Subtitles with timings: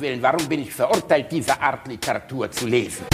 [0.00, 3.06] Willen, warum bin ich verurteilt, diese Art Literatur zu lesen?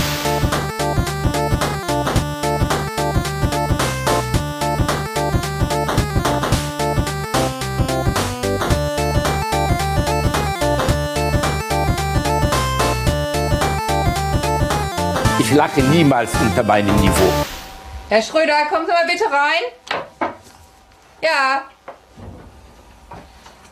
[15.41, 17.33] Ich lache niemals unter meinem Niveau.
[18.09, 20.35] Herr Schröder, kommen Sie mal bitte rein.
[21.21, 21.65] Ja.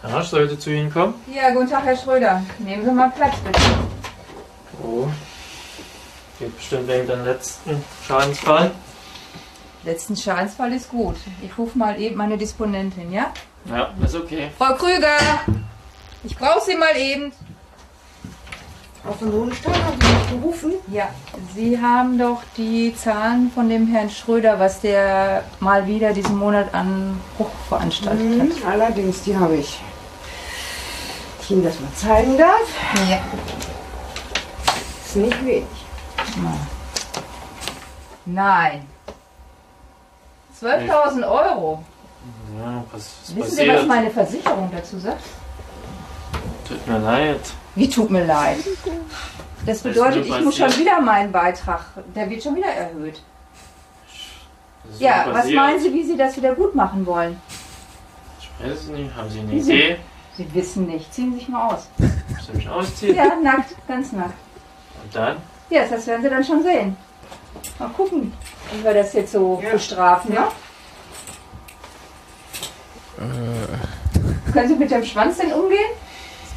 [0.06, 1.14] Ja, sollte zu Ihnen kommen.
[1.34, 2.42] Ja, guten Tag, Herr Schröder.
[2.58, 3.60] Nehmen Sie mal Platz, bitte.
[4.82, 5.06] Oh.
[6.38, 8.70] Geht bestimmt wegen dem letzten Schadensfall.
[9.84, 11.16] Letzten Schadensfall ist gut.
[11.42, 13.32] Ich rufe mal eben meine Disponentin, ja?
[13.66, 14.50] Ja, ist okay.
[14.58, 15.16] Frau Krüger,
[16.22, 17.32] ich brauche Sie mal eben.
[19.02, 20.72] Frau von Hohenstein haben Sie mich gerufen?
[20.90, 21.08] Ja,
[21.54, 26.72] Sie haben doch die Zahlen von dem Herrn Schröder, was der mal wieder diesen Monat
[26.74, 28.70] an Bruch veranstaltet Mhm, hat.
[28.70, 29.80] allerdings, die habe ich.
[31.44, 32.68] Ich Ihnen das mal zeigen darf.
[33.10, 33.20] Ja.
[35.04, 35.66] Ist nicht wenig.
[38.24, 38.86] Nein.
[40.58, 41.84] 12.000 Euro.
[42.58, 43.88] Ja, was ist Wissen Sie, was passiert?
[43.88, 45.22] meine Versicherung dazu sagt?
[46.66, 47.40] Tut mir leid.
[47.74, 48.60] Wie tut mir leid.
[49.66, 50.78] Das bedeutet, ich muss schon passiert?
[50.78, 53.20] wieder meinen Beitrag, der wird schon wieder erhöht.
[54.98, 55.56] Ja, was passiert?
[55.56, 57.38] meinen Sie, wie Sie das wieder gut machen wollen?
[58.40, 59.14] Ich weiß es nicht.
[59.14, 59.52] Haben Sie eine?
[59.52, 59.98] Idee?
[60.36, 61.12] Sie wissen nicht.
[61.12, 61.88] Ziehen Sie sich mal aus.
[61.98, 63.16] Muss ich mich ausziehen?
[63.16, 64.34] Ja, nackt, ganz nackt.
[65.02, 65.36] Und dann?
[65.70, 66.96] Ja, das werden Sie dann schon sehen.
[67.78, 68.32] Mal gucken,
[68.72, 70.48] wie wir das jetzt so bestrafen, ja?
[74.52, 75.90] Können Sie mit dem Schwanz denn umgehen?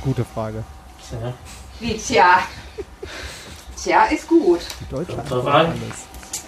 [0.03, 0.63] Gute Frage.
[1.11, 1.33] Ja.
[1.79, 2.39] Wie, tja.
[3.81, 4.59] Tja, ist gut.
[4.81, 5.77] Die Deutsche alles.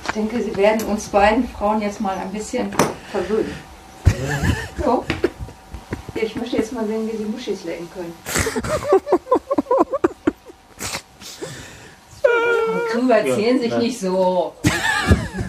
[0.06, 2.72] Ich denke, Sie werden uns beiden Frauen jetzt mal ein bisschen
[3.12, 3.54] verwöhnen.
[4.84, 5.06] So.
[6.20, 8.14] Ja, ich möchte jetzt mal sehen, wie Sie Muschis lecken können.
[12.92, 14.54] Krüger erzählen sich nicht so.
[14.64, 14.78] Ich weiß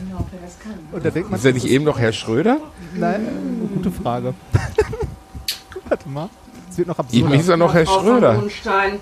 [0.02, 0.78] nicht, ob er das kann.
[0.92, 2.58] Und da denkt man, Ist er nicht eben noch Herr Schröder?
[2.94, 4.34] nein, gute Frage.
[5.88, 6.28] Warte mal.
[6.70, 7.36] Es wird noch Eben absurder.
[7.36, 8.42] hieß er noch Herr Schröder.
[8.46, 8.98] Ich glaube,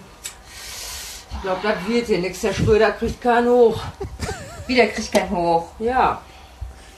[1.63, 2.41] das wird hier nichts.
[2.41, 3.81] Der Schröder kriegt keinen hoch.
[4.67, 5.67] Wieder kriegt kein Hoch.
[5.79, 6.21] Ja.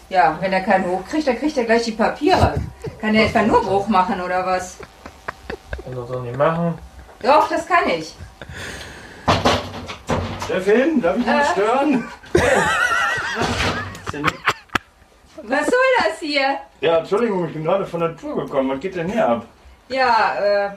[0.09, 2.55] Ja, wenn er keinen Hoch kriegt, dann kriegt er gleich die Papiere.
[3.01, 4.77] Kann er etwa nur Bruch machen oder was?
[5.85, 6.79] Kann das doch nicht machen.
[7.23, 8.15] Doch, das kann ich.
[10.47, 11.31] Chefin, darf ich Äh.
[11.33, 12.09] mal stören?
[14.13, 14.35] Ja nicht-
[15.43, 16.57] Was soll das hier?
[16.81, 18.71] Ja, Entschuldigung, ich bin gerade von der Tour gekommen.
[18.71, 19.47] Was geht denn hier ab?
[19.89, 20.71] Ja, äh,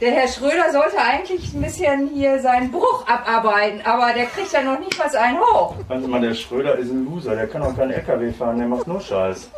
[0.00, 4.62] der Herr Schröder sollte eigentlich ein bisschen hier seinen Bruch abarbeiten, aber der kriegt ja
[4.62, 5.76] noch nicht was einen hoch.
[5.88, 7.36] Sie mal, der Schröder ist ein Loser.
[7.36, 9.50] Der kann auch keinen LKW fahren, der macht nur Scheiß.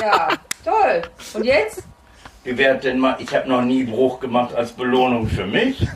[0.00, 0.28] Ja,
[0.64, 1.02] toll.
[1.34, 1.82] Und jetzt?
[2.44, 5.86] Wie wäre denn mal, ich habe noch nie Bruch gemacht als Belohnung für mich.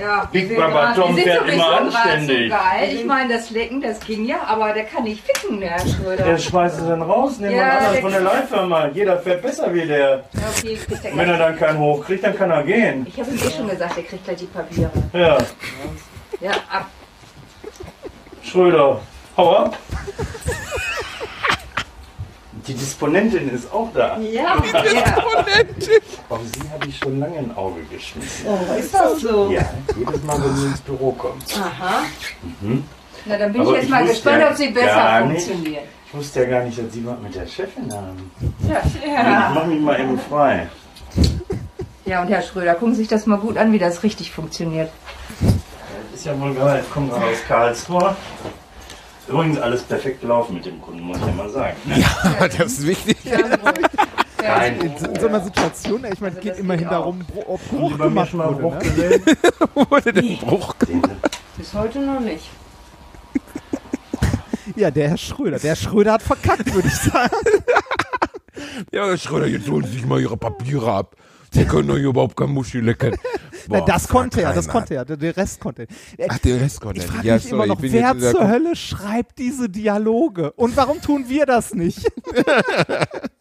[0.00, 2.50] Ja, Big Baba Tom fährt immer anständig.
[2.50, 2.88] So geil.
[2.94, 6.24] Ich meine, das Lecken, das ging ja, aber der kann nicht ficken, der Herr Schröder.
[6.24, 8.88] Der schmeißt es dann raus, nehmen wir Ja, der- von der Leihfirma.
[8.94, 10.08] Jeder fährt besser wie der.
[10.08, 10.22] Ja,
[10.56, 13.04] okay, kriegt er Und wenn er dann keinen hoch kriegt, dann kann er gehen.
[13.06, 14.90] Ich habe ihm eh schon gesagt, er kriegt gleich die Papiere.
[15.12, 15.36] Ja,
[16.40, 16.86] Ja, ab.
[18.42, 19.00] Schröder,
[19.36, 19.76] hau ab.
[22.70, 24.16] Die Disponentin ist auch da.
[24.20, 25.16] Ja, ja.
[26.28, 28.46] Auf sie habe ich schon lange ein Auge geschmissen.
[28.46, 29.50] Oh, ist das so?
[29.50, 31.42] Ja, jedes Mal, wenn sie ins Büro kommt.
[31.58, 32.02] Aha.
[33.26, 35.42] Na, dann bin Aber ich jetzt ich mal gespannt, ja ob sie besser nicht.
[35.46, 35.82] funktionieren.
[36.06, 38.30] Ich wusste ja gar nicht, dass Sie was mit der Chefin haben.
[38.68, 38.80] Ja.
[38.84, 40.68] Ich mach mich mal eben frei.
[42.04, 44.90] ja, und Herr Schröder, gucken Sie sich das mal gut an, wie das richtig funktioniert.
[46.14, 46.82] Ist ja wohl geil.
[46.86, 48.14] Ich komme gerade aus Karlsruhe.
[49.30, 51.76] Übrigens alles perfekt gelaufen mit dem Kunden, muss ich ja mal sagen.
[51.96, 53.16] Ja, das ist wichtig.
[53.24, 53.58] Ja, ja.
[54.42, 54.80] Nein.
[54.80, 56.92] In, in so einer Situation, ich meine, es Also geht immerhin geht auch.
[56.92, 58.54] darum, ob Bruch bei mir gemacht wurde.
[58.54, 59.20] Bruch Ne?
[59.90, 61.00] Wurde der Bruch Sie?
[61.58, 62.48] Bis heute noch nicht.
[64.76, 65.58] Ja, der Herr Schröder.
[65.58, 67.30] Der Schröder hat verkackt, würde ich sagen.
[68.92, 71.16] Ja, Herr Schröder, jetzt holen Sie sich mal Ihre Papiere ab.
[71.52, 73.16] Sie können doch überhaupt kein Muschi lecken.
[73.68, 75.04] Boah, das konnte er, das konnte er.
[75.04, 75.86] Der, der Rest konnte
[76.16, 76.26] er.
[76.30, 77.26] Ach, der Rest konnte Ich er frage nicht.
[77.26, 80.52] Ja, mich sorry, immer ich noch, wer der zur Hölle schreibt diese Dialoge?
[80.52, 82.10] Und warum tun wir das nicht?
[82.32, 82.64] Herr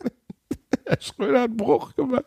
[1.00, 2.26] Schröder hat einen Bruch gemacht.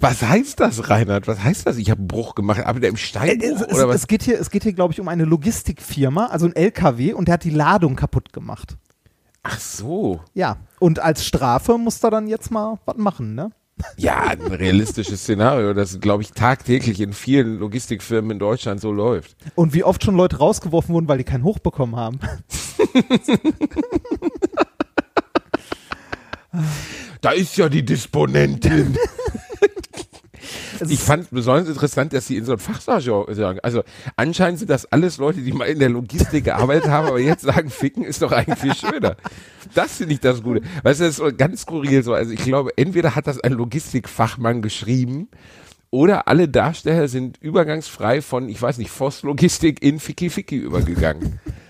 [0.00, 1.28] Was heißt das, Reinhard?
[1.28, 1.76] Was heißt das?
[1.76, 2.64] Ich habe einen Bruch gemacht.
[2.64, 3.96] Aber der im Steinbruch es, es, oder was?
[3.96, 7.28] es geht hier, es geht hier, glaube ich, um eine Logistikfirma, also ein LKW, und
[7.28, 8.76] der hat die Ladung kaputt gemacht.
[9.42, 10.20] Ach so.
[10.32, 13.50] Ja, und als Strafe muss er dann jetzt mal was machen, ne?
[13.96, 19.36] Ja, ein realistisches Szenario, das, glaube ich, tagtäglich in vielen Logistikfirmen in Deutschland so läuft.
[19.54, 22.20] Und wie oft schon Leute rausgeworfen wurden, weil die keinen Hoch bekommen haben.
[27.20, 28.96] Da ist ja die Disponentin.
[30.90, 33.58] Ich fand besonders interessant, dass sie in so einem Fachjargon sagen.
[33.62, 33.82] Also
[34.16, 37.70] anscheinend sind das alles Leute, die mal in der Logistik gearbeitet haben, aber jetzt sagen,
[37.70, 39.16] ficken ist doch eigentlich viel schöner.
[39.74, 40.62] Das finde ich das Gute.
[40.82, 42.14] Weißt du, das ist so ganz skurril so.
[42.14, 45.28] Also ich glaube, entweder hat das ein Logistikfachmann geschrieben
[45.90, 51.40] oder alle Darsteller sind übergangsfrei von, ich weiß nicht, Voss-Logistik in Ficky Ficky übergegangen.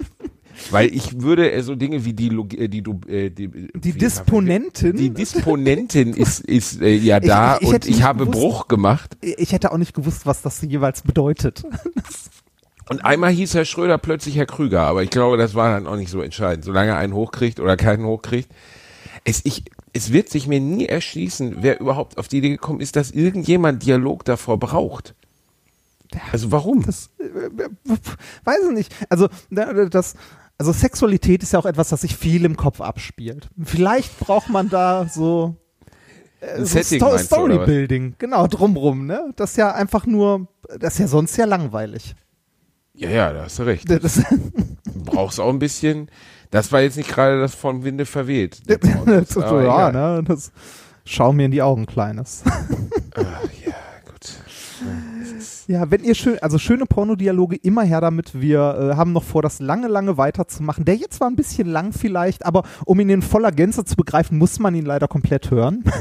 [0.71, 2.79] Weil ich würde äh, so Dinge wie die, Log äh, die,
[3.09, 4.97] äh, die, Die wie- Disponentin?
[4.97, 8.69] Die Disponentin ist, ist äh, ja da ich- ich und hätte ich habe gewusst- Bruch
[8.69, 9.17] gemacht.
[9.21, 11.63] ich hätte auch nicht gewusst, was das jeweils bedeutet.
[12.91, 15.97] Und einmal hieß Herr Schröder plötzlich Herr Krüger, aber ich glaube, das war dann auch
[15.97, 16.67] nicht so entscheidend.
[16.67, 18.51] Solange er einen hochkriegt oder keinen hochkriegt.
[19.25, 19.65] Es, ich,
[19.95, 23.83] es wird sich mir nie erschließen, wer überhaupt auf die Idee gekommen ist, dass irgendjemand
[23.87, 25.15] Dialog davor braucht.
[26.31, 26.83] Also warum?
[26.85, 27.25] Das, äh,
[28.45, 28.95] weiß ich nicht.
[29.09, 30.15] Also, da- das,
[30.59, 33.49] also Sexualität ist ja auch etwas, das sich viel im Kopf abspielt.
[33.63, 35.57] Vielleicht braucht man da so,
[36.41, 37.19] äh, so Sto?
[37.19, 38.15] Storybuilding.
[38.19, 39.33] Genau, drumrum, ne?
[39.37, 40.49] Das ist ja einfach nur,
[40.79, 42.15] das ist ja sonst ja langweilig.
[42.95, 43.91] Ja, ja, da hast du recht.
[43.91, 44.23] Das,
[44.95, 46.09] Du brauchst auch ein bisschen.
[46.51, 48.63] Das war jetzt nicht gerade das vom Winde verweht.
[48.67, 49.93] das, ja, egal.
[49.93, 50.23] ne?
[50.27, 50.53] Das,
[51.05, 52.43] schau mir in die Augen, Kleines.
[53.17, 53.23] Ah,
[53.64, 53.64] ja.
[55.67, 58.41] Ja, wenn ihr schön, also schöne Pornodialoge, immer her damit.
[58.41, 60.85] Wir äh, haben noch vor, das lange, lange weiterzumachen.
[60.85, 64.39] Der jetzt war ein bisschen lang vielleicht, aber um ihn in voller Gänze zu begreifen,
[64.39, 65.85] muss man ihn leider komplett hören.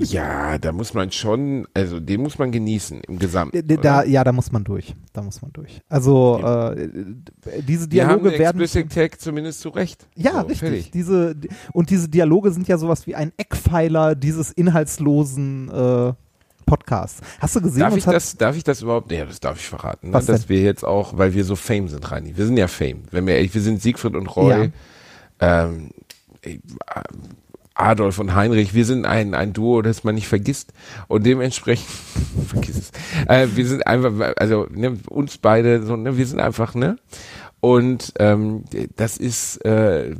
[0.00, 3.66] Ja, da muss man schon, also den muss man genießen im Gesamten.
[3.82, 4.94] Da, ja, da muss man durch.
[5.12, 5.80] Da muss man durch.
[5.88, 6.88] Also äh,
[7.66, 8.60] diese haben Dialoge den werden.
[8.62, 10.06] Explicit Tag zumindest zu Recht.
[10.14, 10.58] Ja, So, richtig.
[10.60, 10.90] fertig.
[10.92, 16.12] Diese, die- und diese Dialoge sind ja sowas wie ein Eckpfeiler dieses inhaltslosen äh,
[16.68, 17.20] Podcasts.
[17.40, 17.80] Hast du gesehen?
[17.80, 19.10] Darf ich, das, darf ich das überhaupt?
[19.10, 20.08] Ja, das darf ich verraten.
[20.08, 20.12] Ne?
[20.12, 20.48] Dass denn?
[20.48, 22.36] wir jetzt auch, weil wir so Fame sind, Reini.
[22.36, 23.04] Wir sind ja Fame.
[23.10, 24.70] Wenn wir ehrlich, wir sind Siegfried und Roy,
[25.40, 25.90] ähm,
[26.42, 26.58] äh,
[27.74, 28.74] Adolf und Heinrich.
[28.74, 30.72] Wir sind ein, ein Duo, das man nicht vergisst.
[31.06, 31.88] Und dementsprechend,
[32.48, 32.90] vergiss es.
[33.28, 36.98] Äh, wir sind einfach, also ne, uns beide, so, ne, wir sind einfach, ne?
[37.60, 38.64] Und ähm,
[38.96, 40.14] das ist, äh,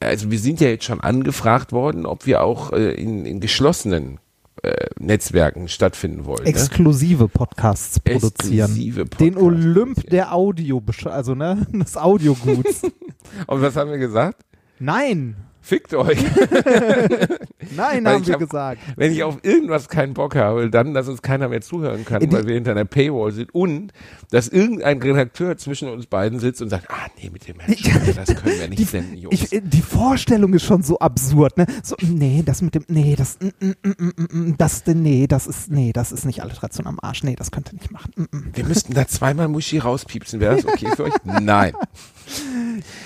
[0.00, 4.18] also wir sind ja jetzt schon angefragt worden, ob wir auch äh, in, in geschlossenen
[4.62, 6.42] äh, Netzwerken stattfinden wollen.
[6.44, 6.48] ne?
[6.50, 8.70] exklusive Podcasts produzieren.
[8.70, 10.10] Exklusive Den Podcasts Olymp produzieren.
[10.10, 12.82] der Audio, also ne, des Audioguts.
[13.46, 14.44] Und was haben wir gesagt?
[14.78, 16.18] Nein, Fickt euch.
[17.76, 18.80] nein, haben wir hab- gesagt.
[18.96, 22.32] Wenn ich auf irgendwas keinen Bock habe, dann, dass uns keiner mehr zuhören kann, Die-
[22.32, 23.92] weil wir hinter einer Paywall sind und
[24.30, 28.24] dass irgendein Redakteur zwischen uns beiden sitzt und sagt, ah nee, mit dem Herrn Schröder,
[28.24, 29.34] das können wir nicht senden, Jungs.
[29.34, 31.66] Ich, äh, die Vorstellung ist schon so absurd, ne?
[31.82, 35.46] So, nee, das mit dem, nee, das, mm, mm, mm, mm, mm, das, nee, das
[35.46, 38.12] ist, nee, das ist nicht Alliteration am Arsch, nee, das könnt ihr nicht machen.
[38.16, 38.50] Mm, mm.
[38.54, 41.14] wir müssten da zweimal Muschi rauspiepsen, wäre das okay für euch?
[41.24, 41.72] Nein.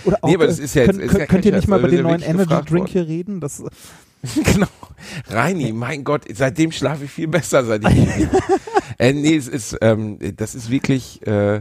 [0.05, 1.79] Oder auch, Nee, aber das ist ja könnt, jetzt- könnt, kein könnt ihr nicht mal
[1.79, 3.41] über den neuen Energy Drink hier reden?
[3.41, 3.63] Das,
[4.53, 4.67] genau.
[5.29, 7.97] Reini, mein Gott, seitdem schlafe ich viel besser, seit ich
[8.99, 11.61] äh, Nee, es ist, ähm, das ist wirklich, äh,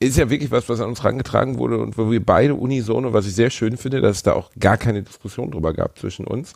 [0.00, 3.26] ist ja wirklich was, was an uns herangetragen wurde und wo wir beide unisono, was
[3.26, 6.54] ich sehr schön finde, dass es da auch gar keine Diskussion drüber gab zwischen uns,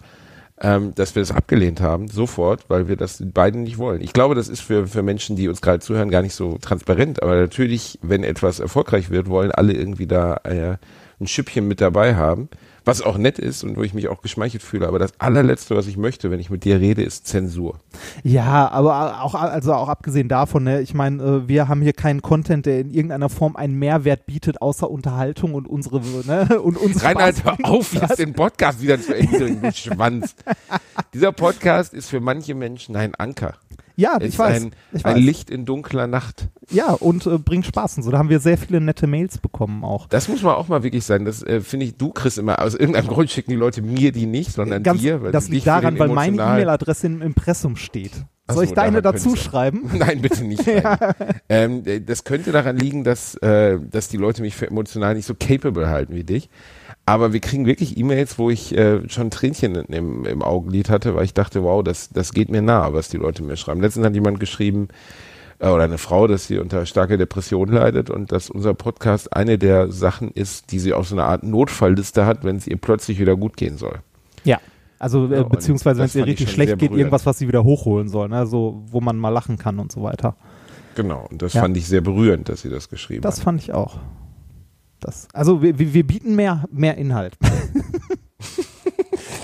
[0.61, 4.01] ähm, dass wir das abgelehnt haben, sofort, weil wir das beiden nicht wollen.
[4.01, 7.23] Ich glaube, das ist für, für Menschen, die uns gerade zuhören, gar nicht so transparent,
[7.23, 10.77] aber natürlich, wenn etwas erfolgreich wird, wollen alle irgendwie da äh,
[11.21, 12.49] ein Schüppchen mit dabei haben,
[12.87, 14.87] was auch nett ist und wo ich mich auch geschmeichelt fühle.
[14.87, 17.81] Aber das allerletzte, was ich möchte, wenn ich mit dir rede, ist Zensur.
[18.23, 22.23] ja, aber auch, also auch abgesehen davon, ne, ich meine, äh, wir haben hier keinen
[22.23, 27.07] Content, der in irgendeiner Form einen Mehrwert bietet, außer Unterhaltung und unsere, ne, und unsere
[27.07, 30.37] Reinhard, hör auf, jetzt den Podcast wieder zu Ende du Schwanz.
[31.15, 33.55] Dieser Podcast ist für manche Menschen ein Anker.
[33.97, 34.63] Ja, ich weiß.
[34.63, 35.25] ein, ich ein weiß.
[35.25, 36.49] Licht in dunkler Nacht.
[36.71, 38.11] Ja, und äh, bringt Spaß und so.
[38.11, 40.07] Da haben wir sehr viele nette Mails bekommen auch.
[40.09, 41.25] Das muss man auch mal wirklich sein.
[41.25, 44.27] Das äh, finde ich, du kriegst immer, aus irgendeinem Grund schicken die Leute mir die
[44.27, 45.23] nicht, sondern Ganz, dir.
[45.23, 48.13] Weil das liegt daran, weil meine E-Mail-Adresse im Impressum steht.
[48.49, 49.91] Soll so, ich deine dazu schreiben?
[49.99, 50.65] Nein, bitte nicht.
[50.67, 51.15] Nein.
[51.49, 55.27] ähm, äh, das könnte daran liegen, dass, äh, dass die Leute mich für emotional nicht
[55.27, 56.49] so capable halten wie dich.
[57.09, 61.25] Aber wir kriegen wirklich E-Mails, wo ich äh, schon Tränchen im, im Augenlid hatte, weil
[61.25, 63.81] ich dachte, wow, das, das geht mir nah, was die Leute mir schreiben.
[63.81, 64.89] Letztens hat jemand geschrieben,
[65.61, 69.57] äh, oder eine Frau, dass sie unter starker Depression leidet und dass unser Podcast eine
[69.57, 73.21] der Sachen ist, die sie auf so eine Art Notfallliste hat, wenn es ihr plötzlich
[73.21, 74.01] wieder gut gehen soll.
[74.43, 74.59] Ja.
[74.99, 78.09] Also äh, beziehungsweise wenn das es ihr richtig schlecht geht, irgendwas, was sie wieder hochholen
[78.09, 78.47] soll, ne?
[78.47, 80.35] so, wo man mal lachen kann und so weiter.
[80.97, 81.61] Genau, und das Ja.
[81.61, 83.45] fand ich sehr berührend, dass sie das geschrieben Das hat.
[83.45, 83.99] fand ich auch.
[85.01, 87.37] Das, also wir, wir bieten mehr, mehr Inhalt.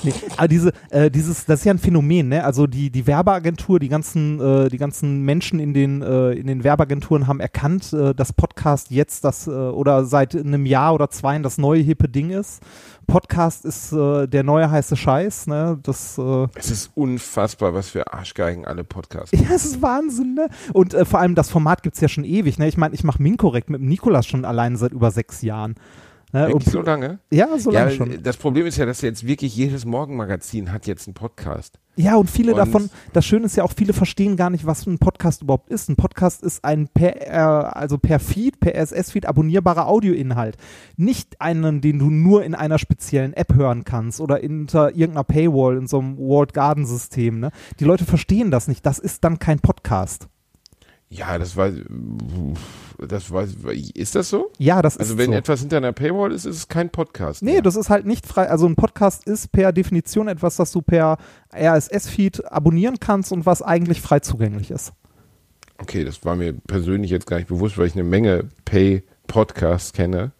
[0.04, 2.44] Nee, aber diese, äh, dieses, das ist ja ein Phänomen, ne?
[2.44, 6.64] Also die, die Werbeagentur, die ganzen, äh, die ganzen Menschen in den, äh, in den
[6.64, 11.38] Werbeagenturen haben erkannt, äh, dass Podcast jetzt das äh, oder seit einem Jahr oder zwei
[11.38, 12.62] das neue hippe Ding ist.
[13.06, 15.78] Podcast ist äh, der neue heiße Scheiß, ne?
[15.82, 19.32] Das äh, Es ist unfassbar, was für Arschgeigen alle Podcasts.
[19.32, 20.48] Ja, es ist Wahnsinn, ne?
[20.72, 22.68] Und äh, vor allem das Format gibt's ja schon ewig, ne?
[22.68, 25.74] Ich meine, ich mache Minkorrekt mit dem Nikolas schon allein seit über sechs Jahren.
[26.32, 26.48] Ne?
[26.48, 27.18] Wirklich Und, so lange?
[27.30, 28.22] ja, so lange ja, schon.
[28.22, 31.78] das Problem ist ja, dass jetzt wirklich jedes Morgenmagazin hat jetzt einen Podcast.
[31.96, 34.86] Ja, und viele Und- davon, das Schöne ist ja auch, viele verstehen gar nicht, was
[34.86, 35.90] ein Podcast überhaupt ist.
[35.90, 40.56] Ein Podcast ist ein per, äh, also per Feed, per RSS-Feed abonnierbarer Audioinhalt.
[40.96, 45.76] Nicht einen, den du nur in einer speziellen App hören kannst oder hinter irgendeiner Paywall
[45.76, 47.40] in so einem Walled Garden System.
[47.40, 47.50] Ne?
[47.78, 48.86] Die Leute verstehen das nicht.
[48.86, 50.28] Das ist dann kein Podcast.
[51.10, 51.68] Ja, das war,
[53.08, 53.44] das war,
[53.94, 54.50] ist das so?
[54.58, 55.36] Ja, das Also ist wenn so.
[55.36, 57.42] etwas hinter einer Paywall ist, ist es kein Podcast.
[57.42, 57.62] Nee, mehr.
[57.62, 58.48] das ist halt nicht frei.
[58.48, 61.18] Also ein Podcast ist per Definition etwas, das du per
[61.54, 64.92] RSS-Feed abonnieren kannst und was eigentlich frei zugänglich ist.
[65.78, 70.32] Okay, das war mir persönlich jetzt gar nicht bewusst, weil ich eine Menge Pay-Podcasts kenne.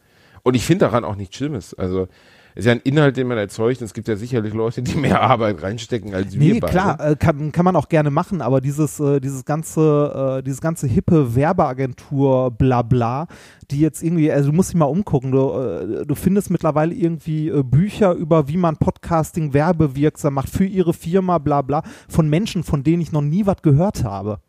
[0.45, 1.75] Und ich finde daran auch nichts Schlimmes.
[1.75, 2.09] Also,
[2.55, 3.81] ist ja ein Inhalt, den man erzeugt.
[3.81, 6.73] Und es gibt ja sicherlich Leute, die mehr Arbeit reinstecken als wir Nee, beide.
[6.73, 10.61] klar, äh, kann, kann man auch gerne machen, aber dieses, äh, dieses ganze, äh, dieses
[10.61, 13.27] ganze hippe Werbeagentur Blabla,
[13.71, 18.13] die jetzt irgendwie, also du musst dich mal umgucken, du, du findest mittlerweile irgendwie Bücher
[18.13, 23.01] über, wie man Podcasting werbewirksam macht für ihre Firma, bla bla, von Menschen, von denen
[23.01, 24.41] ich noch nie was gehört habe.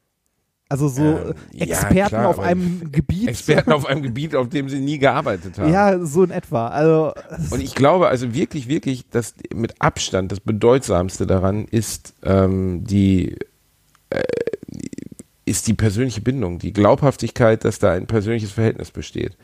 [0.69, 3.27] Also so Ähm, äh, ja, Experten klar, auf einem Gebiet.
[3.27, 5.71] Experten auf einem Gebiet, auf dem sie nie gearbeitet haben.
[5.71, 6.67] Ja, so in etwa.
[6.67, 7.13] Also,
[7.51, 13.35] Und ich glaube also wirklich, wirklich, dass mit Abstand das Bedeutsamste daran ist ähm, die
[14.09, 14.21] äh,
[15.45, 19.35] ist die persönliche Bindung, die Glaubhaftigkeit, dass da ein persönliches Verhältnis besteht.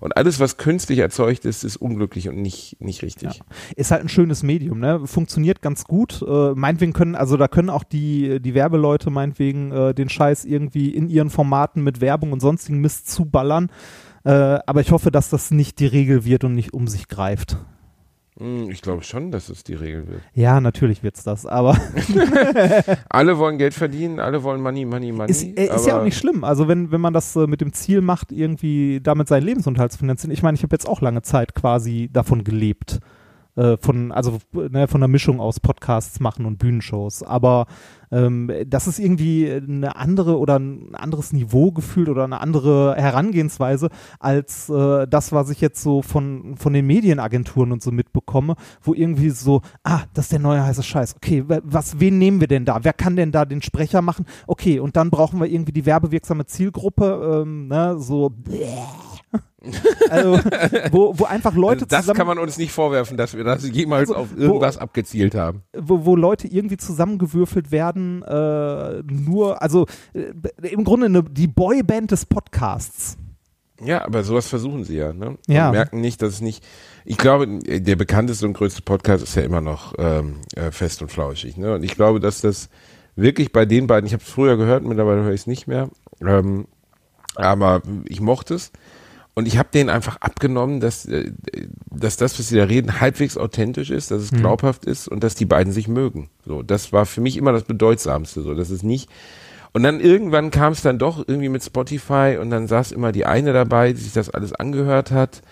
[0.00, 3.40] Und alles, was künstlich erzeugt ist, ist unglücklich und nicht, nicht richtig.
[3.76, 5.06] ist halt ein schönes Medium, ne?
[5.06, 6.22] Funktioniert ganz gut.
[6.26, 10.90] Äh, meinetwegen können, also da können auch die, die Werbeleute meinetwegen äh, den Scheiß irgendwie
[10.90, 13.70] in ihren Formaten mit Werbung und sonstigen Mist zuballern.
[14.24, 14.30] Äh,
[14.66, 17.56] aber ich hoffe, dass das nicht die Regel wird und nicht um sich greift.
[18.38, 20.20] Hm, Ich glaube schon, dass es die Regel wird.
[20.34, 21.76] Ja, natürlich wird's das, aber
[23.08, 25.30] Alle wollen Geld verdienen, alle wollen Money, Money, Money.
[25.30, 26.44] ist, äh, ist ja auch nicht schlimm.
[26.44, 29.98] Also wenn, wenn man das äh, mit dem Ziel macht, irgendwie damit seinen Lebensunterhalt zu
[29.98, 30.32] finanzieren.
[30.32, 33.00] Ich meine, ich habe jetzt auch lange Zeit quasi davon gelebt.
[33.56, 37.22] Äh, von, also ne, von der Mischung aus Podcasts machen und Bühnenshows.
[37.22, 37.64] Aber
[38.12, 43.88] ähm, das ist irgendwie eine andere oder ein anderes Niveau gefühlt oder eine andere Herangehensweise
[44.20, 48.92] als äh, das, was ich jetzt so von, von den Medienagenturen und so mitbekomme, wo
[48.92, 51.16] irgendwie so, ah, das ist der neue heiße Scheiß.
[51.16, 52.80] Okay, wa- was, wen nehmen wir denn da?
[52.84, 54.26] Wer kann denn da den Sprecher machen?
[54.46, 58.32] Okay, und dann brauchen wir irgendwie die werbewirksame Zielgruppe, ähm, ne, so
[60.10, 60.38] also,
[60.90, 63.68] wo, wo einfach Leute also das zusammen kann man uns nicht vorwerfen, dass wir das
[63.68, 65.62] jemals Also, auf wo- irgendwas abgezielt haben.
[65.76, 70.32] wo, wo Leute irgendwie zusammengewürfelt werden, äh, nur, also äh,
[70.68, 73.16] im Grunde eine, die Boyband des Podcasts.
[73.84, 75.36] Ja, aber sowas versuchen sie ja, ne?
[75.48, 75.66] Ja.
[75.66, 76.64] Und merken nicht, dass es nicht.
[77.04, 81.10] Ich glaube, der bekannteste und größte Podcast ist ja immer noch ähm, äh, fest und
[81.10, 81.74] flauschig, ne?
[81.74, 82.70] Und ich glaube, dass das
[83.16, 85.90] wirklich bei den beiden, ich habe es früher gehört, mittlerweile höre ich es nicht mehr,
[86.22, 86.66] ähm,
[87.34, 88.72] aber ich mochte es.
[89.38, 91.30] Und ich habe denen einfach abgenommen, dass, äh,
[91.90, 94.38] dass das, was sie da reden, halbwegs authentisch ist, dass es Mhm.
[94.38, 96.30] glaubhaft ist und dass die beiden sich mögen.
[96.46, 98.40] So, das war für mich immer das Bedeutsamste.
[98.40, 99.10] So, das ist nicht.
[99.74, 103.26] Und dann irgendwann kam es dann doch irgendwie mit Spotify und dann saß immer die
[103.26, 105.42] eine dabei, die sich das alles angehört hat.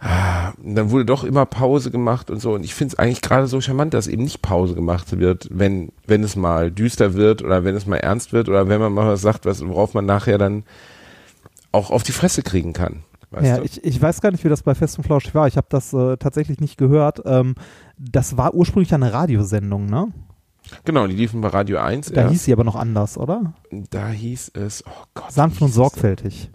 [0.00, 2.52] Ah, Und dann wurde doch immer Pause gemacht und so.
[2.54, 5.90] Und ich finde es eigentlich gerade so charmant, dass eben nicht Pause gemacht wird, wenn,
[6.08, 9.06] wenn es mal düster wird oder wenn es mal ernst wird oder wenn man mal
[9.06, 10.64] was sagt, was, worauf man nachher dann
[11.76, 13.04] auch auf die Fresse kriegen kann.
[13.42, 15.46] Ja, ich, ich weiß gar nicht, wie das bei Fest und Flauschig war.
[15.46, 17.20] Ich habe das äh, tatsächlich nicht gehört.
[17.26, 17.54] Ähm,
[17.98, 20.12] das war ursprünglich eine Radiosendung, ne?
[20.84, 22.12] genau, die liefen bei Radio 1.
[22.12, 22.32] Da erst.
[22.32, 23.52] hieß sie aber noch anders, oder?
[23.90, 25.30] da hieß es, oh Gott.
[25.32, 26.50] Sanft und sorgfältig.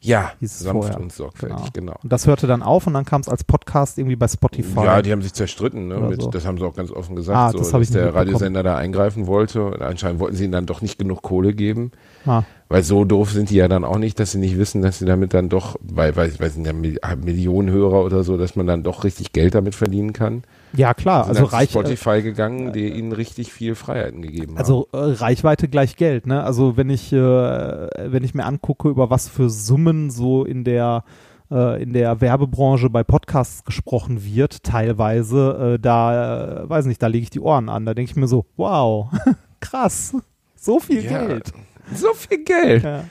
[0.00, 1.94] Ja, sanft und sorgfältig, genau.
[2.02, 4.84] Und das hörte dann auf und dann kam es als Podcast irgendwie bei Spotify.
[4.84, 5.88] Ja, die haben sich zerstritten.
[5.88, 5.98] Ne?
[5.98, 6.30] Mit, so.
[6.30, 8.14] Das haben sie auch ganz offen gesagt, Ah, so, das dass der.
[8.14, 9.64] Radiosender da eingreifen wollte.
[9.64, 11.90] Und anscheinend wollten sie ihnen dann doch nicht genug Kohle geben.
[12.24, 12.44] Ah.
[12.68, 15.04] Weil so doof sind die ja dann auch nicht, dass sie nicht wissen, dass sie
[15.04, 18.66] damit dann doch, weil, weil, weil sind ja Mil- Millionen Hörer oder so, dass man
[18.66, 20.42] dann doch richtig Geld damit verdienen kann.
[20.72, 21.28] ja, klar.
[21.28, 24.58] Also reich, Spotify gegangen, die ihnen richtig viel Freiheiten gegeben haben.
[24.58, 26.42] Also äh, Reichweite gleich Geld, ne?
[26.42, 31.04] Also wenn ich äh, wenn ich mir angucke, über was für Summen so in der
[31.52, 37.06] äh, in der Werbebranche bei Podcasts gesprochen wird, teilweise, äh, da äh, weiß nicht, da
[37.06, 37.86] lege ich die Ohren an.
[37.86, 39.08] Da denke ich mir so, wow,
[39.60, 40.16] krass,
[40.56, 41.52] so viel Ja, Geld.
[41.94, 42.82] So viel Geld.
[42.84, 43.04] Ja.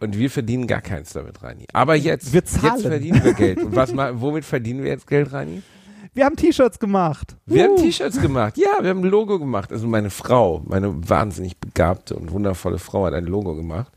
[0.00, 1.66] Und wir verdienen gar keins damit, Reini.
[1.72, 2.74] Aber jetzt, Wir zahlen.
[2.74, 3.62] jetzt verdienen wir Geld.
[3.62, 5.62] Und was womit verdienen wir jetzt Geld, Reini?
[6.14, 7.36] Wir haben T-Shirts gemacht.
[7.46, 7.76] Wir haben Uh.
[7.82, 8.58] T-Shirts gemacht.
[8.58, 9.72] Ja, wir haben ein Logo gemacht.
[9.72, 13.92] Also meine Frau, meine wahnsinnig begabte und wundervolle Frau hat ein Logo gemacht.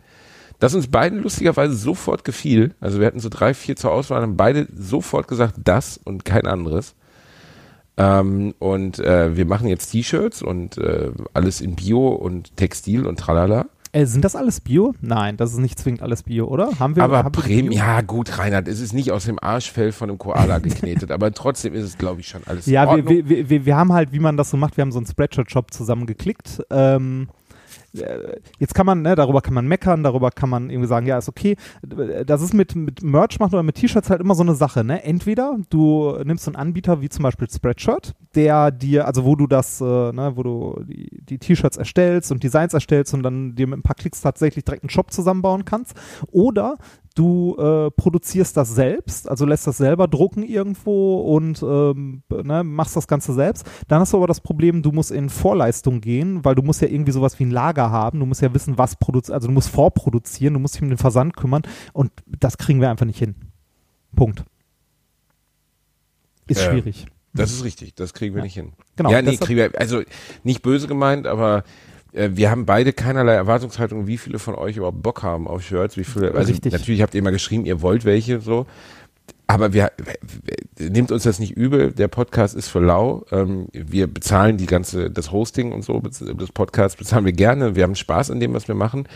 [0.60, 2.74] Das uns beiden lustigerweise sofort gefiel.
[2.80, 6.48] Also wir hatten so drei, vier zur Auswahl, haben beide sofort gesagt, das und kein
[6.48, 6.96] anderes.
[7.98, 13.20] Ähm, und äh, wir machen jetzt T-Shirts und äh, alles in Bio und Textil und
[13.20, 13.66] tralala.
[13.96, 14.94] Äh, sind das alles Bio?
[15.00, 16.80] Nein, das ist nicht zwingend alles Bio, oder?
[16.80, 20.10] Haben wir, aber haben wir ja gut, Reinhard, es ist nicht aus dem Arschfell von
[20.10, 23.50] einem Koala geknetet, aber trotzdem ist es, glaube ich, schon alles in Ja, wir, wir,
[23.50, 26.62] wir, wir haben halt, wie man das so macht, wir haben so einen Spreadshirt-Shop zusammengeklickt.
[26.72, 27.45] Ähm, äh,
[28.60, 31.30] jetzt kann man, ne, darüber kann man meckern, darüber kann man irgendwie sagen, ja, ist
[31.30, 31.56] okay.
[32.26, 35.04] Das ist mit, mit Merch machen oder mit T-Shirts halt immer so eine Sache, ne?
[35.04, 39.82] Entweder du nimmst einen Anbieter wie zum Beispiel Spreadshirt, der dir, also wo du das,
[39.82, 43.80] äh, ne, wo du die, die T-Shirts erstellst und Designs erstellst und dann dir mit
[43.80, 45.96] ein paar Klicks tatsächlich direkt einen Shop zusammenbauen kannst.
[46.32, 46.78] Oder
[47.16, 52.96] du äh, produzierst das selbst, also lässt das selber drucken irgendwo und ähm, ne, machst
[52.96, 53.66] das Ganze selbst.
[53.88, 56.88] Dann hast du aber das Problem, du musst in Vorleistung gehen, weil du musst ja
[56.90, 58.20] irgendwie sowas wie ein Lager haben.
[58.20, 60.98] Du musst ja wissen, was produziert, also du musst vorproduzieren, du musst dich um den
[60.98, 63.36] Versand kümmern und das kriegen wir einfach nicht hin.
[64.16, 64.44] Punkt.
[66.48, 66.72] Ist Ja.
[66.72, 67.08] schwierig.
[67.34, 68.44] Das ist richtig, das kriegen wir Ja.
[68.46, 68.74] nicht hin.
[68.96, 70.02] Genau, Ja, nee, kriegen wir, also
[70.44, 71.64] nicht böse gemeint, aber äh,
[72.16, 76.04] wir haben beide keinerlei Erwartungshaltung, wie viele von euch überhaupt Bock haben auf Shirts, wie
[76.04, 76.72] viele, also Richtig.
[76.72, 78.66] natürlich habt ihr immer geschrieben, ihr wollt welche, so.
[79.48, 79.92] Aber wir,
[80.80, 83.26] nehmt uns das nicht übel, der Podcast ist für lau.
[83.32, 87.76] Ähm, wir bezahlen die ganze, das Hosting und so, des Podcasts bezahlen wir gerne.
[87.76, 89.08] Wir haben Spaß an dem, was wir machen.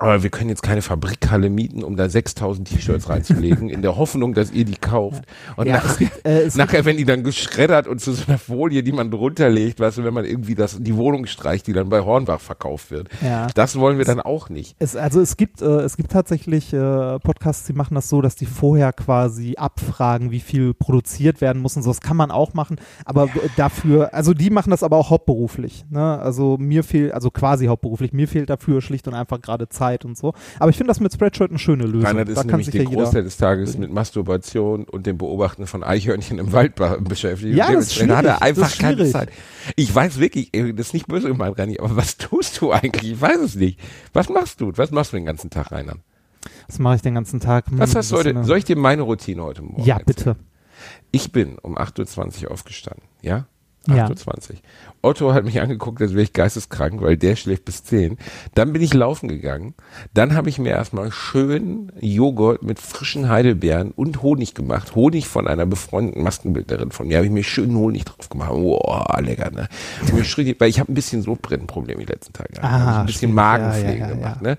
[0.00, 4.32] Aber wir können jetzt keine Fabrikhalle mieten, um da 6000 T-Shirts reinzulegen, in der Hoffnung,
[4.32, 5.24] dass ihr die kauft.
[5.56, 8.24] Und Ja, nachher, es gibt, äh, es nachher, wenn die dann geschreddert und zu so
[8.26, 11.66] einer Folie, die man drunter legt, weißt du, wenn man irgendwie das, die Wohnung streicht,
[11.66, 13.08] die dann bei Hornbach verkauft wird.
[13.20, 13.48] Ja.
[13.54, 14.74] Das wollen wir dann auch nicht.
[14.78, 18.36] Es, also es gibt, äh, es gibt tatsächlich äh, Podcasts, die machen das so, dass
[18.36, 21.90] die vorher quasi abfragen, wie viel produziert werden muss und so.
[21.90, 25.84] Das kann man auch machen, aber w- dafür, also die machen das aber auch hauptberuflich.
[25.90, 26.18] Ne?
[26.18, 30.16] Also mir fehlt, also quasi hauptberuflich, mir fehlt dafür schlicht und einfach gerade Zeit und
[30.16, 30.32] so.
[30.58, 32.06] Aber ich finde das mit Spreadshirt eine schöne Lösung.
[32.06, 33.02] Reinhard da ist kann nämlich sich den ja jeder.
[33.02, 37.54] Großteil des Tages mit Masturbation und dem Beobachten von Eichhörnchen im Wald be- beschäftigt.
[37.56, 38.54] Ja, das ist dementsprechend hat er schwierig.
[38.56, 39.12] Das einfach keine schwierig.
[39.12, 39.30] Zeit.
[39.76, 43.12] Ich weiß wirklich, ey, das ist nicht böse gemeint, Rani, aber was tust du eigentlich?
[43.12, 43.78] Ich weiß es nicht.
[44.12, 44.72] Was machst du?
[44.76, 45.98] Was machst du den ganzen Tag, Reinhard?
[46.68, 47.66] Was mache ich den ganzen Tag?
[47.68, 48.44] Hm, Was hast du heute?
[48.44, 50.06] Soll ich dir meine Routine heute Morgen Ja, erzählen?
[50.06, 50.36] bitte.
[51.10, 53.46] Ich bin um 8.20 Uhr aufgestanden, ja?
[53.88, 54.06] Ja.
[54.06, 54.56] 8.20 Uhr.
[55.02, 58.18] Otto hat mich angeguckt, als wäre ich geisteskrank, weil der schläft bis 10.
[58.54, 59.74] Dann bin ich laufen gegangen.
[60.12, 64.94] Dann habe ich mir erstmal schön Joghurt mit frischen Heidelbeeren und Honig gemacht.
[64.94, 67.16] Honig von einer befreundeten Maskenbildnerin von mir.
[67.16, 68.50] Habe ich mir schön Honig drauf gemacht.
[68.50, 69.68] Boah, lecker, ne?
[70.02, 72.62] Und mir schrie weil ich habe ein bisschen Sodbrennenproblem die letzten Tage.
[72.62, 73.32] Ah, ein bisschen.
[73.32, 74.48] Magenpflege Ja, ja, ja, gemacht, ja.
[74.50, 74.58] ne?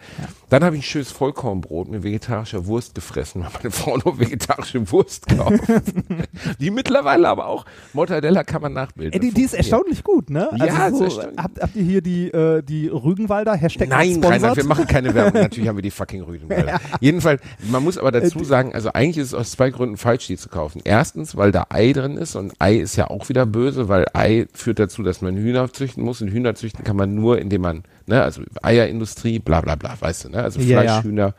[0.51, 4.91] Dann habe ich ein schönes Vollkornbrot mit vegetarischer Wurst gefressen, weil meine Frau nur vegetarische
[4.91, 5.63] Wurst kauft.
[6.59, 9.13] die mittlerweile aber auch, Mortadella kann man nachbilden.
[9.13, 10.49] Ey, die, die ist erstaunlich gut, ne?
[10.57, 11.39] Ja, also ist so, erstaunlich.
[11.41, 14.21] habt, habt ihr hier die, äh, die Rügenwalder Hashtag Nein?
[14.21, 15.41] Reinhard, wir machen keine Werbung.
[15.41, 16.81] Natürlich haben wir die fucking Rügenwalder.
[16.99, 20.35] Jedenfalls, man muss aber dazu sagen, also eigentlich ist es aus zwei Gründen falsch, die
[20.35, 20.81] zu kaufen.
[20.83, 24.47] Erstens, weil da Ei drin ist und Ei ist ja auch wieder böse, weil Ei
[24.51, 27.83] führt dazu, dass man Hühner züchten muss und Hühner züchten kann man nur, indem man,
[28.07, 31.33] ne, also Eierindustrie, bla bla bla, weißt du, ne, also Ja, ja.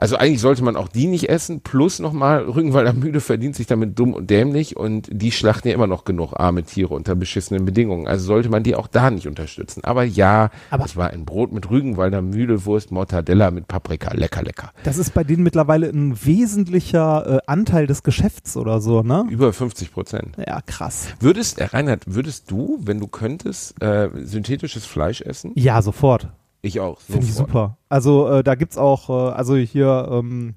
[0.00, 1.60] Also eigentlich sollte man auch die nicht essen.
[1.60, 5.88] Plus nochmal, Rügenwalder Mühle verdient sich damit dumm und dämlich und die schlachten ja immer
[5.88, 8.06] noch genug arme Tiere unter beschissenen Bedingungen.
[8.06, 9.82] Also sollte man die auch da nicht unterstützen.
[9.82, 14.14] Aber ja, Aber- es war ein Brot mit Rügenwalder Mühlewurst, Mortadella mit Paprika.
[14.14, 14.70] Lecker, lecker.
[14.84, 19.26] Das ist bei denen mittlerweile ein wesentlicher äh, Anteil des Geschäfts oder so, ne?
[19.28, 20.36] Über 50 Prozent.
[20.46, 21.08] Ja, krass.
[21.18, 25.50] Würdest, äh, Reinhard, würdest du, wenn du könntest, äh, synthetisches Fleisch essen?
[25.56, 26.28] Ja, sofort.
[26.68, 27.00] Ich auch.
[27.00, 27.78] Finde ich super.
[27.88, 30.54] Also äh, da gibt's auch, äh, also hier, ähm,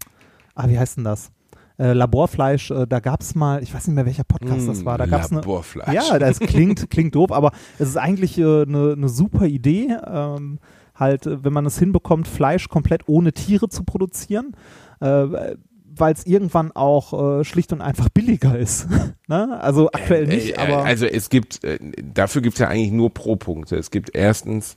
[0.55, 1.31] ah, wie heißt denn das?
[1.77, 5.05] Äh, Laborfleisch, äh, da gab's mal, ich weiß nicht mehr, welcher Podcast das war, da
[5.05, 5.39] gab's eine.
[5.39, 5.93] Laborfleisch.
[5.93, 9.95] Ja, das klingt, klingt doof, aber es ist eigentlich eine äh, ne- ne super Idee,
[10.05, 10.59] ähm,
[10.93, 14.51] halt, äh, wenn man es hinbekommt, Fleisch komplett ohne Tiere zu produzieren,
[14.99, 15.55] äh,
[15.95, 18.87] weil es irgendwann auch äh, schlicht und einfach billiger ist.
[19.27, 19.59] ne?
[19.61, 21.79] Also aktuell nicht, Äh, aber Also es gibt, äh,
[22.13, 23.75] dafür gibt es ja eigentlich nur Pro-Punkte.
[23.77, 24.75] Es gibt erstens,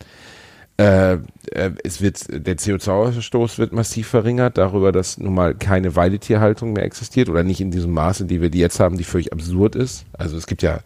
[0.76, 6.72] äh, äh, es wird, der CO2-Ausstoß wird massiv verringert, darüber, dass nun mal keine Weidetierhaltung
[6.72, 9.76] mehr existiert oder nicht in diesem Maße, die wir die jetzt haben, die völlig absurd
[9.76, 10.04] ist.
[10.12, 10.80] Also es gibt ja,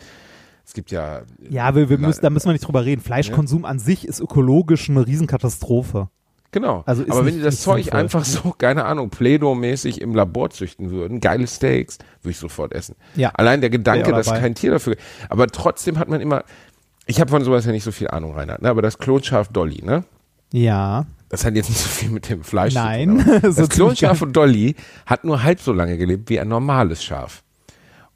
[0.67, 1.23] es gibt ja.
[1.49, 3.01] ja, wir, wir La- müssen, da müssen wir nicht drüber reden.
[3.01, 6.09] Fleischkonsum an sich ist ökologisch eine Riesenkatastrophe.
[6.51, 6.83] Genau.
[6.87, 8.01] Also Aber wenn die das Zeug sinnvoll.
[8.01, 12.95] einfach so, keine Ahnung, Play-Doh-mäßig im Labor züchten würden, geile Steaks, würde ich sofort essen.
[13.17, 13.31] Ja.
[13.35, 14.97] Allein der Gedanke, dass kein Tier dafür.
[15.29, 16.45] Aber trotzdem hat man immer.
[17.09, 18.69] Ich habe von sowas ja nicht so viel Ahnung, Reinhard, ne?
[18.69, 20.05] aber das Klonschaf Dolly, ne?
[20.53, 21.07] Ja.
[21.31, 23.19] Das hat jetzt nicht so viel mit dem Fleisch Nein.
[23.19, 23.41] zu tun.
[23.53, 27.43] So Das Klonschaf von Dolly hat nur halb so lange gelebt wie ein normales Schaf.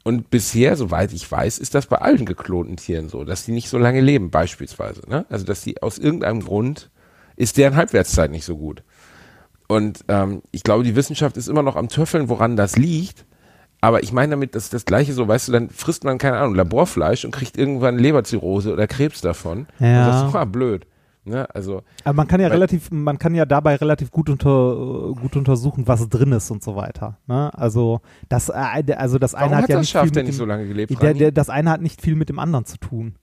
[0.03, 3.69] Und bisher, soweit ich weiß, ist das bei allen geklonten Tieren so, dass die nicht
[3.69, 5.01] so lange leben, beispielsweise.
[5.09, 5.25] Ne?
[5.29, 6.91] Also, dass die aus irgendeinem Grund
[7.35, 8.83] ist deren Halbwertszeit nicht so gut.
[9.67, 13.25] Und ähm, ich glaube, die Wissenschaft ist immer noch am Töffeln, woran das liegt.
[13.83, 16.55] Aber ich meine damit, dass das Gleiche so, weißt du, dann frisst man, keine Ahnung,
[16.55, 19.67] Laborfleisch und kriegt irgendwann Leberzirrhose oder Krebs davon.
[19.77, 20.05] Ja.
[20.05, 20.87] Und das ist mal blöd.
[21.25, 21.53] Ne?
[21.53, 25.85] Also, Aber man kann ja relativ, man kann ja dabei relativ gut unter, gut untersuchen,
[25.85, 27.17] was drin ist und so weiter.
[27.27, 27.53] Ne?
[27.53, 28.53] Also das, äh,
[28.95, 30.49] also das eine warum hat hat ja das nicht Schaf viel mit nicht so dem,
[30.49, 31.01] lange gelebt?
[31.01, 33.15] der, der, das eine hat nicht viel mit dem anderen zu tun.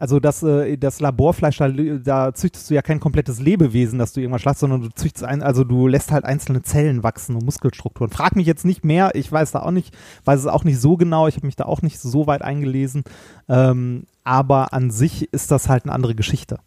[0.00, 4.20] Also das, äh, das Laborfleisch, da, da züchtest du ja kein komplettes Lebewesen, das du
[4.20, 8.10] irgendwann schlachtest, sondern du züchtest ein, also du lässt halt einzelne Zellen wachsen und Muskelstrukturen.
[8.10, 10.96] Frag mich jetzt nicht mehr, ich weiß da auch nicht, weiß es auch nicht so
[10.96, 13.04] genau, ich habe mich da auch nicht so weit eingelesen.
[13.46, 16.58] Ähm, aber an sich ist das halt eine andere Geschichte.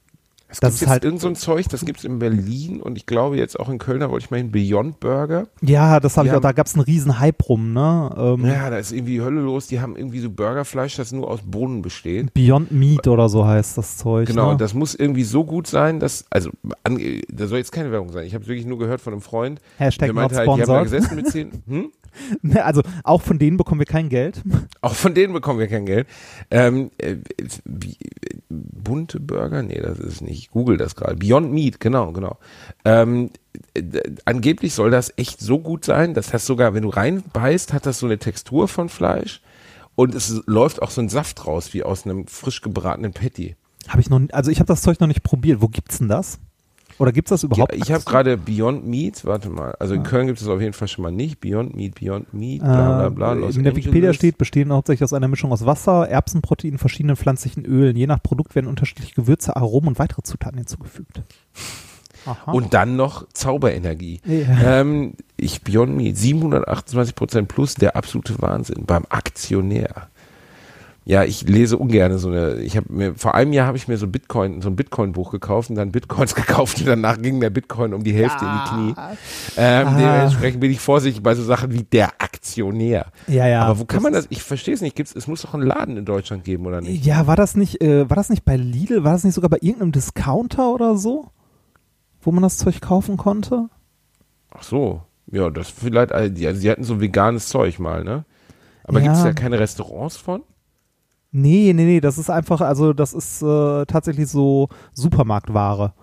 [0.54, 3.08] Es das gibt halt- irgend so ein Zeug, das gibt es in Berlin und ich
[3.08, 5.48] glaube jetzt auch in Köln, da wollte ich mal hin, Beyond Burger.
[5.62, 8.14] Ja, das habe ich auch, da gab es einen riesen Hype rum, ne?
[8.16, 9.66] Ähm, Ja, da ist irgendwie Hölle los.
[9.66, 12.36] Die haben irgendwie so Burgerfleisch, das nur aus Bohnen besteht.
[12.36, 14.28] Beyond Meat oder so heißt das Zeug.
[14.28, 14.58] Genau, ne?
[14.58, 16.52] das muss irgendwie so gut sein, dass, also,
[16.84, 17.00] an,
[17.32, 18.26] da soll jetzt keine Werbung sein.
[18.28, 20.84] Ich habe wirklich nur gehört von einem Freund, Hashtag der meinte halt, die haben da
[20.84, 21.92] gesessen mit zehn, hm?
[22.42, 24.42] Ne, Also auch von denen bekommen wir kein Geld.
[24.82, 26.08] Auch von denen bekommen wir kein Geld.
[26.52, 27.18] Ähm, äh,
[27.66, 29.64] wie, äh, bunte Burger?
[29.64, 30.38] Nee, das ist nicht.
[30.38, 31.16] Ich google das gerade.
[31.16, 32.38] Beyond Meat, genau, genau.
[32.86, 33.30] Ähm,
[33.74, 33.82] äh,
[34.26, 38.00] angeblich soll das echt so gut sein, dass das sogar, wenn du reinbeißt, hat das
[38.00, 39.42] so eine Textur von Fleisch
[39.96, 43.56] und es läuft auch so ein Saft raus, wie aus einem frisch gebratenen Patty.
[43.88, 45.62] Habe ich noch, also ich habe das Zeug noch nicht probiert.
[45.62, 46.40] Wo gibt's denn das?
[47.00, 47.74] Oder gibt's das überhaupt?
[47.74, 50.74] Ja, ich habe gerade Beyond Meat, warte mal, also in Köln gibt es auf jeden
[50.74, 51.40] Fall schon mal nicht.
[51.40, 53.48] Beyond Meat, Beyond Meat, bla bla bla.
[53.48, 53.76] Äh, in der.
[53.76, 57.96] Wikipedia steht, bestehen hauptsächlich aus einer Mischung aus Wasser, Erbsenproteinen, verschiedenen pflanzlichen Ölen.
[57.96, 61.22] Je nach Produkt werden unterschiedliche Gewürze, Aromen und weitere Zutaten hinzugefügt.
[62.26, 62.52] Aha.
[62.52, 64.22] Und dann noch Zauberenergie.
[64.26, 64.80] Ja.
[64.80, 70.10] Ähm, ich Beyond Meat, 728 Prozent plus, der absolute Wahnsinn beim Aktionär.
[71.06, 73.98] Ja, ich lese ungern so eine, ich habe mir, vor einem Jahr habe ich mir
[73.98, 77.94] so Bitcoin, so ein Bitcoin-Buch gekauft und dann Bitcoins gekauft und danach ging der Bitcoin
[77.94, 78.96] um die Hälfte in die Knie.
[79.58, 79.98] Ähm, Ah.
[79.98, 83.08] Dementsprechend bin ich vorsichtig bei so Sachen wie der Aktionär.
[83.28, 83.64] ja, ja.
[83.64, 85.98] Aber wo kann man das, ich verstehe es nicht, gibt's, es muss doch einen Laden
[85.98, 87.06] in Deutschland geben, oder nicht?
[87.06, 89.04] Ja, war das nicht, äh, war das nicht bei Lidl?
[89.04, 91.26] War das nicht sogar bei irgendeinem Discounter oder so?
[92.22, 93.68] Wo man das Zeug kaufen konnte?
[94.56, 98.24] Ach so, ja, das vielleicht, also die, also hatten so veganes Zeug mal, ne?
[98.86, 99.08] Aber Ja.
[99.08, 100.44] gibt's da keine Restaurants von?
[101.36, 105.94] Nee, nee, nee, das ist einfach, also das ist äh, tatsächlich so Supermarktware.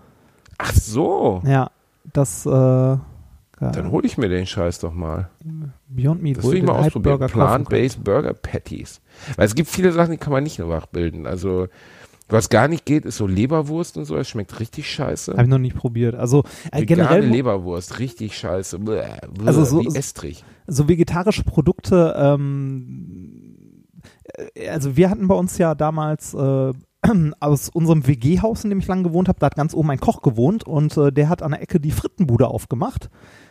[0.59, 1.71] Ach so, Ja,
[2.13, 5.29] das, äh, dann hole ich mir den Scheiß doch mal.
[5.89, 7.19] Beyond Meat, Das will ich mal ausprobieren.
[7.29, 9.01] Plant-based Burger Patties.
[9.37, 11.27] Weil es gibt viele Sachen, die kann man nicht nachbilden.
[11.27, 11.69] Also,
[12.29, 14.17] was gar nicht geht, ist so Leberwurst und so.
[14.17, 15.33] Das schmeckt richtig scheiße.
[15.33, 16.15] Habe ich noch nicht probiert.
[16.15, 16.41] Also
[16.73, 18.79] äh, Vegane generell Leberwurst, richtig scheiße.
[18.79, 20.43] Bläh, bläh, Also so- wie Estrich.
[20.67, 23.50] so vegetarische Produkte, ähm, äh,
[24.69, 26.73] also wir hatten bei uns ja damals äh,
[27.41, 30.23] aus unserem WG-Haus, in dem ich lange gewohnt habe, da hat ganz oben ein Koch
[30.23, 33.11] gewohnt und äh, der hat an der Ecke die Frittenbude aufgemacht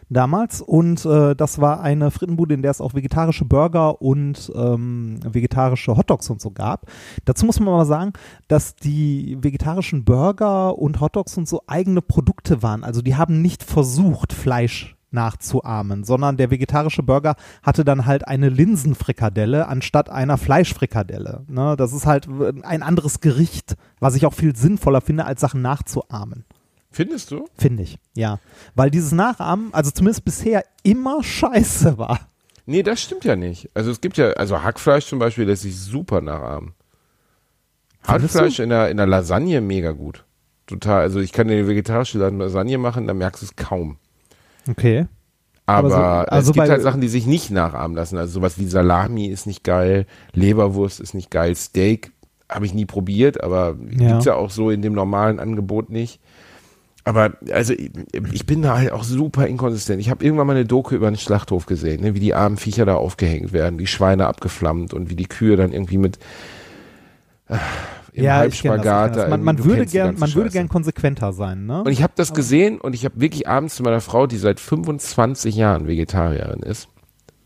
[0.10, 5.20] damals und äh, das war eine Frittenbude, in der es auch vegetarische Burger und ähm,
[5.24, 6.88] vegetarische Hotdogs und so gab.
[7.26, 8.13] Dazu muss man mal sagen,
[8.48, 12.84] dass die vegetarischen Burger und Hotdogs und so eigene Produkte waren.
[12.84, 18.50] Also die haben nicht versucht, Fleisch nachzuahmen, sondern der vegetarische Burger hatte dann halt eine
[18.50, 21.43] Linsenfrikadelle anstatt einer Fleischfrikadelle.
[21.48, 21.76] Ne?
[21.78, 22.28] Das ist halt
[22.63, 26.45] ein anderes Gericht, was ich auch viel sinnvoller finde, als Sachen nachzuahmen.
[26.91, 27.48] Findest du?
[27.56, 28.39] Finde ich, ja.
[28.76, 32.19] Weil dieses Nachahmen, also zumindest bisher, immer scheiße war.
[32.65, 33.69] Nee, das stimmt ja nicht.
[33.74, 36.74] Also es gibt ja, also Hackfleisch zum Beispiel lässt sich super nachahmen.
[38.02, 40.26] Findest Hackfleisch in der, in der Lasagne mega gut.
[40.67, 41.02] Total.
[41.02, 43.98] Also ich kann eine vegetarische Lasagne machen, da merkst du es kaum.
[44.69, 45.08] Okay.
[45.65, 48.17] Aber, Aber so- also es gibt halt Sachen, die sich nicht nachahmen lassen.
[48.17, 52.12] Also sowas wie Salami ist nicht geil, Leberwurst ist nicht geil, Steak
[52.49, 54.08] habe ich nie probiert, aber Ja.
[54.10, 56.19] gibt's ja auch so in dem normalen Angebot nicht.
[57.03, 57.91] Aber also ich,
[58.32, 60.01] ich bin da halt auch super inkonsistent.
[60.01, 62.86] Ich habe irgendwann mal eine Doku über einen Schlachthof gesehen, ne, wie die armen Viecher
[62.86, 66.17] da aufgehängt werden, die Schweine abgeflammt und wie die Kühe dann irgendwie mit
[68.13, 69.30] im ja, das, Halbspagat das.
[69.30, 71.84] Man, man würde gern, man würde gern konsequenter sein, ne?
[71.84, 74.60] Und ich habe das gesehen und ich habe wirklich abends zu meiner Frau, die seit
[74.60, 76.89] 25 Jahren Vegetarierin ist,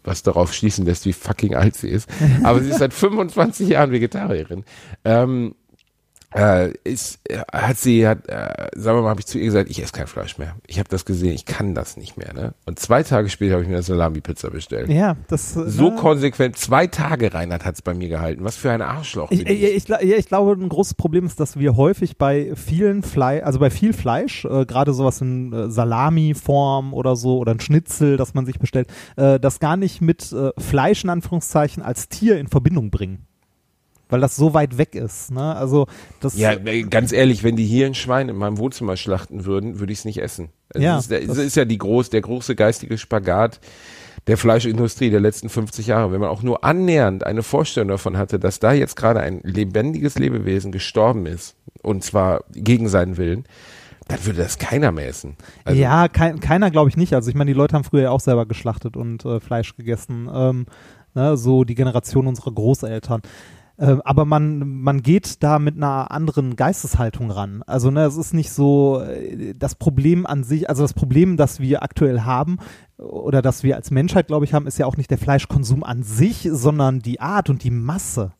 [0.04, 2.10] was darauf schließen lässt, wie fucking alt sie ist,
[2.44, 4.64] aber sie ist seit 25 Jahren Vegetarierin,
[5.06, 5.56] ähm,
[6.36, 9.70] äh, ist, äh, hat sie, hat, äh, sagen wir mal, habe ich zu ihr gesagt,
[9.70, 10.56] ich esse kein Fleisch mehr.
[10.68, 12.34] Ich habe das gesehen, ich kann das nicht mehr.
[12.34, 12.54] Ne?
[12.66, 14.90] Und zwei Tage später habe ich mir eine Salami-Pizza bestellt.
[14.90, 15.56] Ja, das.
[15.56, 15.96] äh, So ne?
[15.96, 18.44] konsequent, zwei Tage, Reinhard, hat es bei mir gehalten.
[18.44, 19.32] Was für ein Arschloch.
[19.32, 22.54] Ich, bin ich, ich, ja, ich glaube, ein großes Problem ist, dass wir häufig bei
[22.56, 27.52] vielen Fleisch, also bei viel Fleisch, äh, gerade sowas in äh, Salami-Form oder so oder
[27.54, 31.84] ein Schnitzel, das man sich bestellt, äh, das gar nicht mit äh, Fleisch in Anführungszeichen
[31.84, 33.28] als Tier in Verbindung bringen.
[34.14, 35.32] Weil das so weit weg ist.
[35.32, 35.56] Ne?
[35.56, 35.88] Also
[36.20, 39.80] das Ja, äh, ganz ehrlich, wenn die hier ein Schwein in meinem Wohnzimmer schlachten würden,
[39.80, 40.50] würde ich es nicht essen.
[40.70, 43.60] Das Ja, ist, das- das ist ja die groß, der große geistige Spagat
[44.28, 46.12] der Fleischindustrie der letzten 50 Jahre.
[46.12, 50.18] Wenn man auch nur annähernd eine Vorstellung davon hatte, dass da jetzt gerade ein lebendiges
[50.18, 53.46] Lebewesen gestorben ist, und zwar gegen seinen Willen,
[54.08, 55.36] dann würde das keiner mehr essen.
[55.66, 57.14] Also, ja, kein, keiner glaube ich nicht.
[57.14, 60.30] Also ich meine, die Leute haben früher ja auch selber geschlachtet und äh, Fleisch gegessen.
[60.34, 60.66] Ähm,
[61.14, 63.22] ne, so die Generation unserer Großeltern.
[63.80, 67.64] Ähm, aber man, man geht da mit einer anderen Geisteshaltung ran.
[67.66, 71.60] Also ne, es ist nicht so äh, das Problem an sich, also das Problem, das
[71.60, 72.58] wir aktuell haben
[72.98, 76.04] oder das wir als Menschheit, glaube ich, haben, ist ja auch nicht der Fleischkonsum an
[76.04, 78.34] sich, sondern die Art und die Masse.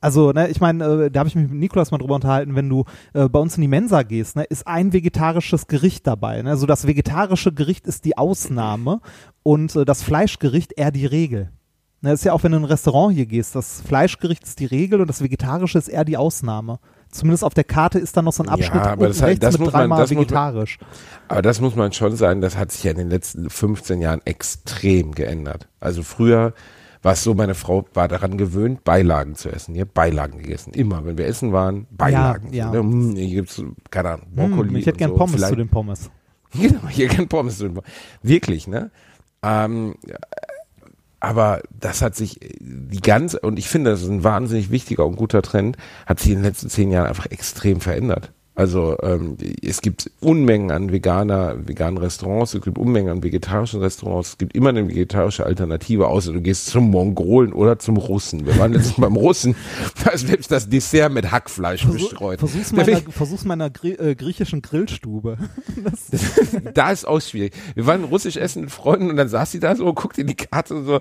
[0.00, 2.68] Also, ne, ich meine, äh, da habe ich mich mit Nikolas mal drüber unterhalten, wenn
[2.68, 6.40] du äh, bei uns in die Mensa gehst, ne, ist ein vegetarisches Gericht dabei.
[6.42, 6.50] Ne?
[6.50, 9.00] Also das vegetarische Gericht ist die Ausnahme
[9.42, 11.50] und äh, das Fleischgericht eher die Regel.
[12.00, 14.66] Ne, ist ja auch, wenn du in ein Restaurant hier gehst, das Fleischgericht ist die
[14.66, 16.78] Regel und das Vegetarische ist eher die Ausnahme.
[17.10, 19.42] Zumindest auf der Karte ist dann noch so ein Ja, Abschnitt aber unten das heißt,
[19.42, 20.78] das mit muss man- dreimal man- vegetarisch.
[21.26, 24.20] Aber das muss man schon sagen, das hat sich ja in den letzten 15 Jahren
[24.26, 25.66] extrem geändert.
[25.80, 26.52] Also früher
[27.02, 29.74] war es so, meine Frau war daran gewöhnt, Beilagen zu essen.
[29.74, 30.74] Die hat Beilagen gegessen.
[30.74, 32.52] Immer, wenn wir essen waren, Beilagen.
[32.52, 32.66] ja.
[32.66, 34.68] So, ne, hm, Hier gibt's, keine Ahnung, Brokkoli.
[34.68, 35.16] Hm, ich hätte gern so.
[35.16, 36.10] Pommes Vielleicht- zu den Pommes.
[36.52, 37.78] Genau, hier kein Pommes drin.
[38.22, 38.90] Wirklich, ne?
[39.42, 39.96] Ähm,
[41.20, 45.16] aber das hat sich die ganze, und ich finde, das ist ein wahnsinnig wichtiger und
[45.16, 45.76] guter Trend,
[46.06, 48.32] hat sich in den letzten zehn Jahren einfach extrem verändert.
[48.58, 54.30] Also ähm, es gibt Unmengen an veganer, veganen Restaurants, es gibt Unmengen an vegetarischen Restaurants,
[54.30, 58.46] es gibt immer eine vegetarische Alternative, außer du gehst zum Mongolen oder zum Russen.
[58.46, 59.54] Wir waren letztens beim Russen,
[60.02, 62.40] da ist selbst das Dessert mit Hackfleisch bestreut.
[62.40, 65.38] Versuch's meiner, versuch's meiner Grie äh, griechischen Grillstube.
[65.84, 66.10] Das,
[66.74, 67.54] da ist auch schwierig.
[67.76, 70.34] Wir waren russisch essen mit Freunden und dann saß sie da so, guckte in die
[70.34, 71.00] Karte und so,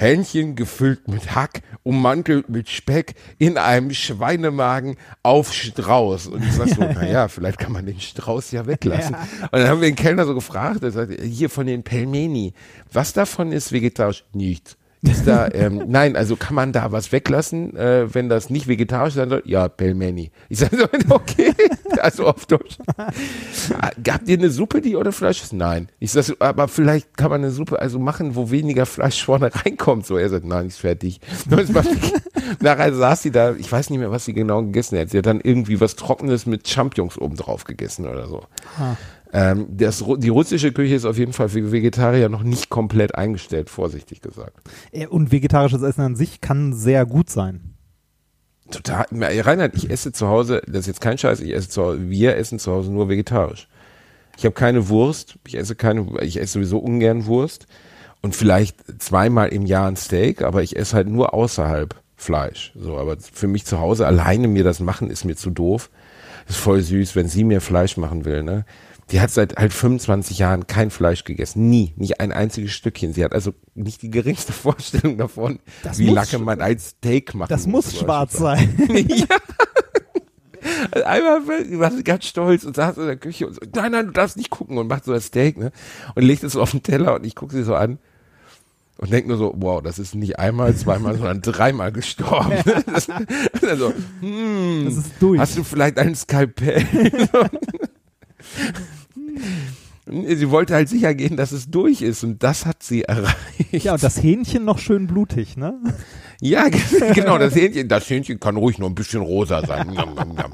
[0.00, 6.28] Hähnchen gefüllt mit Hack, ummantelt mit Speck in einem Schweinemagen auf Strauß.
[6.28, 9.14] Und ich sag so, naja, vielleicht kann man den Strauß ja weglassen.
[9.14, 12.54] Und dann haben wir den Kellner so gefragt, er sagt, hier von den Pelmeni,
[12.90, 14.24] was davon ist vegetarisch?
[14.32, 14.78] Nichts.
[15.02, 19.14] Ist da, ähm, nein, also kann man da was weglassen, äh, wenn das nicht vegetarisch
[19.14, 19.42] sein soll?
[19.46, 20.30] Ja, Pelmeni.
[20.48, 20.84] Ich sage so,
[21.14, 21.54] okay,
[22.00, 22.76] also auf Deutsch.
[22.96, 23.10] Ah,
[24.08, 25.52] Habt ihr eine Suppe, die ohne Fleisch ist?
[25.52, 25.88] Nein.
[26.00, 29.50] Ich sag so, aber vielleicht kann man eine Suppe also machen, wo weniger Fleisch vorne
[29.64, 30.06] reinkommt.
[30.06, 31.20] So, er sagt, nein, ist fertig.
[32.60, 35.10] Nachher saß sie da, ich weiß nicht mehr, was sie genau gegessen hat.
[35.10, 38.42] Sie hat dann irgendwie was Trockenes mit Champignons oben drauf gegessen oder so.
[39.32, 43.70] Ähm, das, die russische Küche ist auf jeden Fall für Vegetarier noch nicht komplett eingestellt,
[43.70, 44.56] vorsichtig gesagt.
[44.92, 47.74] Äh, und vegetarisches Essen an sich kann sehr gut sein.
[48.70, 49.06] Total.
[49.12, 52.36] Reinhard, ich esse zu Hause, das ist jetzt kein Scheiß, ich esse zu Hause, wir
[52.36, 53.68] essen zu Hause nur vegetarisch.
[54.36, 57.66] Ich habe keine Wurst, ich esse keine, ich esse sowieso ungern Wurst
[58.22, 62.72] und vielleicht zweimal im Jahr ein Steak, aber ich esse halt nur außerhalb Fleisch.
[62.76, 65.90] So, aber für mich zu Hause alleine mir das machen ist mir zu doof.
[66.48, 68.64] Ist voll süß, wenn sie mir Fleisch machen will, ne?
[69.10, 71.68] Die hat seit halt 25 Jahren kein Fleisch gegessen.
[71.68, 71.92] Nie.
[71.96, 73.12] Nicht ein einziges Stückchen.
[73.12, 77.34] Sie hat also nicht die geringste Vorstellung davon, Das wie lange sch- man ein Steak
[77.34, 77.50] macht.
[77.50, 78.72] Das muss schwarz sein.
[79.08, 79.26] ja.
[80.92, 81.46] Also Einmal
[81.80, 84.36] war sie ganz stolz und saß in der Küche und so, nein, nein, du darfst
[84.36, 85.72] nicht gucken und macht so das Steak, ne?
[86.14, 87.98] Und legt es so auf den Teller und ich gucke sie so an
[88.98, 92.52] und denke nur so, wow, das ist nicht einmal, zweimal, sondern dreimal gestorben.
[92.92, 93.08] Das,
[93.66, 95.40] also, hm, Das ist durch.
[95.40, 96.84] hast du vielleicht ein Skalpell?
[100.06, 103.36] Sie wollte halt sicher gehen, dass es durch ist und das hat sie erreicht.
[103.72, 105.78] Ja, und das Hähnchen noch schön blutig, ne?
[106.40, 106.66] Ja,
[107.14, 109.88] genau, das Hähnchen, das Hähnchen kann ruhig nur ein bisschen rosa sein.
[109.88, 110.52] Njam, njam, njam.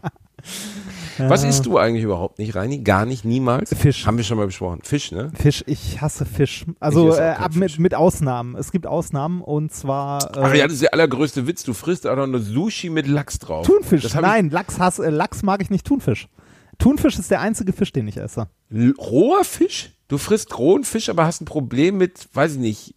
[1.19, 2.81] Was isst du eigentlich überhaupt nicht, Reini?
[2.81, 3.75] Gar nicht, niemals?
[3.75, 4.07] Fisch.
[4.07, 4.81] Haben wir schon mal besprochen.
[4.83, 5.31] Fisch, ne?
[5.35, 6.67] Fisch, ich hasse Fisch.
[6.79, 7.79] Also äh, ab mit, Fisch.
[7.79, 8.55] mit Ausnahmen.
[8.57, 11.65] Es gibt Ausnahmen und zwar äh, Ach ja, das ist der allergrößte Witz.
[11.65, 13.67] Du frisst auch noch eine Sushi mit Lachs drauf.
[13.67, 14.13] Thunfisch.
[14.15, 16.29] Nein, Lachs, hass, äh, Lachs mag ich nicht, Thunfisch.
[16.79, 18.49] Thunfisch ist der einzige Fisch, den ich esse.
[18.71, 19.93] L- Roher Fisch?
[20.09, 22.95] Du frisst rohen Fisch, aber hast ein Problem mit, weiß ich nicht,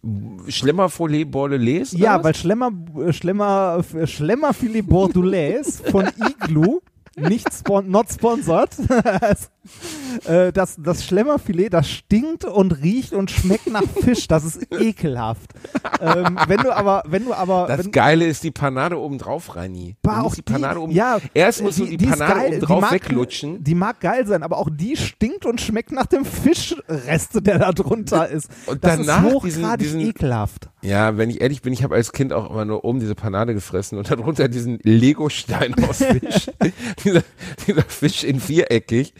[0.48, 1.96] Schlemmerfilet Bordelaise?
[1.96, 2.70] oder Ja, weil Schlemmer,
[3.04, 6.06] äh, Schlemmer, äh, Schlemmerfilet Bordelaise von
[6.42, 6.80] Igloo,
[7.16, 8.70] nicht spon not sponsored,
[10.52, 14.26] das, das Schlemmerfilet, das stinkt und riecht und schmeckt nach Fisch.
[14.28, 15.50] Das ist ekelhaft.
[16.00, 19.54] ähm, wenn du aber, wenn du aber, Das wenn, Geile ist die Panade oben drauf,
[19.56, 19.96] Reini.
[20.02, 22.54] Du Bah, auch die Panade oben, ja, erst musst du die, ist Panade geil, oben
[22.60, 23.62] die drauf mag, weglutschen.
[23.64, 27.72] Die mag geil sein, aber auch die stinkt und schmeckt nach dem Fischreste, der da
[27.72, 28.48] drunter ist.
[28.66, 30.68] Und das danach ist diesen- hochgradig diesen- ekelhaft.
[30.82, 33.52] Ja, wenn ich ehrlich bin, ich habe als Kind auch immer nur oben diese Panade
[33.52, 36.46] gefressen und darunter diesen Lego-Stein aus Fisch.
[37.04, 37.22] dieser,
[37.66, 39.12] dieser Fisch in viereckig,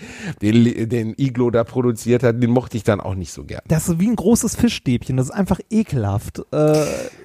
[0.43, 3.63] den, den Iglo da produziert hat, den mochte ich dann auch nicht so gern.
[3.69, 5.17] Das ist wie ein großes Fischstäbchen.
[5.17, 6.41] Das ist einfach ekelhaft.
[6.53, 6.85] Äh,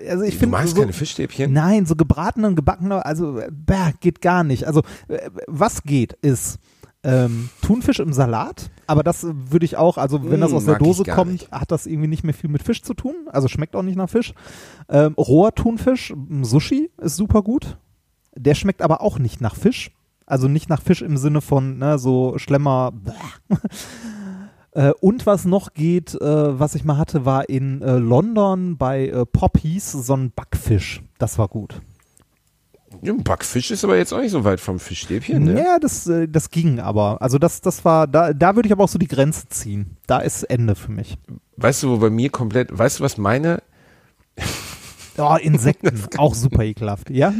[0.09, 1.51] also ich Du magst so, keine Fischstäbchen?
[1.53, 4.65] Nein, so gebratene und gebackene, also äh, bäh, geht gar nicht.
[4.65, 6.59] Also äh, was geht ist
[7.03, 10.79] ähm, Thunfisch im Salat, aber das würde ich auch, also wenn Mm, das aus der
[10.79, 11.51] Dose kommt, nicht.
[11.51, 13.13] hat das irgendwie nicht mehr viel mit Fisch zu tun.
[13.31, 14.33] Also schmeckt auch nicht nach Fisch.
[14.89, 17.77] Ähm, roher Thunfisch, Sushi ist super gut.
[18.35, 19.91] Der schmeckt aber auch nicht nach Fisch.
[20.25, 22.93] Also nicht nach Fisch im Sinne von ne, so Schlemmer.
[24.75, 29.23] Äh, und was noch geht, äh, was ich mal hatte, war in äh, London bei
[29.31, 31.01] Poppies so ein Backfisch.
[31.17, 31.79] Das war gut.
[33.01, 35.63] Ja, ein Backfisch ist aber jetzt auch nicht so weit vom Fischstäbchen, ne?
[35.63, 37.21] Ja, das, das ging aber.
[37.21, 39.95] Also das, das war, da, da würde ich aber auch so die Grenze ziehen.
[40.07, 41.17] Da ist Ende für mich.
[41.55, 43.63] Weißt du, wo bei mir komplett, weißt du, was meine
[45.17, 47.09] Oh, Insekten, auch super ekelhaft.
[47.09, 47.33] Ja,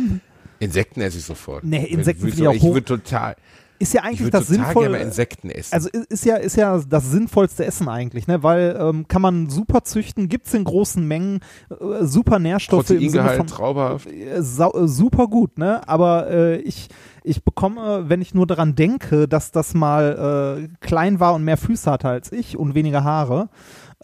[0.60, 1.63] Insekten esse ich sofort.
[1.63, 3.36] Nee, Insekten finde ich auch Ich würde total,
[3.78, 4.84] ist ja ich eigentlich würde das total sinnvoll.
[4.84, 5.74] gerne Insekten essen.
[5.74, 8.41] Also ist ja, ist ja das sinnvollste Essen eigentlich, ne?
[8.41, 13.32] Weil ähm, kann man super züchten, gibt's in großen Mengen, äh, super Nährstoffe im Sinne
[13.32, 14.08] von traumhaft.
[14.08, 15.86] äh, äh, super gut, ne?
[15.89, 16.88] Aber äh, ich,
[17.24, 21.58] ich bekomme, wenn ich nur daran denke, dass das mal äh, klein war und mehr
[21.58, 23.50] Füße hatte als ich und weniger Haare,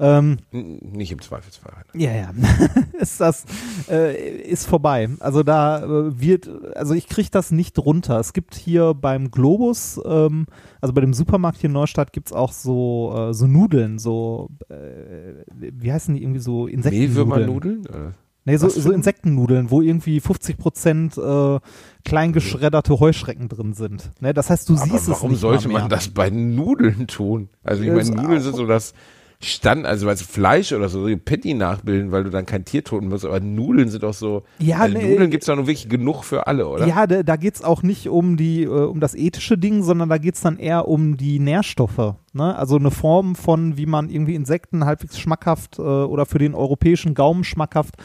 [0.02, 1.84] ähm, Nicht im Zweifelsfall.
[1.94, 2.32] ja, ja,
[3.00, 3.46] ist das
[3.90, 5.10] äh, ist vorbei.
[5.20, 8.20] Also da äh, wird, also ich kriege das nicht runter.
[8.20, 10.48] Es gibt hier beim Globus, ähm,
[10.82, 15.44] also bei dem Supermarkt hier in Neustadt gibt's auch so äh, so Nudeln, so äh,
[15.56, 17.28] wie heißen die irgendwie so Insektennudeln?
[17.28, 18.16] Mehlwürmernudeln?
[18.44, 21.60] Nee, so, so Insektennudeln, wo irgendwie 50 Prozent äh,
[22.04, 24.10] klein geschredderte Heuschrecken drin sind.
[24.20, 25.82] Ne, das heißt, du Aber siehst es warum nicht sollte mal mehr.
[25.82, 27.50] man das bei Nudeln tun?
[27.64, 28.96] Also ich meine, Nudeln sind so das
[29.44, 32.84] Stand, also weißt du, Fleisch oder so, so Patty nachbilden, weil du dann kein Tier
[32.84, 35.10] toten musst, aber Nudeln sind doch so, Ja, also nee.
[35.10, 36.88] Nudeln gibt's doch nur wirklich genug für alle, oder?
[36.88, 40.18] Ja, da, da geht's auch nicht um die, äh, um das ethische Ding, sondern da
[40.18, 42.16] geht's dann eher um die Nährstoffe.
[42.34, 42.56] Ne?
[42.56, 47.14] Also eine Form von, wie man irgendwie Insekten halbwegs schmackhaft äh, oder für den europäischen
[47.14, 47.96] Gaumen schmackhaft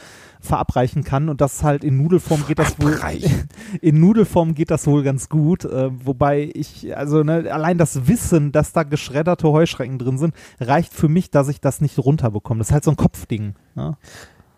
[0.46, 2.98] verabreichen kann und das halt in Nudelform geht das wohl
[3.80, 8.52] in Nudelform geht das wohl ganz gut, äh, wobei ich also ne, allein das Wissen,
[8.52, 12.58] dass da geschredderte Heuschrecken drin sind, reicht für mich, dass ich das nicht runterbekomme.
[12.58, 13.54] Das ist halt so ein Kopfding.
[13.74, 13.96] Ne?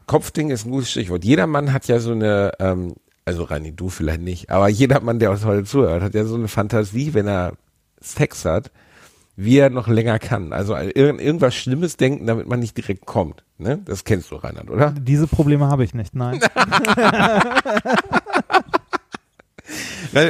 [0.07, 1.25] Kopfding ist ein gutes Stichwort.
[1.25, 5.19] Jeder Mann hat ja so eine, ähm, also Rani, du vielleicht nicht, aber jeder Mann,
[5.19, 7.55] der uns heute zuhört, hat ja so eine Fantasie, wenn er
[8.01, 8.71] Sex hat,
[9.41, 10.53] wie er noch länger kann.
[10.53, 13.45] Also irgend, irgendwas Schlimmes denken, damit man nicht direkt kommt.
[13.57, 13.79] Ne?
[13.85, 14.91] Das kennst du, Reinhard, oder?
[14.91, 16.41] Diese Probleme habe ich nicht, nein.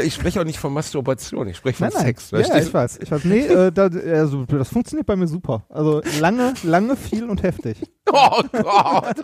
[0.04, 2.06] Ich spreche auch nicht von Masturbation, ich spreche von Nein, nein.
[2.06, 2.30] Sex.
[2.32, 2.98] Ja, ich weiß.
[3.00, 3.24] Ich weiß.
[3.24, 5.64] Nee, äh, da, also, das funktioniert bei mir super.
[5.68, 7.78] Also lange, lange, viel und heftig.
[8.10, 9.16] Oh Gott.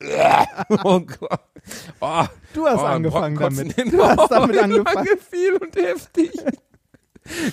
[0.84, 1.40] oh Gott.
[2.00, 2.24] Oh,
[2.54, 3.92] Du hast oh, angefangen Brockenkotzen damit.
[3.92, 4.94] Du hast damit angefangen.
[4.94, 6.32] Lange, viel und heftig.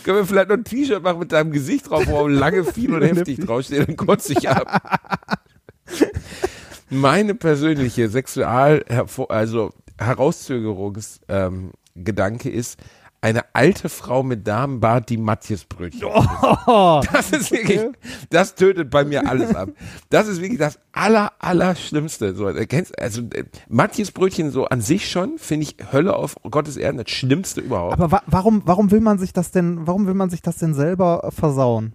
[0.04, 3.02] Können wir vielleicht noch ein T-Shirt machen mit deinem Gesicht drauf, wo lange, viel und
[3.04, 5.00] heftig draufsteht, dann kotze ich ab.
[6.90, 8.84] Meine persönliche Sexual,
[9.30, 12.80] also Herauszögerungsgedanke ähm, ist,
[13.24, 16.04] eine alte Frau mit Damenbart, die Matjesbrötchen.
[16.68, 17.80] Oh, Das ist wirklich,
[18.30, 19.70] das tötet bei mir alles ab.
[20.10, 22.36] Das ist wirklich das aller, aller Schlimmste.
[22.36, 26.76] So, erkennst, also, äh, Matthias Brötchen so an sich schon, finde ich Hölle auf Gottes
[26.76, 27.94] Erden das Schlimmste überhaupt.
[27.94, 30.74] aber wa warum, warum will man sich das denn, warum will man sich das denn
[30.74, 31.94] selber äh, versauen?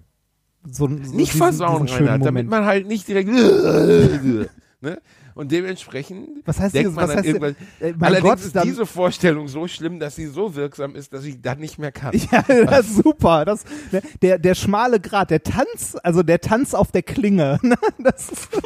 [0.64, 3.28] So, so nicht diesen- versauen, diesen Reinhard, damit man halt nicht direkt,
[4.80, 5.00] ne?
[5.38, 8.64] Und dementsprechend Was heißt denkt dieses- man was dann heißt irgendwann, äh, allerdings Gott, ist
[8.64, 12.12] diese Vorstellung so schlimm, dass sie so wirksam ist, dass ich dann nicht mehr kann.
[12.32, 13.44] Ja, das ist super.
[13.44, 17.60] Das, ne, der, der schmale Grat, der Tanz, also der Tanz auf der Klinge.
[17.62, 18.48] ne, Das ist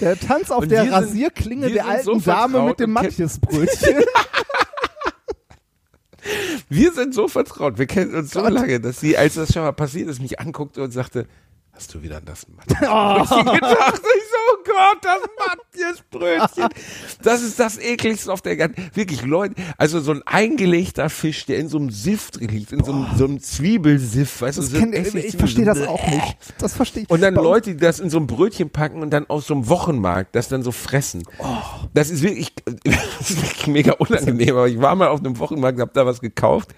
[0.00, 4.02] der Tanz auf Und der sind- Rasierklinge der alten so Dame mit dem Matjesbrötchen.
[6.68, 9.72] Wir sind so vertraut, wir kennen uns so lange, dass sie, als das schon mal
[9.72, 11.26] passiert ist, mich anguckte und sagte,
[11.80, 12.92] hast du wieder an das Mathe gedacht?
[13.22, 16.68] Ich so, oh Gott, das Matthias-Brötchen.
[17.22, 21.56] Das ist das ekligste auf der ganzen, wirklich Leute, also so ein eingelegter Fisch, der
[21.56, 24.78] in so einem drin liegt, in so einem, so einem Zwiebelsiff, weißt du, Das so
[24.78, 26.36] kenn, ich ich verstehe das auch nicht.
[26.58, 27.10] Das verstehe ich.
[27.10, 29.68] und dann Leute, die das in so ein Brötchen packen und dann aus so einem
[29.70, 31.22] Wochenmarkt das dann so fressen.
[31.94, 32.52] Das ist wirklich,
[32.84, 36.04] das ist wirklich mega unangenehm, aber ich war mal auf einem Wochenmarkt und hab da
[36.04, 36.74] was gekauft.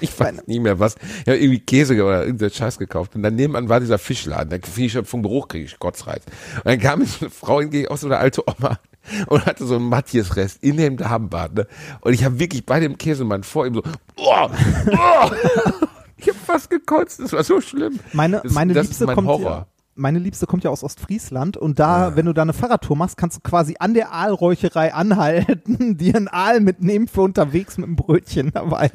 [0.00, 0.96] Ich weiß nicht mehr was.
[1.22, 3.14] Ich habe irgendwie Käse oder irgendeinen Scheiß gekauft.
[3.14, 4.50] Und dann nebenan war dieser Fischladen.
[4.50, 6.22] Der Fisch vom Geruch kriege ich Kotzreiz.
[6.56, 8.78] Und dann kam so eine Frau entgegen, auch so eine alte Oma.
[9.26, 11.54] Und hatte so einen Matthias-Rest in dem Damenbad.
[11.54, 11.66] Ne?
[12.00, 13.82] Und ich habe wirklich bei dem Käsemann vor ihm so,
[14.16, 15.30] oh, oh.
[16.16, 17.20] ich habe fast gekotzt.
[17.20, 18.00] Das war so schlimm.
[18.12, 19.50] Meine, Das- meine das ist Liebste mein kommt Horror.
[19.50, 19.66] ja,
[19.96, 23.36] meine Liebste kommt ja aus Ostfriesland und da, wenn du da eine Fahrradtour machst, kannst
[23.36, 28.50] du quasi an der Aalräucherei anhalten, dir einen Aal mitnehmen für unterwegs mit einem Brötchen
[28.52, 28.90] dabei.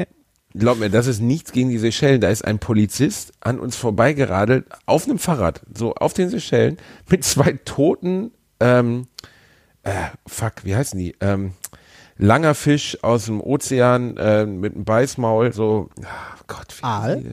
[0.54, 2.22] Glaub mir, das ist nichts gegen die Seychellen.
[2.22, 6.78] Da ist ein Polizist an uns vorbeigeradelt auf einem Fahrrad, so auf den Seychellen,
[7.08, 9.08] mit zwei toten, ähm,
[9.84, 9.92] äh,
[10.26, 11.16] fuck, wie heißen die?
[11.22, 11.54] Ähm,
[12.18, 17.24] langer Fisch aus dem Ozean äh, mit einem Beißmaul, so, ah, Gott, wie Aal?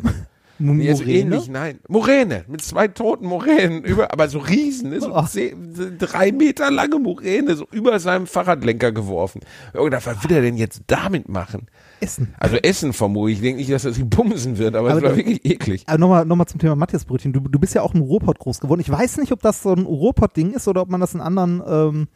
[0.59, 0.77] Denn?
[0.77, 1.19] Nee, so Moräne?
[1.19, 1.79] ähnlich, nein.
[1.89, 5.01] Moräne, mit zwei toten Moränen, über, aber so riesen, ne?
[5.01, 5.29] so Ach.
[5.29, 9.41] zehn, drei Meter lange Moräne, so über seinem Fahrradlenker geworfen.
[9.75, 11.67] Hab gedacht, was will er denn jetzt damit machen?
[12.01, 12.35] Essen.
[12.39, 13.39] Also Essen vermute ich.
[13.39, 15.85] Ich denke nicht, dass das sich bumsen wird, aber, Aber es war wirklich eklig.
[15.87, 17.33] Aber nochmal noch mal zum Thema Matthias-Brötchen.
[17.33, 18.81] Du, du bist ja auch im Ruhrpott groß geworden.
[18.81, 21.63] Ich weiß nicht, ob das so ein Ruhrpott-Ding ist oder ob man das in anderen,
[21.67, 22.09] ähm,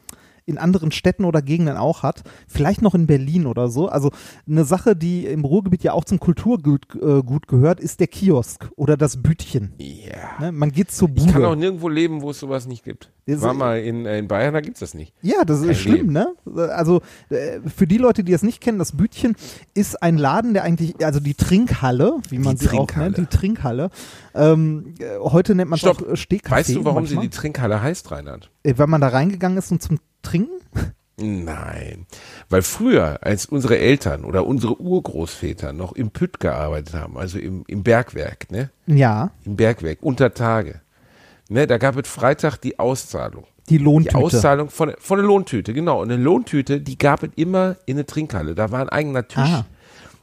[0.47, 2.22] in anderen Städten oder Gegenden auch hat.
[2.49, 3.88] Vielleicht noch in Berlin oder so.
[3.88, 4.11] Also
[4.49, 8.70] eine Sache, die im Ruhrgebiet ja auch zum Kulturgut äh, gut gehört, ist der Kiosk
[8.76, 9.72] oder das Bütchen.
[9.78, 10.41] Ja.
[10.41, 10.53] Ne?
[10.53, 11.22] Man geht zur Bude.
[11.26, 13.11] Ich kann auch nirgendwo leben, wo es sowas nicht gibt.
[13.26, 15.12] Das war ist- mal in, äh, in Bayern, da gibt's das nicht.
[15.22, 16.12] Ja, das Kein ist schlimm, Leben.
[16.12, 16.34] ne?
[16.74, 19.36] Also äh, für die Leute, die es nicht kennen, das Bütchen
[19.74, 23.11] ist ein Laden, der eigentlich, also die Trinkhalle, wie man Die sie auch Trinkhalle.
[23.12, 23.91] nennt, die Trinkhalle.
[24.34, 26.55] Ähm, äh, heute nennt man es auch Stehkaffee.
[26.57, 27.22] Weißt du, warum manchmal.
[27.22, 28.51] sie die Trinkhalle heißt, Reinhard?
[28.64, 30.61] Weil man da reingegangen ist und zum Trinken?
[31.16, 32.07] Nein.
[32.49, 37.64] Weil früher, als unsere Eltern oder unsere Urgroßväter noch im Pütt gearbeitet haben, also im,
[37.66, 38.71] im Bergwerk, ne?
[38.87, 40.81] Ja, Im Bergwerk, unter Tage.
[41.51, 43.45] Ne, da gab es Freitag die Auszahlung.
[43.68, 44.16] die Die Lohntüte.
[44.16, 46.01] Auszahlung von, von der Lohntüte, genau.
[46.01, 48.55] Und eine Lohntüte, die gab es immer in eine Trinkhalle.
[48.55, 49.43] Da war ein eigener Tisch.
[49.43, 49.66] Ah.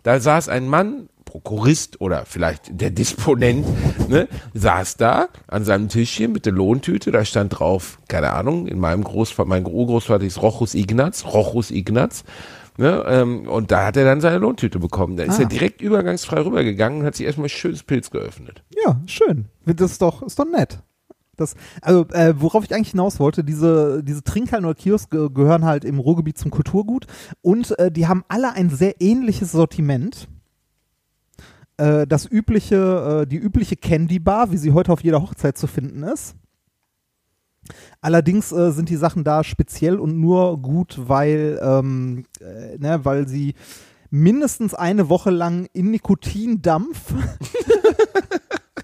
[0.04, 3.66] Da saß ein Mann, Prokurist oder vielleicht der Disponent,
[4.10, 7.12] ne, saß da an seinem Tischchen mit der Lohntüte.
[7.12, 12.24] Da stand drauf, keine Ahnung, in meinem Großvater, mein Urgroßvater ist Rochus Ignaz, Rochus Ignaz.
[12.80, 15.18] Ne, ähm, und da hat er dann seine Lohntüte bekommen.
[15.18, 15.44] Da ist Ah.
[15.44, 18.64] er direkt übergangsfrei rübergegangen und hat sich erstmal ein schönes Pilz geöffnet.
[18.86, 19.46] Ja, schön.
[19.66, 20.80] Das ist doch, ist doch nett.
[21.38, 25.86] Das, also, äh, worauf ich eigentlich hinaus wollte, diese, diese Trinkhallen oder Kioske gehören halt
[25.86, 27.06] im Ruhrgebiet zum Kulturgut
[27.42, 30.28] und äh, die haben alle ein sehr ähnliches Sortiment.
[31.78, 35.68] Äh, das übliche, äh, die übliche Candy Bar, wie sie heute auf jeder Hochzeit zu
[35.68, 36.36] finden ist.
[38.02, 43.28] Allerdings äh, sind die Sachen da speziell und nur gut, weil, ähm, äh, ne, weil
[43.28, 43.56] sie
[44.10, 47.14] mindestens eine Woche lang in Nikotindampf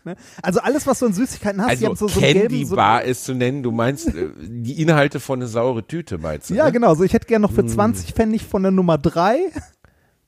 [0.06, 0.16] Ne?
[0.42, 3.34] Also alles, was du an Süßigkeiten hast, Also so, so Candy so, Bar ist zu
[3.34, 3.64] nennen.
[3.64, 6.56] Du meinst äh, die Inhalte von eine saure Tüte, meinst du?
[6.56, 6.72] Ja, ne?
[6.72, 6.94] genau.
[6.96, 9.38] So, ich hätte gerne noch für 20 Pfennig von der Nummer 3.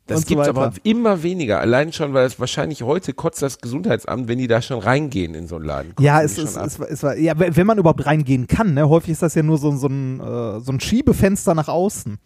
[0.08, 1.60] Das und so gibt's aber immer weniger.
[1.60, 5.48] Allein schon, weil es wahrscheinlich heute kotzt das Gesundheitsamt, wenn die da schon reingehen in
[5.48, 5.94] so einen Laden.
[6.00, 8.88] Ja, es ist, es, war- es war, ja, wenn wenn man überhaupt reingehen kann, ne?
[8.88, 12.18] Häufig ist das ja nur so, so, ein, äh, so ein Schiebefenster nach außen.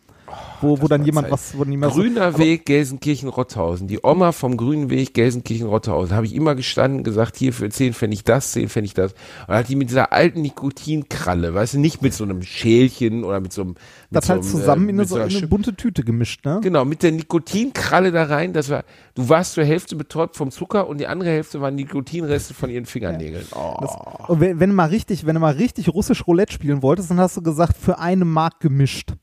[0.62, 1.34] Wo, wo dann jemand Zeit.
[1.34, 3.88] was, wo niemand so, Grüner aber- Weg Gelsenkirchen-Rotthausen.
[3.88, 6.16] Die Oma vom Grünen Weg Gelsenkirchen-Rotthausen.
[6.16, 9.14] Habe ich immer gestanden, gesagt, hier für 10 Pfennig das, 10 Pfennig das.
[9.48, 13.40] Und hat die mit dieser alten Nikotinkralle, weißt du, nicht mit so einem Schälchen oder
[13.40, 13.70] mit so einem.
[13.72, 13.78] Mit
[14.12, 16.60] das so halt zusammen äh, in, so, einer in eine bunte Tüte gemischt, ne?
[16.62, 18.84] Genau, mit der Nikotinkralle da rein, das war,
[19.16, 22.86] du warst zur Hälfte betäubt vom Zucker und die andere Hälfte waren Nikotinreste von ihren
[22.86, 23.46] Fingernägeln.
[23.56, 23.78] Oh.
[23.82, 23.92] Das,
[24.28, 27.20] und wenn, wenn du mal richtig, wenn du mal richtig russisch Roulette spielen wolltest, dann
[27.20, 29.14] hast du gesagt, für eine Mark gemischt.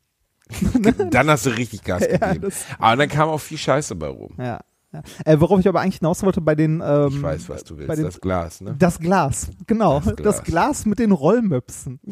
[1.10, 2.48] Dann hast du richtig Gas Ja, gegeben.
[2.50, 4.32] das- Aber dann kam auch viel Scheiße bei rum.
[4.38, 4.60] Ja.
[4.92, 5.02] ja.
[5.24, 7.96] Äh, worauf ich aber eigentlich hinaus wollte bei den ähm, Ich weiß, was du willst.
[7.98, 8.74] den, Das Glas, ne?
[8.78, 9.98] das Glas, genau.
[10.00, 10.44] Das Das Glas.
[10.44, 12.00] Glas, mit den Rollmöpsen.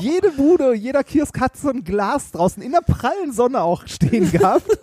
[0.00, 4.30] Jede Bude, jeder Kiosk hat so ein Glas draußen in der prallen Sonne auch stehen
[4.30, 4.64] gehabt.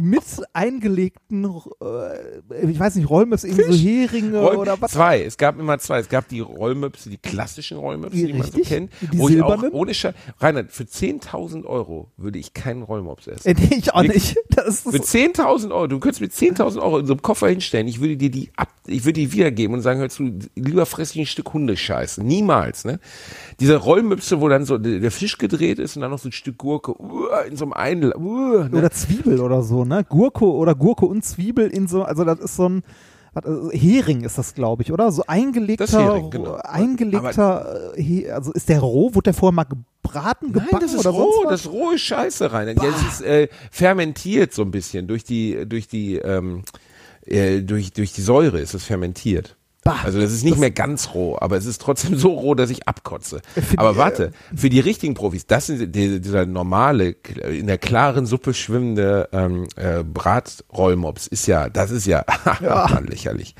[0.00, 0.22] mit
[0.52, 4.92] eingelegten, äh, ich weiß nicht, Rollmöpse, irgendwie so Heringe Roll- oder was.
[4.92, 5.22] Zwei.
[5.22, 5.98] Es gab immer zwei.
[5.98, 8.92] Es gab die Rollmöpse, die klassischen Rollmöpse, die, man so kennt.
[9.00, 9.72] Die wo ich auch, silbernen?
[9.72, 13.48] ohne Scheiß, Reinhard, für 10.000 Euro würde ich keinen Rollmops essen.
[13.48, 14.36] Äh, ich auch nicht.
[14.50, 17.86] Das ist Für 10.000 Euro, du könntest mir 10.000 Euro in so einem Koffer hinstellen,
[17.88, 21.12] ich würde dir die ab, ich würde die wiedergeben und sagen, hör zu, lieber fress
[21.12, 22.22] ich ein Stück Hundescheiße.
[22.24, 22.98] Niemals, ne?
[23.60, 26.58] Diese Rollmöpse, wo dann so der Fisch gedreht ist und dann noch so ein Stück
[26.58, 28.70] Gurke, uh, in so einem einen, uh, ne?
[28.72, 29.89] Oder Zwiebel oder so, ne?
[30.02, 32.82] Gurke oder Gurke und Zwiebel in so, also das ist so ein,
[33.34, 35.12] äh, Hering ist das, glaube ich, oder?
[35.12, 36.54] So eingelegter, Hering, genau.
[36.62, 39.10] eingelegter, äh, He- also ist der roh?
[39.14, 42.52] Wurde der vorher mal gebraten, gebacken Nein, das ist oder roh, das ist rohe Scheiße
[42.52, 42.68] rein.
[42.68, 46.62] Ja, das ist äh, fermentiert so ein bisschen durch die durch die ähm,
[47.26, 49.56] äh, durch durch die Säure ist es fermentiert.
[49.82, 49.96] Bah.
[50.04, 52.86] Also das ist nicht mehr ganz roh, aber es ist trotzdem so roh, dass ich
[52.86, 53.40] abkotze.
[53.78, 57.16] Aber die, warte, für die richtigen Profis, das sind die, dieser normale
[57.50, 62.24] in der klaren Suppe schwimmende ähm, äh, Bratrollmops ist ja, das ist ja,
[63.06, 63.54] lächerlich.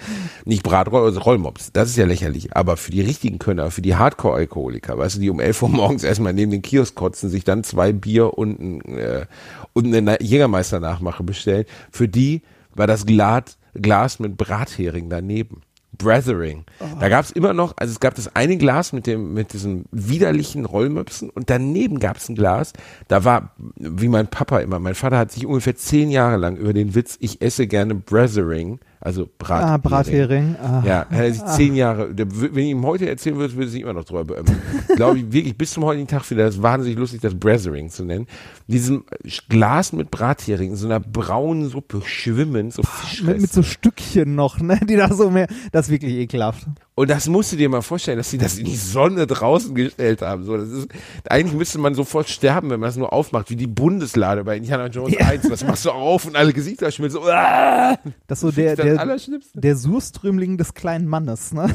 [0.45, 2.55] Nicht Bratroll, also Rollmops, das ist ja lächerlich.
[2.55, 6.05] Aber für die richtigen Könner, für die Hardcore-Alkoholiker, weißt du, die um 11 Uhr morgens
[6.05, 9.27] erstmal neben den Kiosk kotzen, sich dann zwei Bier und, ein, äh,
[9.73, 12.43] und eine Na- Jägermeister-Nachmache bestellen, für die
[12.75, 15.63] war das Glas mit Brathering daneben.
[15.93, 16.65] Brethering.
[16.99, 19.85] Da gab es immer noch, also es gab das eine Glas mit dem, mit diesen
[19.91, 22.73] widerlichen Rollmöpsen und daneben gab es ein Glas,
[23.09, 26.73] da war, wie mein Papa immer, mein Vater hat sich ungefähr zehn Jahre lang über
[26.73, 29.71] den Witz, ich esse gerne Brethering, also Brathering.
[29.71, 30.57] Ah, Brathering.
[30.63, 30.83] Ah.
[30.85, 33.95] Ja, er hat sich zehn Jahre, wenn ich ihm heute erzählen würde, würde sich immer
[33.95, 34.61] noch drüber beömmeln.
[34.97, 38.05] Glaube ich wirklich bis zum heutigen Tag finde ich das wahnsinnig lustig, das Brethering zu
[38.05, 38.27] nennen.
[38.67, 39.05] Diesem
[39.49, 43.25] Glas mit Brathering in so einer braunen Suppe schwimmend, so Fischreste.
[43.25, 44.79] Mit, mit so Stückchen noch, ne?
[44.85, 45.47] Die da so mehr.
[45.73, 46.67] Das ist wirklich ekelhaft.
[47.01, 50.21] Und das musst du dir mal vorstellen, dass sie das in die Sonne draußen gestellt
[50.21, 50.45] haben.
[50.45, 50.89] So, das ist,
[51.31, 54.89] eigentlich müsste man sofort sterben, wenn man das nur aufmacht, wie die Bundeslade bei Indiana
[54.89, 55.49] Jones 1.
[55.49, 57.27] Das machst du auf und alle Gesichter schmilzen so.
[57.27, 57.99] Ah!
[58.27, 59.17] Das ist so der, der,
[59.55, 61.75] der Surströmling des kleinen Mannes, ne?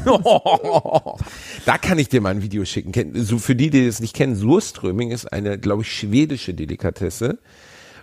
[1.66, 2.92] Da kann ich dir mal ein Video schicken.
[3.24, 7.40] So für die, die das nicht kennen, Surströming ist eine, glaube ich, schwedische Delikatesse,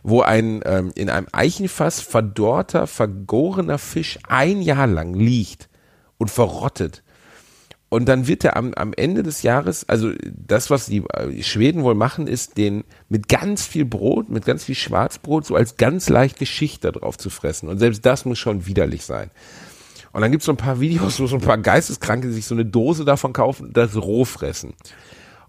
[0.04, 5.70] wo ein ähm, in einem Eichenfass verdorrter, vergorener Fisch ein Jahr lang liegt
[6.18, 7.03] und verrottet.
[7.94, 11.84] Und dann wird er am, am Ende des Jahres, also das, was die äh, Schweden
[11.84, 16.10] wohl machen, ist den mit ganz viel Brot, mit ganz viel Schwarzbrot, so als ganz
[16.10, 17.70] leichte Schicht da drauf zu fressen.
[17.70, 19.30] Und selbst das muss schon widerlich sein.
[20.12, 22.66] Und dann gibt's so ein paar Videos, wo so ein paar Geisteskranke sich so eine
[22.66, 24.74] Dose davon kaufen und das roh fressen.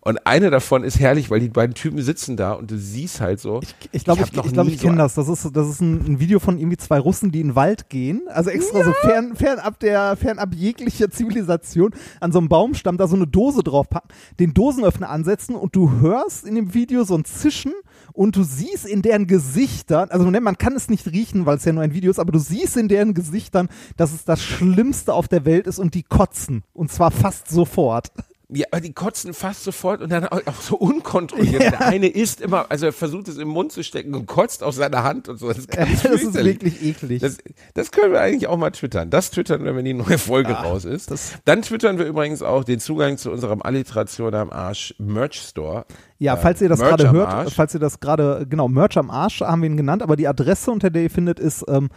[0.06, 3.40] Und eine davon ist herrlich, weil die beiden Typen sitzen da und du siehst halt
[3.40, 3.60] so.
[3.90, 5.14] Ich glaube, ich, noch ich, glaub, nie ich kenne so- das.
[5.14, 7.88] Das ist, das ist ein, ein Video von irgendwie zwei Russen, die in den Wald
[7.88, 8.20] gehen.
[8.28, 13.16] Also extra so fern, fernab der, fernab jeglicher Zivilisation an so einem Baumstamm da so
[13.16, 17.72] eine Dose draufpacken, den Dosenöffner ansetzen und du hörst in dem Video so ein Zischen
[18.12, 21.72] und du siehst in deren Gesichtern, also man kann es nicht riechen, weil es ja
[21.72, 25.28] nur ein Video ist, aber du siehst in deren Gesichtern, dass es das Schlimmste auf
[25.28, 26.62] der Welt ist und die kotzen.
[26.74, 28.12] Und zwar fast sofort.
[28.54, 31.62] Ja, aber die kotzen fast sofort und dann auch, so unkontrolliert.
[31.62, 31.70] Ja.
[31.70, 34.76] Der eine isst immer, also er versucht es im Mund zu stecken und kotzt aus
[34.76, 35.48] seiner Hand und so.
[35.48, 37.20] Das ist, ganz das ist wirklich eklig.
[37.20, 37.38] Das,
[37.74, 39.10] das können wir eigentlich auch mal twittern.
[39.10, 41.12] Das twittern wir, wenn die neue Folge raus ist.
[41.44, 45.84] Dann twittern wir übrigens auch den Zugang zu unserem Alliteration am Arsch Merch Store.
[46.18, 49.40] Ja, falls ihr das Merch gerade hört, falls ihr das gerade, genau, Merch am Arsch
[49.40, 51.90] haben wir ihn genannt, aber die Adresse, unter der ihr findet, ist ähm,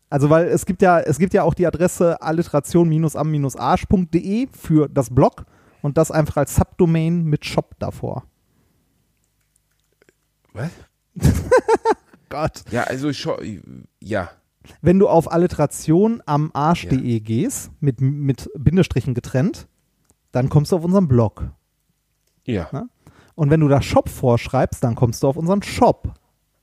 [0.09, 5.45] Also weil es gibt ja, es gibt ja auch die Adresse alliteration-am-arsch.de für das Blog
[5.83, 8.25] und das einfach als Subdomain mit Shop davor.
[10.53, 10.71] Was?
[12.29, 12.65] Gott.
[12.71, 13.11] Ja, also
[14.01, 14.31] ja.
[14.83, 19.67] Wenn du auf alliteration am Arsch.de gehst, mit, mit Bindestrichen getrennt,
[20.33, 21.51] dann kommst du auf unseren Blog.
[22.45, 22.69] Ja.
[22.73, 22.89] Ne?
[23.35, 26.15] Und wenn du da Shop vorschreibst, dann kommst du auf unseren Shop.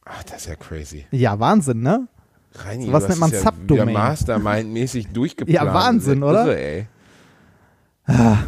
[0.06, 1.06] Ach, das ist ja crazy.
[1.12, 2.08] Ja, Wahnsinn, ne?
[2.54, 3.88] Reini, So was nennt man ja Subdomain.
[3.90, 5.56] wieder Mastermind-mäßig durchgeplant.
[5.68, 6.46] Ja, Wahnsinn, oder?
[6.46, 6.88] Irre, ey.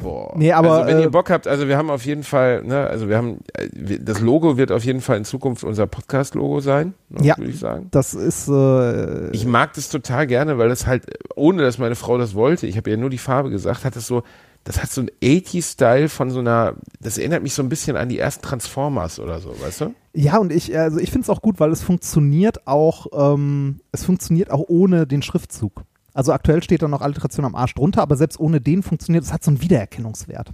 [0.01, 0.33] Boah.
[0.37, 2.87] Nee, aber, also wenn äh, ihr Bock habt, also wir haben auf jeden Fall, ne,
[2.87, 3.67] also wir haben, äh,
[3.99, 7.37] das Logo wird auf jeden Fall in Zukunft unser Podcast-Logo sein, ne, Ja.
[7.37, 7.87] würde ich sagen.
[7.91, 11.05] Das ist, äh, Ich mag das total gerne, weil das halt,
[11.35, 14.07] ohne dass meine Frau das wollte, ich habe ihr nur die Farbe gesagt, hat es
[14.07, 14.23] so,
[14.63, 18.07] das hat so einen 80s-Style von so einer, das erinnert mich so ein bisschen an
[18.09, 19.93] die ersten Transformers oder so, weißt du?
[20.13, 24.03] ja, und ich, also ich finde es auch gut, weil es funktioniert auch, ähm, es
[24.05, 25.83] funktioniert auch ohne den Schriftzug.
[26.13, 29.33] Also aktuell steht da noch Alliteration am Arsch drunter, aber selbst ohne den funktioniert, es
[29.33, 30.51] hat so einen Wiedererkennungswert.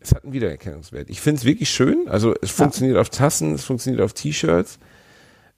[0.00, 1.08] Es hat einen Wiedererkennungswert.
[1.08, 2.06] Ich finde es wirklich schön.
[2.08, 4.78] Also es funktioniert auf Tassen, es funktioniert auf T-Shirts.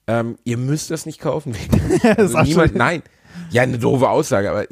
[0.07, 1.53] Ähm, ihr müsst das nicht kaufen.
[2.17, 3.03] also niemand, nein.
[3.51, 4.65] Ja, eine doofe Aussage, aber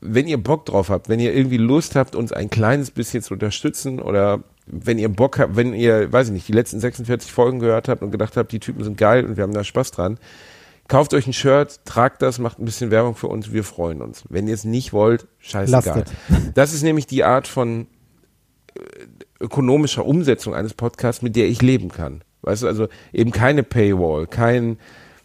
[0.00, 3.34] wenn ihr Bock drauf habt, wenn ihr irgendwie Lust habt, uns ein kleines bisschen zu
[3.34, 7.58] unterstützen oder wenn ihr Bock habt, wenn ihr, weiß ich nicht, die letzten 46 Folgen
[7.58, 10.18] gehört habt und gedacht habt, die Typen sind geil und wir haben da Spaß dran,
[10.88, 14.24] kauft euch ein Shirt, tragt das, macht ein bisschen Werbung für uns, wir freuen uns.
[14.28, 16.04] Wenn ihr es nicht wollt, scheißegal.
[16.28, 17.86] Lasst Das ist nämlich die Art von
[18.74, 18.80] äh,
[19.40, 22.22] ökonomischer Umsetzung eines Podcasts, mit der ich leben kann.
[22.42, 24.78] Weißt du, also eben keine Paywall, kein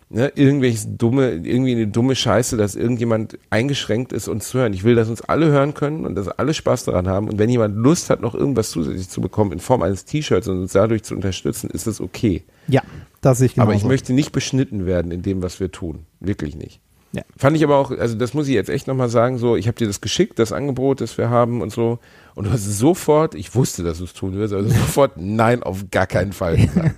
[0.10, 4.74] ne, irgendwelches dumme, irgendwie eine dumme Scheiße, dass irgendjemand eingeschränkt ist, uns zu hören.
[4.74, 7.30] Ich will, dass uns alle hören können und dass alle Spaß daran haben.
[7.30, 10.62] Und wenn jemand Lust hat, noch irgendwas zusätzlich zu bekommen in Form eines T-Shirts und
[10.62, 12.44] uns dadurch zu unterstützen, ist das okay.
[12.68, 12.82] Ja,
[13.24, 13.70] das sehe ich genauso.
[13.72, 16.06] Aber ich möchte nicht beschnitten werden in dem, was wir tun.
[16.20, 16.80] Wirklich nicht.
[17.12, 17.22] Ja.
[17.38, 19.78] Fand ich aber auch, also das muss ich jetzt echt nochmal sagen, so, ich habe
[19.78, 22.00] dir das geschickt, das Angebot, das wir haben und so.
[22.36, 25.86] Und du hast sofort, ich wusste, dass du es tun wirst, aber sofort nein, auf
[25.92, 26.96] gar keinen Fall gesagt.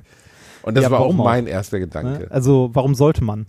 [0.62, 1.26] Und das Ja, war auch warum auch?
[1.26, 2.24] mein erster Gedanke.
[2.24, 2.28] Ne?
[2.32, 3.46] Also, warum sollte man?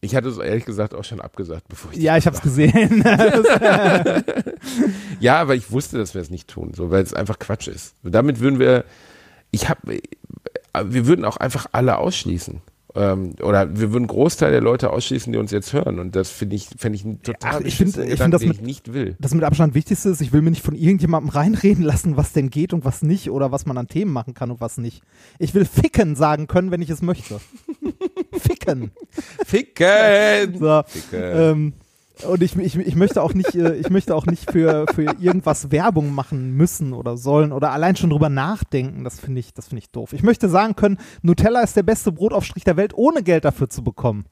[0.00, 3.04] Ich hatte es ehrlich gesagt auch schon abgesagt, bevor ich Ja, ich habe es gesehen.
[5.20, 7.94] Ja, aber ich wusste, dass wir es nicht tun, so, weil es einfach Quatsch ist.
[8.02, 8.84] Und damit würden wir,
[9.50, 10.00] ich habe,
[10.84, 12.60] wir würden auch einfach alle ausschließen.
[12.94, 15.98] Ähm, oder wir würden einen Großteil der Leute ausschließen, die uns jetzt hören.
[15.98, 18.42] Und das finde ich, finde ich einen total Ach, ich beschissenen find- ich find das
[18.42, 19.16] mit- ich nicht will.
[19.18, 22.50] das mit Abstand Wichtigste ist, ich will mir nicht von irgendjemandem reinreden lassen, was denn
[22.50, 25.00] geht und was nicht oder was man an Themen machen kann und was nicht.
[25.38, 27.40] Ich will ficken sagen können, wenn ich es möchte.
[28.32, 28.90] ficken.
[29.46, 30.58] Ficken!
[30.58, 31.20] So, Ficken.
[31.22, 31.72] ähm,
[32.28, 35.70] und ich, ich, ich möchte auch nicht, äh, ich möchte auch nicht für, für irgendwas
[35.70, 39.04] Werbung machen müssen oder sollen oder allein schon drüber nachdenken.
[39.04, 40.12] Das finde ich, das finde ich doof.
[40.12, 43.82] Ich möchte sagen können, Nutella ist der beste Brotaufstrich der Welt, ohne Geld dafür zu
[43.84, 44.26] bekommen.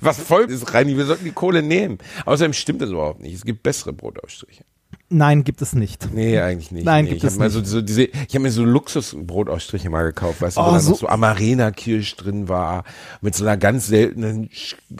[0.00, 1.98] Was voll ist, Reini, wir sollten die Kohle nehmen.
[2.24, 3.34] Außerdem stimmt das überhaupt nicht.
[3.34, 4.64] Es gibt bessere Brotausstriche.
[5.10, 6.12] Nein, gibt es nicht.
[6.12, 6.84] Nee, eigentlich nicht.
[6.84, 7.68] Nein, nee, gibt ich es mal so, nicht.
[7.70, 10.98] so diese, ich habe mir so Luxus-Brotausstriche mal gekauft, weißt du, Oh, wo so- noch
[10.98, 12.84] so Amarena-Kirsch drin war,
[13.22, 14.50] mit so einer ganz seltenen,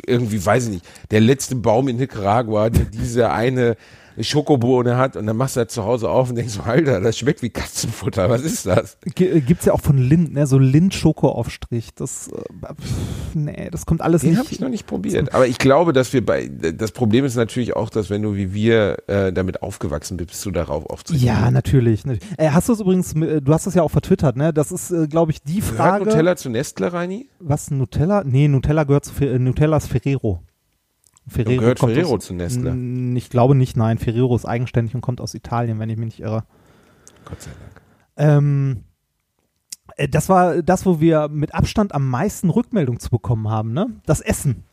[0.06, 3.76] irgendwie, weiß ich nicht, der letzte Baum in Nicaragua, der diese eine
[4.22, 7.18] Schokobohne hat und dann machst du das zu Hause auf und denkst so, Alter, das
[7.18, 8.98] schmeckt wie Katzenfutter, was ist das?
[9.14, 11.94] G äh, gibt's ja auch von Lind, ne, so Lind-Schoko-Aufstrich.
[11.94, 14.38] Das, äh, pff, nee, das kommt alles Den nicht.
[14.38, 15.34] habe ich noch nicht probiert.
[15.34, 18.52] Aber ich glaube, dass wir bei, das Problem ist natürlich auch, dass wenn du wie
[18.52, 21.24] wir äh, damit aufgewachsen bist, bist du darauf aufzunehmen.
[21.24, 22.04] Ja, natürlich.
[22.04, 22.38] natürlich.
[22.38, 24.52] Äh, hast du es übrigens, äh, du hast das ja auch vertwittert, ne?
[24.52, 26.04] Das ist, äh, glaube ich, die Gehört Frage.
[26.04, 27.28] Nutella zu Nestle, Reini?
[27.38, 28.24] Was, Nutella?
[28.24, 29.88] Nee, Nutella gehört zu, äh, Nutella ist
[31.28, 31.50] Ferrero.
[31.50, 32.76] Ferrero gehört Ferrero aus, zu Nestle?
[33.16, 33.98] Ich glaube nicht, nein.
[33.98, 36.44] Ferrero ist eigenständig und kommt aus Italien, wenn ich mich nicht irre.
[37.24, 37.82] Gott sei Dank.
[38.16, 38.84] Ähm,
[39.96, 43.88] äh, das war das, wo wir mit Abstand am meisten Rückmeldung zu bekommen haben, ne?
[44.06, 44.64] Das Essen.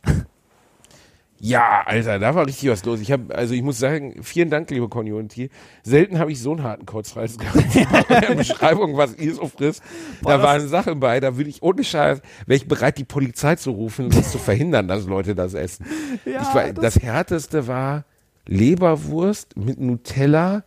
[1.39, 3.01] Ja, Alter, da war richtig was los.
[3.01, 5.49] Ich habe, also ich muss sagen, vielen Dank, liebe Community.
[5.83, 8.07] Selten habe ich so einen harten Kotzreiz gehabt.
[8.07, 9.83] Bei der Beschreibung, was ihr so frisst.
[10.23, 13.71] Da waren Sachen bei, da würde ich ohne Scheiß, wäre ich bereit, die Polizei zu
[13.71, 15.86] rufen und das zu verhindern, dass Leute das essen.
[16.25, 18.05] Ja, ich war, das, härteste war
[18.47, 20.63] Leberwurst mit Nutella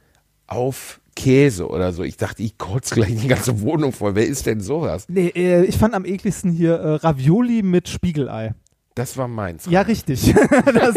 [0.46, 2.04] auf Käse oder so.
[2.04, 4.14] Ich dachte, ich kotze gleich die ganze Wohnung voll.
[4.14, 5.06] Wer ist denn sowas?
[5.08, 8.54] Nee, äh, ich fand am ekligsten hier äh, Ravioli mit Spiegelei.
[8.98, 9.64] Das war meins.
[9.66, 10.34] Ja, richtig.
[10.74, 10.94] das,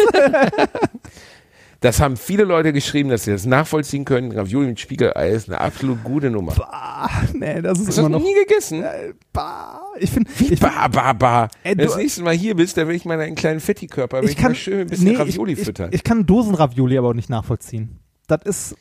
[1.82, 4.32] Das haben viele Leute geschrieben, dass sie das nachvollziehen können.
[4.32, 6.54] Ravioli mit Spiegelei ist eine absolut gute Nummer.
[6.72, 8.84] ah, nee, das ist Hast du noch nie gegessen?
[8.84, 11.48] Äh, bah, ich finde, Wie ich, ba, ba, ba.
[11.64, 14.22] Ey, Wenn du das nächste Mal hier bist, dann will ich mal einen kleinen Fettikörper,
[14.22, 15.90] will ich, ich kann mal schön ein bisschen nee, Ravioli ich, füttern.
[15.90, 18.00] Ich, ich kann Dosenravioli aber auch nicht nachvollziehen.
[18.28, 18.76] Das ist, äh,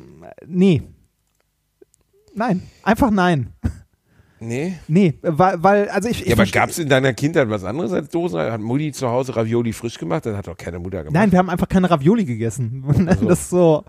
[0.46, 0.82] nee.
[2.34, 3.52] Nein, einfach nein.
[4.40, 4.74] Nee.
[4.88, 7.92] Nee, weil, weil also ich, ich Ja, aber gab es in deiner Kindheit was anderes
[7.92, 8.40] als Dosen?
[8.40, 10.26] Hat Mutti zu Hause Ravioli frisch gemacht?
[10.26, 11.14] Das hat doch keine Mutter gemacht.
[11.14, 12.84] Nein, wir haben einfach keine Ravioli gegessen.
[13.20, 13.28] so.
[13.28, 13.84] Das ist so.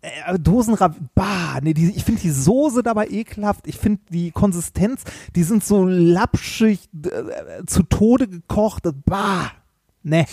[0.00, 1.06] Äh, Dosenravioli.
[1.14, 3.66] Bah, nee, die, ich finde die Soße dabei ekelhaft.
[3.66, 5.02] Ich finde die Konsistenz,
[5.34, 8.84] die sind so lapschig, äh, zu Tode gekocht.
[9.04, 9.52] Bah.
[10.08, 10.24] Nee,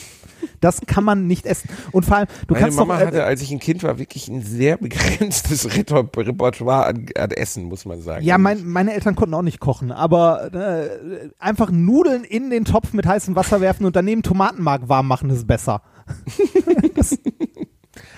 [0.61, 1.67] das kann man nicht essen.
[1.91, 3.07] Und vor allem, du Meine kannst Mama doch.
[3.07, 7.31] hatte, Äh, als ich ein Kind war, wirklich ein sehr begrenztes Reper- Repertoire an, an
[7.31, 8.23] Essen, muss man sagen.
[8.23, 12.93] ja, mein, meine Eltern konnten auch nicht kochen, aber äh, einfach Nudeln in den Topf
[12.93, 15.81] mit heißem Wasser werfen und daneben Tomatenmark warm machen ist besser.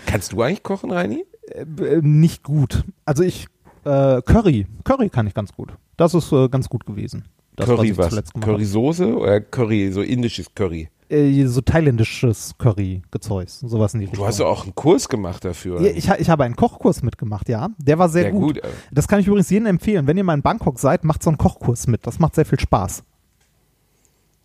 [0.06, 1.26] Kannst du eigentlich kochen, Reini?
[1.52, 2.84] Äh, äh, nicht gut.
[3.06, 3.48] Also ich,
[3.84, 4.68] äh, Curry.
[4.84, 5.74] Curry kann ich ganz gut.
[5.98, 7.26] Das ist äh, ganz gut gewesen.
[7.56, 8.12] Das, Curry was?
[8.16, 8.24] habe.
[8.40, 10.90] Currysoße oder Curry, so indisches Curry?
[11.08, 13.60] Äh, so thailändisches Curry-Gezeugs.
[13.60, 14.24] Sowas in die Richtung.
[14.24, 15.76] Du hast ja auch einen Kurs gemacht dafür.
[15.76, 17.70] oder Ja, ich, ich habe einen Kochkurs mitgemacht, ja.
[17.78, 18.56] Der war sehr Ja, gut.
[18.56, 18.68] gut, äh.
[18.92, 20.08] Das kann ich übrigens jedem empfehlen.
[20.08, 22.08] Wenn ihr mal in Bangkok seid, macht so einen Kochkurs mit.
[22.08, 23.04] Das macht sehr viel Spaß.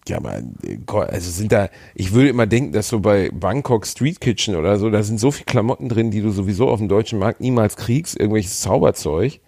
[0.08, 4.20] Ja, aber äh, also sind da, ich würde immer denken, dass so bei Bangkok Street
[4.20, 7.18] Kitchen oder so, da sind so viele Klamotten drin, die du sowieso auf dem deutschen
[7.18, 9.40] Markt niemals kriegst, irgendwelches Zauberzeug.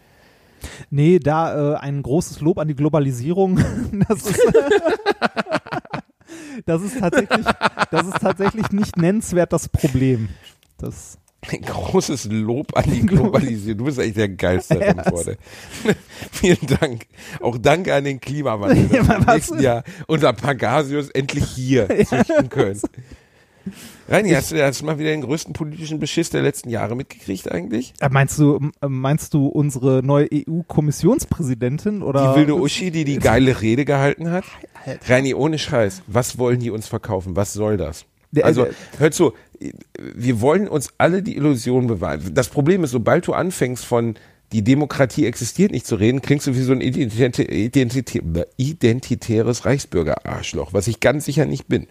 [0.90, 3.58] Nee, da äh, ein großes Lob an die Globalisierung.
[4.08, 4.40] Das ist,
[6.66, 7.46] das ist tatsächlich,
[7.90, 10.28] das ist tatsächlich nicht nennenswert das Problem.
[10.78, 11.18] Das,
[11.50, 13.78] Ein großes Lob an die Globalisierung.
[13.78, 15.36] Du bist echt der geilste Ja, Antworte.
[16.32, 17.06] Vielen Dank.
[17.40, 22.48] Auch danke an den Klimawandel, dass Ja, wir nächsten Jahr unser Pangasius endlich hier züchten
[22.48, 22.80] können.
[24.08, 27.50] Reini, hast du hast du mal wieder den größten politischen Beschiss der letzten Jahre mitgekriegt
[27.50, 27.94] eigentlich?
[28.00, 32.32] Äh, Meinst du, äh, meinst du unsere neue EU-Kommissionspräsidentin oder?
[32.32, 34.44] Die wilde Uschi, die die geile Rede gehalten hat?
[35.08, 37.36] Reini, ohne Scheiß, was wollen die uns verkaufen?
[37.36, 38.04] Was soll das?
[38.32, 38.66] Der- Also,
[38.98, 39.32] hör zu,
[39.96, 42.32] wir wollen uns alle die Illusion bewahren.
[42.34, 44.14] Das Problem ist, sobald du anfängst von
[44.52, 48.20] die Demokratie existiert nicht zu reden, klingst du wie so ein Identitä Identitä
[48.58, 51.86] identitäres Reichsbürger-Arschloch, was ich ganz sicher nicht bin.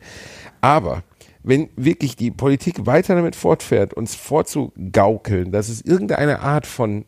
[0.61, 1.03] Aber
[1.43, 7.05] wenn wirklich die Politik weiter damit fortfährt, uns vorzugaukeln, dass es irgendeine Art von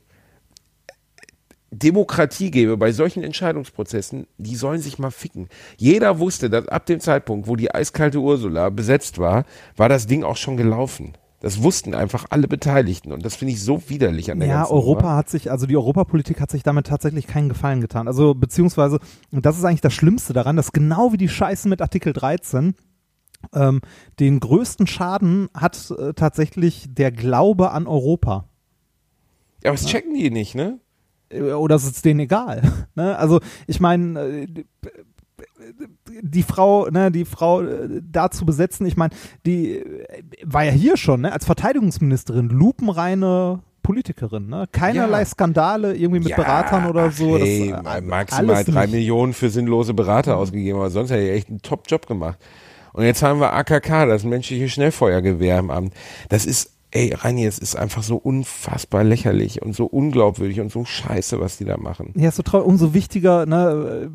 [1.71, 5.49] Demokratie gäbe bei solchen Entscheidungsprozessen, die sollen sich mal ficken.
[5.77, 10.23] Jeder wusste, dass ab dem Zeitpunkt, wo die eiskalte Ursula besetzt war, war das Ding
[10.23, 11.13] auch schon gelaufen.
[11.39, 14.73] Das wussten einfach alle Beteiligten und das finde ich so widerlich an der Ja, ganzen
[14.73, 15.15] Europa Nummer.
[15.17, 18.07] hat sich, also die Europapolitik hat sich damit tatsächlich keinen Gefallen getan.
[18.07, 18.99] Also beziehungsweise,
[19.31, 22.75] und das ist eigentlich das Schlimmste daran, dass genau wie die Scheiße mit Artikel 13,
[23.53, 23.81] ähm,
[24.19, 28.45] den größten Schaden hat äh, tatsächlich der Glaube an Europa.
[29.63, 30.79] Ja, aber das checken die nicht, ne?
[31.29, 32.61] Äh, Oder ist es denen egal?
[32.95, 33.17] ne?
[33.17, 34.47] Also ich meine, äh,
[36.21, 39.13] die Frau, ne, die Frau äh, da zu besetzen, ich meine,
[39.45, 39.83] die
[40.43, 44.65] war ja hier schon, ne, als Verteidigungsministerin, lupenreine Politikerin, ne?
[44.71, 45.25] Keinerlei Ja.
[45.25, 47.37] Skandale irgendwie mit Ja, Beratern oder so.
[47.37, 48.93] Hey, das, maximal drei nicht.
[48.93, 52.39] Millionen für sinnlose Berater ausgegeben, aber sonst hat er echt einen Top-Job gemacht.
[52.93, 55.93] Und jetzt haben wir AKK, das menschliche Schnellfeuergewehr im Amt.
[56.29, 60.85] Das ist, ey, Reini, es ist einfach so unfassbar lächerlich und so unglaubwürdig und so
[60.85, 62.13] scheiße, was die da machen.
[62.15, 64.11] Ja, ist so traurig, umso wichtiger, ne,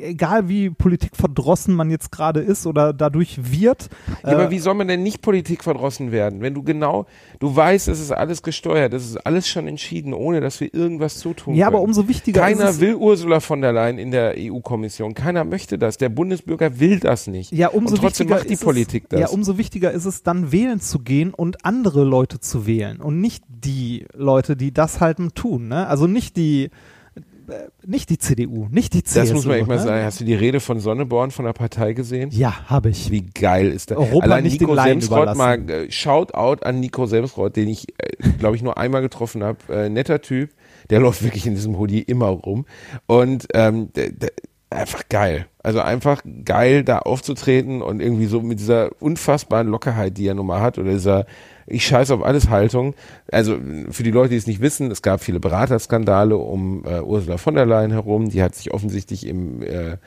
[0.00, 3.88] egal wie politikverdrossen man jetzt gerade ist oder dadurch wird.
[4.22, 7.06] Ja, aber wie soll man denn nicht politikverdrossen werden, wenn du genau,
[7.40, 11.18] du weißt, es ist alles gesteuert, es ist alles schon entschieden, ohne dass wir irgendwas
[11.18, 11.76] zutun ja, können.
[11.76, 15.14] aber umso wichtiger Keiner ist es, will Ursula von der Leyen in der EU-Kommission.
[15.14, 15.96] Keiner möchte das.
[15.98, 17.52] Der Bundesbürger will das nicht.
[17.52, 19.20] Ja, umso und trotzdem wichtiger macht die ist Politik es, das.
[19.20, 23.20] Ja, umso wichtiger ist es dann wählen zu gehen und andere Leute zu wählen und
[23.20, 25.68] nicht die Leute, die das halt tun.
[25.68, 25.86] Ne?
[25.88, 26.70] Also nicht die, äh,
[27.86, 29.20] nicht die CDU, nicht die CSU.
[29.20, 29.82] das muss man echt mal ne?
[29.82, 30.04] sagen.
[30.04, 32.30] Hast du die Rede von Sonneborn von der Partei gesehen?
[32.32, 33.10] Ja, habe ich.
[33.10, 33.98] Wie geil ist das?
[33.98, 38.56] Europa Allein nicht Nico Semsrott mal, äh, Shoutout an Nico Semsrott, den ich, äh, glaube
[38.56, 39.58] ich, nur einmal getroffen habe.
[39.70, 40.50] Äh, netter Typ.
[40.90, 42.64] Der läuft wirklich in diesem Hoodie immer rum.
[43.06, 44.32] Und ähm, der, der,
[44.70, 45.46] einfach geil.
[45.62, 50.46] Also einfach geil, da aufzutreten und irgendwie so mit dieser unfassbaren Lockerheit, die er nun
[50.46, 51.26] mal hat, oder dieser
[51.66, 52.94] ich scheiß auf alles Haltung.
[53.30, 53.58] Also
[53.90, 57.54] für die Leute, die es nicht wissen, es gab viele Beraterskandale um äh, Ursula von
[57.54, 58.30] der Leyen herum.
[58.30, 59.98] Die hat sich offensichtlich im äh,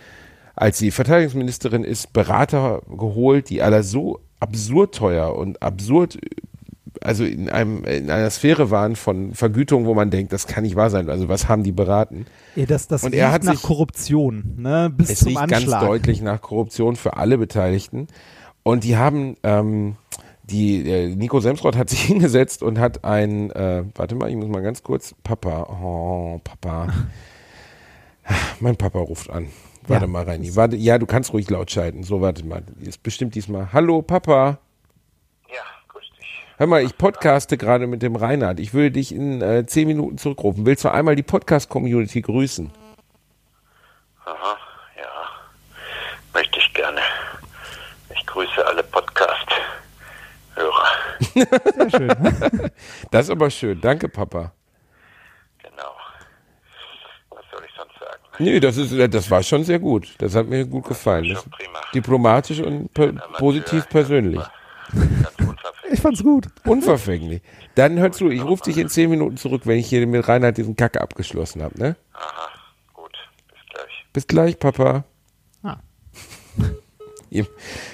[0.56, 6.20] als sie Verteidigungsministerin ist, Berater geholt, die alle so absurd teuer und absurd,
[7.00, 10.76] also in einem in einer Sphäre waren von Vergütung, wo man denkt, das kann nicht
[10.76, 11.10] wahr sein.
[11.10, 12.26] Also was haben die beraten?
[12.56, 14.92] Ja, das das Und er hat nach sich- Korruption, ne?
[14.96, 15.82] bis Es zum riecht ganz Anschlag.
[15.86, 18.08] deutlich nach Korruption für alle Beteiligten.
[18.64, 19.96] Und die haben, ähm,
[20.44, 24.50] die, äh, Nico Semsrott hat sich hingesetzt und hat ein, äh, warte mal, ich muss
[24.50, 26.88] mal ganz kurz, Papa, oh, Papa.
[28.60, 29.48] Mein Papa ruft an.
[29.88, 30.12] Warte Ja.
[30.12, 30.56] mal, Reini.
[30.56, 32.04] Warte, ja, du kannst ruhig laut schalten.
[32.04, 32.62] So, warte mal.
[32.82, 33.74] Ist bestimmt diesmal.
[33.74, 34.60] Hallo, Papa.
[36.62, 38.60] Hör mal, ich podcaste gerade mit dem Reinhard.
[38.60, 40.64] Ich würde dich in äh, zehn Minuten zurückrufen.
[40.64, 42.72] Willst du einmal die Podcast-Community grüßen?
[44.26, 44.58] Aha,
[44.96, 45.10] ja.
[46.36, 47.02] Möchte ich gerne.
[48.14, 50.88] Ich grüße alle Podcast-Hörer.
[51.34, 52.10] Sehr schön.
[53.10, 53.82] Das ist aber schön.
[53.82, 54.52] Danke, Papa.
[55.64, 55.96] Genau.
[57.32, 58.22] Was soll ich sonst sagen?
[58.38, 60.14] Nee, das ist, das war schon sehr gut.
[60.20, 61.28] Das hat mir gut gefallen.
[61.28, 61.80] Das, Schon prima.
[61.92, 64.44] diplomatisch und per, positiv persönlich.
[65.92, 66.48] Ich fand's gut.
[66.66, 67.42] Unverfänglich.
[67.76, 70.58] Dann hör zu, ich rufe dich in zehn Minuten zurück, wenn ich hier mit Reinhard
[70.58, 71.96] diesen Kacke abgeschlossen habe, ne?
[72.14, 72.50] Aha,
[72.94, 73.12] gut.
[73.48, 74.06] Bis gleich.
[74.14, 75.04] Bis gleich, Papa.
[75.64, 75.78] Ah.
[77.34, 77.48] Ihr,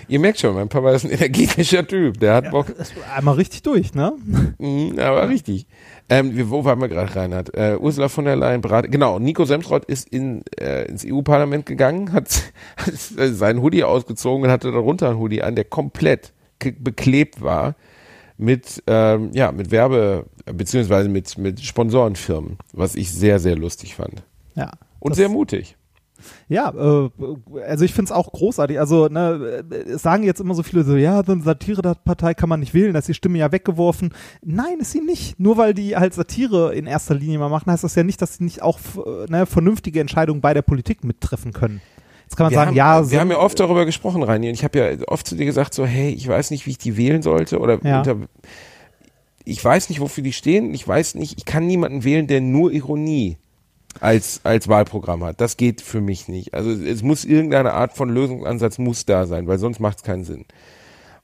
[0.08, 2.20] ihr merkt schon, mein Papa ist ein energetischer Typ.
[2.20, 2.76] Der hat Bock.
[2.76, 4.14] Das war einmal richtig durch, ne?
[4.58, 5.68] Mhm, aber richtig.
[6.10, 7.54] Ähm, wir, wo waren wir gerade, Reinhard?
[7.56, 8.90] Äh, Ursula von der Leyen beraten.
[8.90, 14.50] Genau, Nico Semsrott ist in, äh, ins EU-Parlament gegangen, hat, hat seinen Hoodie ausgezogen und
[14.50, 17.76] hatte darunter einen Hoodie an, der komplett beklebt war
[18.38, 24.24] mit, ähm, ja, mit Werbe- beziehungsweise mit, mit Sponsorenfirmen, was ich sehr, sehr lustig fand.
[24.56, 24.72] Ja.
[25.00, 25.76] Und sehr mutig.
[26.50, 27.10] Ja, äh,
[27.68, 28.80] also ich finde es auch großartig.
[28.80, 29.64] Also, ne,
[29.96, 33.00] sagen jetzt immer so viele so, ja, so eine Satire-Partei kann man nicht wählen, da
[33.00, 34.14] ist die Stimme ja weggeworfen.
[34.44, 35.40] Nein, ist sie nicht.
[35.40, 38.38] Nur weil die halt Satire in erster Linie mal machen, heißt das ja nicht, dass
[38.38, 38.80] sie nicht auch
[39.30, 41.82] ne, vernünftige Entscheidungen bei der Politik mittreffen können.
[42.28, 44.50] Jetzt kann man Wir, sagen, haben, ja, wir so, haben ja oft darüber gesprochen, Reini,
[44.50, 46.78] und ich habe ja oft zu dir gesagt, so, hey, ich weiß nicht, wie ich
[46.78, 48.00] die wählen sollte oder Ja.
[48.00, 48.18] unter,
[49.46, 52.72] ich weiß nicht, wofür die stehen, ich weiß nicht, ich kann niemanden wählen, der nur
[52.74, 53.38] Ironie
[54.02, 55.40] als, als Wahlprogramm hat.
[55.40, 56.54] Das geht für mich nicht.
[56.54, 60.26] Also es muss irgendeine Art von Lösungsansatz muss da sein, weil sonst macht es keinen
[60.26, 60.46] Sinn.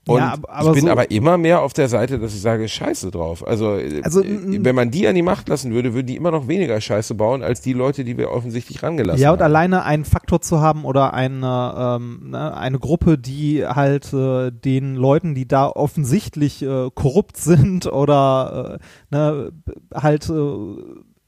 [0.06, 2.68] Und Ja, aber- ich bin so- aber immer mehr auf der Seite, dass ich sage,
[2.68, 3.48] scheiße drauf.
[3.48, 6.32] Also, äh, Also, äh, wenn man die an die Macht lassen würde, würden die immer
[6.32, 9.46] noch weniger Scheiße bauen, als die Leute, die wir offensichtlich rangelassen Ja, und haben.
[9.46, 14.96] alleine einen Faktor zu haben oder eine, ähm, ne, eine Gruppe, die halt äh, den
[14.96, 18.80] Leuten, die da offensichtlich äh, korrupt sind oder
[19.12, 19.52] äh, ne,
[19.94, 20.34] halt äh,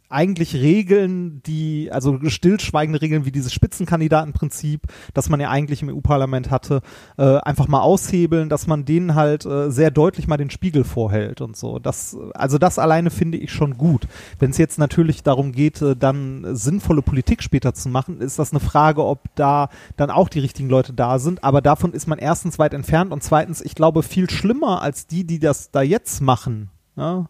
[0.10, 4.82] eigentlich Regeln, die, also stillschweigende Regeln wie dieses Spitzenkandidatenprinzip,
[5.14, 6.82] das man ja eigentlich im EU-Parlament hatte,
[7.18, 11.41] äh, einfach mal aushebeln, dass man denen halt äh, sehr deutlich mal den Spiegel vorhält
[11.41, 11.80] und so.
[11.80, 14.08] Das, also das alleine finde ich schon gut.
[14.39, 18.51] Wenn es jetzt natürlich darum geht, äh, dann sinnvolle Politik später zu machen, ist das
[18.51, 21.43] eine Frage, ob da dann auch die richtigen Leute da sind.
[21.43, 25.26] Aber davon ist man erstens weit entfernt und zweitens, ich glaube, viel schlimmer als die,
[25.26, 26.70] die das da jetzt machen.
[26.95, 27.28] Ja?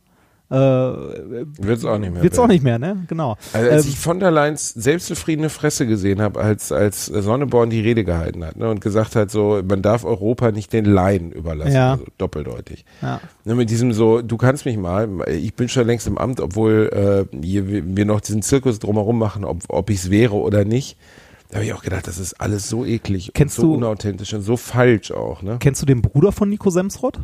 [0.55, 2.23] Äh, Wird's auch nicht mehr.
[2.23, 2.51] Wird's auch werden.
[2.51, 3.03] nicht mehr, ne?
[3.07, 3.35] Genau.
[3.53, 7.81] Also als Ähm, ich von der Leyen's selbstzufriedene Fresse gesehen habe, als, als Sonneborn die
[7.81, 11.73] Rede gehalten hat ne, und gesagt hat, so, man darf Europa nicht den Laien überlassen,
[11.73, 11.91] Ja.
[11.93, 12.85] also doppeldeutig.
[13.01, 13.19] ja.
[13.43, 17.27] Ne, mit diesem so, du kannst mich mal, ich bin schon längst im Amt, obwohl
[17.31, 20.65] äh, hier, wir wir noch diesen Zirkus drumherum machen, ob, ob ich es wäre oder
[20.65, 20.97] nicht.
[21.49, 24.33] Da habe ich auch gedacht, das ist alles so eklig Kennst und so du- unauthentisch
[24.33, 25.41] und so falsch auch.
[25.43, 25.57] Ne?
[25.59, 27.19] Kennst du den Bruder von Nico Semsrott?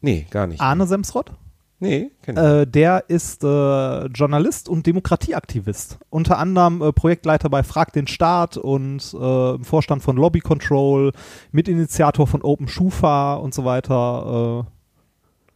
[0.00, 0.60] Nee, gar nicht.
[0.60, 1.32] Arne Semsrott?
[1.78, 2.10] Nee.
[2.26, 5.98] Äh, der ist äh, Journalist und Demokratieaktivist.
[6.08, 11.12] Unter anderem äh, Projektleiter bei Frag den Staat und äh, im Vorstand von Lobby Control,
[11.52, 14.66] Mitinitiator von Open Schufa und so weiter.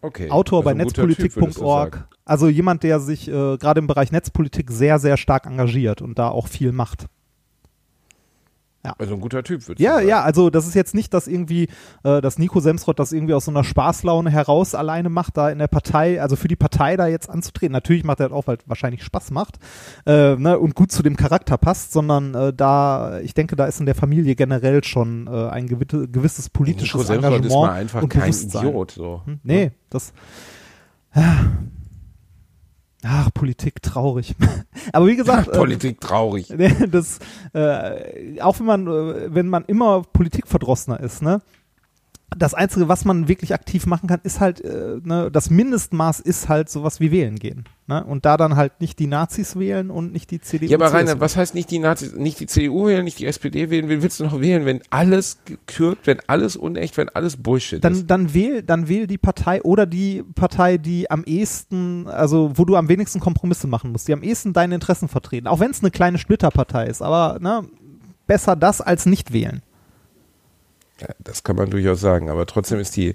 [0.03, 0.27] okay.
[0.27, 2.07] Äh, Autor Also bei netzpolitik.org.
[2.27, 6.29] Also jemand, der sich äh, gerade im Bereich Netzpolitik sehr, sehr stark engagiert und da
[6.29, 7.07] auch viel macht.
[8.99, 10.09] Also ein guter Typ, Ja, du sagen.
[10.09, 11.69] ja, also das ist jetzt nicht, dass irgendwie,
[12.03, 15.59] äh, dass Nico Semsrott das irgendwie aus so einer Spaßlaune heraus alleine macht, da in
[15.59, 17.73] der Partei, also für die Partei da jetzt anzutreten.
[17.73, 19.59] Natürlich macht er das auch, weil es wahrscheinlich Spaß macht
[20.07, 23.81] äh, ne, und gut zu dem Charakter passt, sondern äh, da, ich denke, da ist
[23.81, 27.71] in der Familie generell schon äh, ein gewitte, gewisses politisches Nico Semsrott Engagement ist mal
[27.71, 28.67] einfach und kein Bewusstsein.
[28.67, 28.91] Idiot.
[28.93, 29.23] So.
[29.27, 29.41] Hm?
[29.43, 30.13] Nee, das.
[33.05, 34.35] Ach, Politik traurig.
[34.93, 36.51] Aber wie gesagt, äh, Politik traurig.
[36.51, 37.19] Nee, das,
[37.53, 41.41] äh, auch wenn man, äh, wenn man immer Politikverdrossener ist, ne?
[42.37, 46.49] Das Einzige, was man wirklich aktiv machen kann, ist halt, äh, ne, das Mindestmaß ist
[46.49, 47.65] halt sowas wie wählen gehen.
[47.89, 48.05] Ne?
[48.05, 50.71] Und da dann halt nicht die Nazis wählen und nicht die CDU.
[50.71, 50.93] Ja, aber.
[50.93, 53.89] Rainer, was heißt nicht die Nazis, nicht die CDU wählen, nicht die SPD wählen?
[53.89, 57.95] Wen willst du noch wählen, wenn alles gekürkt, wenn alles unecht, wenn alles Bullshit dann,
[57.95, 58.07] ist?
[58.07, 62.77] dann wähl, dann wähl die Partei oder die Partei, die am ehesten, also wo du
[62.77, 65.49] am wenigsten Kompromisse machen musst, die am ehesten deine Interessen vertreten.
[65.49, 67.65] Auch wenn es eine kleine Splitterpartei ist, aber ne,
[68.29, 69.63] besser das als nicht wählen.
[71.01, 73.15] Ja, das kann man durchaus sagen, aber trotzdem ist die,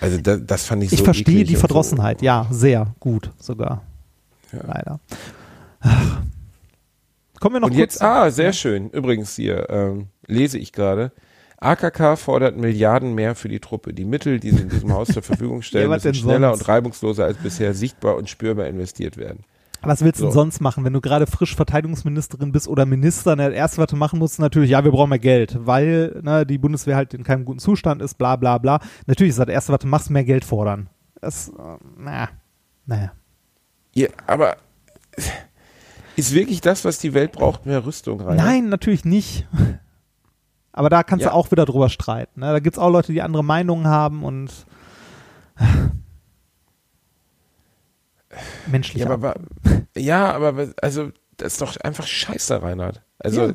[0.00, 3.82] also das, das fand ich so Ich verstehe die Verdrossenheit, so, ja, sehr gut sogar.
[4.52, 4.60] Ja.
[4.66, 5.00] Leider.
[5.80, 6.20] Ach.
[7.40, 7.80] Kommen wir noch Und kurz.
[7.94, 8.90] jetzt, ah, sehr schön.
[8.90, 11.12] Übrigens hier, ähm, lese ich gerade.
[11.58, 13.92] AKK fordert Milliarden mehr für die Truppe.
[13.94, 16.62] Die Mittel, die sie in diesem Haus zur Verfügung stellen, Ja, müssen schneller sonst?
[16.62, 19.44] und reibungsloser als bisher sichtbar und spürbar investiert werden.
[19.88, 20.40] Was willst du denn So.
[20.40, 23.36] sonst machen, wenn du gerade frisch Verteidigungsministerin bist oder Minister?
[23.36, 26.20] Ne, das erste, was du machen musst, ist natürlich, ja, wir brauchen mehr Geld, weil
[26.22, 28.80] ne, die Bundeswehr halt in keinem guten Zustand ist, bla bla bla.
[29.06, 30.88] Natürlich ist das erste, was du machst, mehr Geld fordern.
[31.20, 31.52] Das, äh,
[31.98, 32.28] na,
[32.86, 33.12] naja.
[33.94, 34.56] Ja, aber
[36.16, 38.36] ist wirklich das, was die Welt braucht, mehr Rüstung rein?
[38.36, 39.46] Nein, natürlich nicht.
[40.72, 41.30] Aber da kannst Ja.
[41.30, 42.40] du auch wieder drüber streiten.
[42.40, 42.52] Ne?
[42.52, 44.50] Da gibt's auch Leute, die andere Meinungen haben und
[48.66, 49.02] menschlich.
[49.04, 49.34] Ja, aber, wa-
[49.96, 53.02] ja, aber also das ist doch einfach scheiße, Reinhard.
[53.18, 53.54] Also Ja.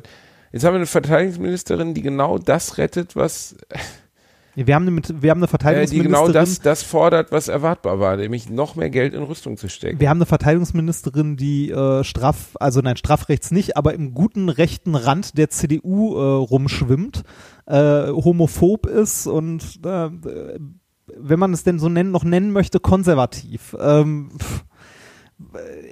[0.52, 3.56] jetzt haben wir eine Verteidigungsministerin, die genau das rettet, was
[4.54, 6.12] wir haben eine, wir haben eine äh, die Verteidigungsministerin.
[6.12, 9.98] genau das, das fordert, was erwartbar war, nämlich noch mehr Geld in Rüstung zu stecken.
[9.98, 14.94] Wir haben eine Verteidigungsministerin, die äh, straff, also nein, strafrechts nicht, aber im guten rechten
[14.94, 17.22] Rand der CDU äh, rumschwimmt,
[17.66, 20.10] äh, homophob ist und äh,
[21.16, 23.74] wenn man es denn so nennen, noch nennen möchte, konservativ.
[23.80, 24.64] Ähm, pff,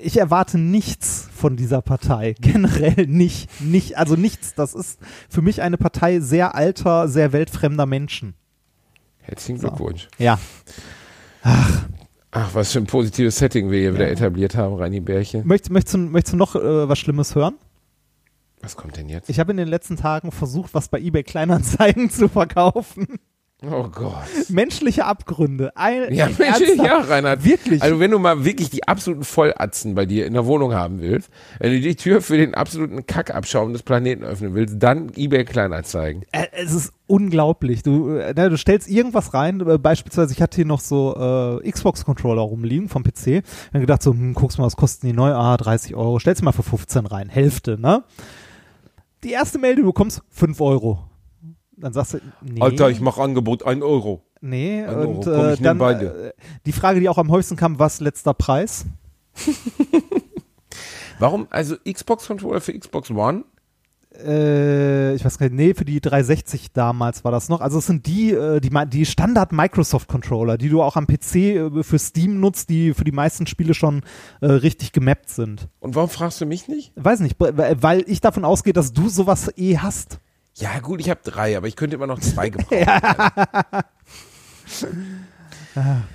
[0.02, 2.34] ich erwarte nichts von dieser Partei.
[2.40, 3.48] Generell nicht.
[3.60, 3.96] nicht.
[3.98, 4.54] Also nichts.
[4.54, 4.98] Das ist
[5.28, 8.34] für mich eine Partei sehr alter, sehr weltfremder Menschen.
[9.20, 9.68] Herzlichen So.
[9.68, 10.08] Glückwunsch.
[10.18, 10.38] Ja.
[12.32, 14.12] Ach, was für ein positives Setting wir hier wieder Ja.
[14.12, 15.46] etabliert haben, Reini Bärchen.
[15.46, 17.54] Möchtest, möchtest, du, möchtest du noch äh, was Schlimmes hören?
[18.62, 19.28] Was kommt denn jetzt?
[19.30, 23.18] Ich habe in den letzten Tagen versucht, was bei eBay Kleinanzeigen zu verkaufen.
[23.62, 24.14] Oh Gott.
[24.48, 25.76] Menschliche Abgründe.
[25.76, 26.78] Ein, Ja, Mensch, ernsthaft.
[26.78, 27.44] ja, Reinhard.
[27.44, 27.82] Wirklich.
[27.82, 31.28] Also wenn du mal wirklich die absoluten Vollatzen bei dir in der Wohnung haben willst,
[31.58, 36.24] wenn du die Tür für den absoluten Kackabschaum des Planeten öffnen willst, dann eBay Kleinanzeigen.
[36.32, 37.82] Äh, es ist unglaublich.
[37.82, 41.70] Du, äh, ne, du stellst irgendwas rein, äh, beispielsweise, ich hatte hier noch so äh,
[41.70, 43.42] Xbox-Controller rumliegen vom PC.
[43.72, 45.32] Dann gedacht so, hm, guckst mal, was kosten die neu?
[45.34, 46.18] Ah, 30 Euro.
[46.18, 47.28] Stellst mal für 15 rein.
[47.28, 48.04] Hälfte, ne?
[49.22, 51.00] Die erste Mail, die du bekommst, 5 Euro.
[51.80, 52.60] Dann sagst du, nee.
[52.60, 54.22] Alter, ich mach Angebot, ein Euro.
[54.42, 56.28] Nee, Andoro, und komm, äh, ich nehm dann beide.
[56.28, 56.32] äh,
[56.66, 58.86] die Frage, die auch am häufigsten kam, was letzter Preis?
[61.18, 63.44] Warum, also Xbox-Controller für Xbox One?
[64.12, 67.60] Äh, ich weiß gar nicht, nee, für die 360 damals war das noch.
[67.60, 71.34] Also es sind die, äh, die, die Standard Microsoft Controller, die du auch am PC
[71.36, 74.02] äh, für Steam nutzt, die für die meisten Spiele schon
[74.40, 75.68] äh, richtig gemappt sind.
[75.78, 76.92] Und warum fragst du mich nicht?
[76.96, 80.18] Weiß nicht, weil ich davon ausgehe, dass du sowas eh hast.
[80.56, 82.86] Ja, gut, ich habe drei, aber ich könnte immer noch zwei gebrauchen.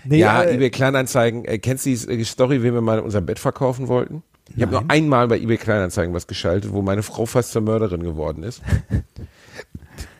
[0.03, 1.45] Nee, ja, äh, eBay Kleinanzeigen.
[1.45, 4.23] Äh, kennst du die äh, Story, wie wir mal unser Bett verkaufen wollten?
[4.55, 8.03] Ich habe nur einmal bei eBay Kleinanzeigen was geschaltet, wo meine Frau fast zur Mörderin
[8.03, 8.61] geworden ist.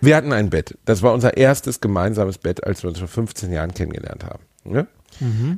[0.02, 0.78] wir hatten ein Bett.
[0.86, 4.44] Das war unser erstes gemeinsames Bett, als wir uns vor 15 Jahren kennengelernt haben.
[4.64, 4.88] Ne?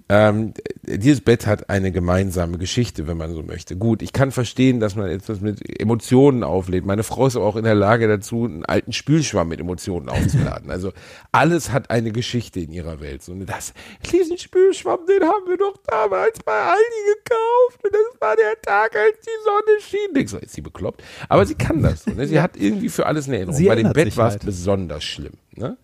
[0.09, 3.75] Ähm, d- dieses Bett hat eine gemeinsame Geschichte, wenn man so möchte.
[3.75, 6.85] Gut, ich kann verstehen, dass man etwas mit Emotionen auflädt.
[6.85, 10.69] Meine Frau ist aber auch in der Lage dazu, einen alten Spülschwamm mit Emotionen aufzuladen.
[10.71, 10.91] Also
[11.31, 13.23] alles hat eine Geschichte in ihrer Welt.
[13.23, 13.73] So, und das,
[14.11, 17.83] diesen Spülschwamm, den haben wir doch damals bei Aldi gekauft.
[17.83, 20.13] Und das war der Tag, als die Sonne schien.
[20.13, 21.03] Denkst du, ist sie bekloppt?
[21.29, 22.03] Aber sie kann das.
[22.03, 22.27] So, ne?
[22.27, 23.57] Sie hat irgendwie für alles eine Erinnerung.
[23.57, 24.45] Sie bei dem Bett war es halt.
[24.45, 25.33] besonders schlimm.
[25.55, 25.77] Ne?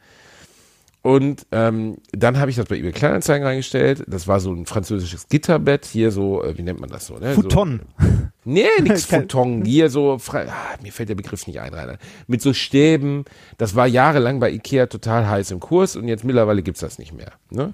[1.03, 4.05] Und ähm, dann habe ich das bei eBay Kleinanzeigen reingestellt.
[4.07, 5.85] Das war so ein französisches Gitterbett.
[5.85, 7.17] Hier so, äh, wie nennt man das so?
[7.17, 7.33] Ne?
[7.33, 7.81] Futon.
[7.99, 8.07] So,
[8.45, 9.65] nee, nix Futon.
[9.65, 11.97] Hier so, frei, ah, mir fällt der Begriff nicht ein, Rainer.
[12.27, 13.25] Mit so Stäben.
[13.57, 17.11] Das war jahrelang bei Ikea total heiß im Kurs und jetzt mittlerweile gibt's das nicht
[17.11, 17.33] mehr.
[17.49, 17.73] Ne?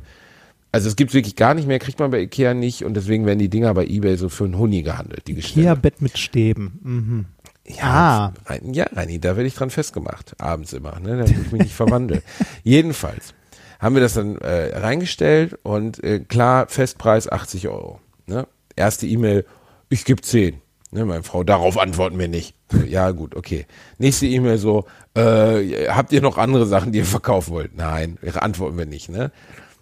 [0.72, 3.40] Also es gibt's wirklich gar nicht mehr, kriegt man bei Ikea nicht und deswegen werden
[3.40, 5.68] die Dinger bei Ebay so für einen Huni gehandelt, die Gestelle.
[5.68, 6.80] Hier Bett mit Stäben.
[6.82, 7.26] Mhm.
[7.70, 11.62] Ja, Rein- ja, Reini, da werde ich dran festgemacht, abends immer, ne, damit ich mich
[11.64, 12.24] nicht verwandle.
[12.64, 13.34] Jedenfalls
[13.80, 18.00] haben wir das dann äh, reingestellt und äh, klar, Festpreis 80 Euro.
[18.26, 18.48] Ne?
[18.76, 19.46] Erste E-Mail,
[19.90, 20.62] ich gebe 10.
[20.92, 22.56] Ne, meine Frau, darauf antworten wir nicht.
[22.88, 23.68] Ja, gut, okay.
[24.00, 27.76] Nächste E-Mail so, äh, habt ihr noch andere Sachen, die ihr verkaufen wollt?
[27.78, 29.10] Nein, antworten wir nicht.
[29.10, 29.32] Ne?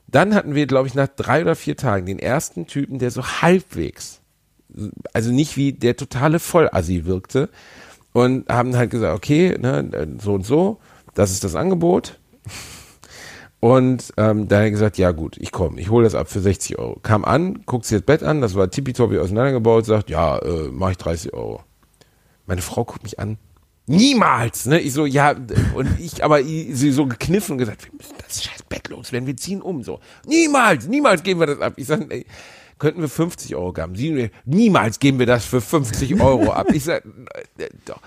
[0.07, 3.23] Dann hatten wir, glaube ich, nach drei oder vier Tagen den ersten Typen, der so
[3.25, 4.19] halbwegs
[5.13, 7.49] also nicht wie der totale Vollassi wirkte
[8.13, 10.79] und haben halt gesagt, okay, ne, so und so,
[11.13, 12.19] das ist das Angebot.
[13.59, 16.39] Und ähm, dann hat er gesagt, ja gut, ich komme, ich hole das ab für
[16.39, 16.99] 60 Euro.
[17.01, 20.91] Kam an, guckt sich das Bett an, das war tippitoppi auseinandergebaut, sagt, ja, äh, mache
[20.91, 21.63] ich 30 Euro.
[22.45, 23.37] Meine Frau guckt mich an,
[23.87, 24.79] niemals, ne?
[24.79, 25.35] Ich so, ja,
[25.73, 29.25] und ich aber i- sie so gekniffen und gesagt, wir müssen das scheiß Bett loswerden,
[29.25, 29.99] wir ziehen um, so.
[30.27, 31.73] Niemals, niemals geben wir das ab.
[31.77, 32.25] Ich sag, ey,
[32.79, 33.95] könnten wir 50 Euro geben.
[33.95, 36.67] Sie, niemals geben wir das für 50 Euro ab.
[36.73, 37.03] Ich sag,
[37.57, 37.99] äh, doch.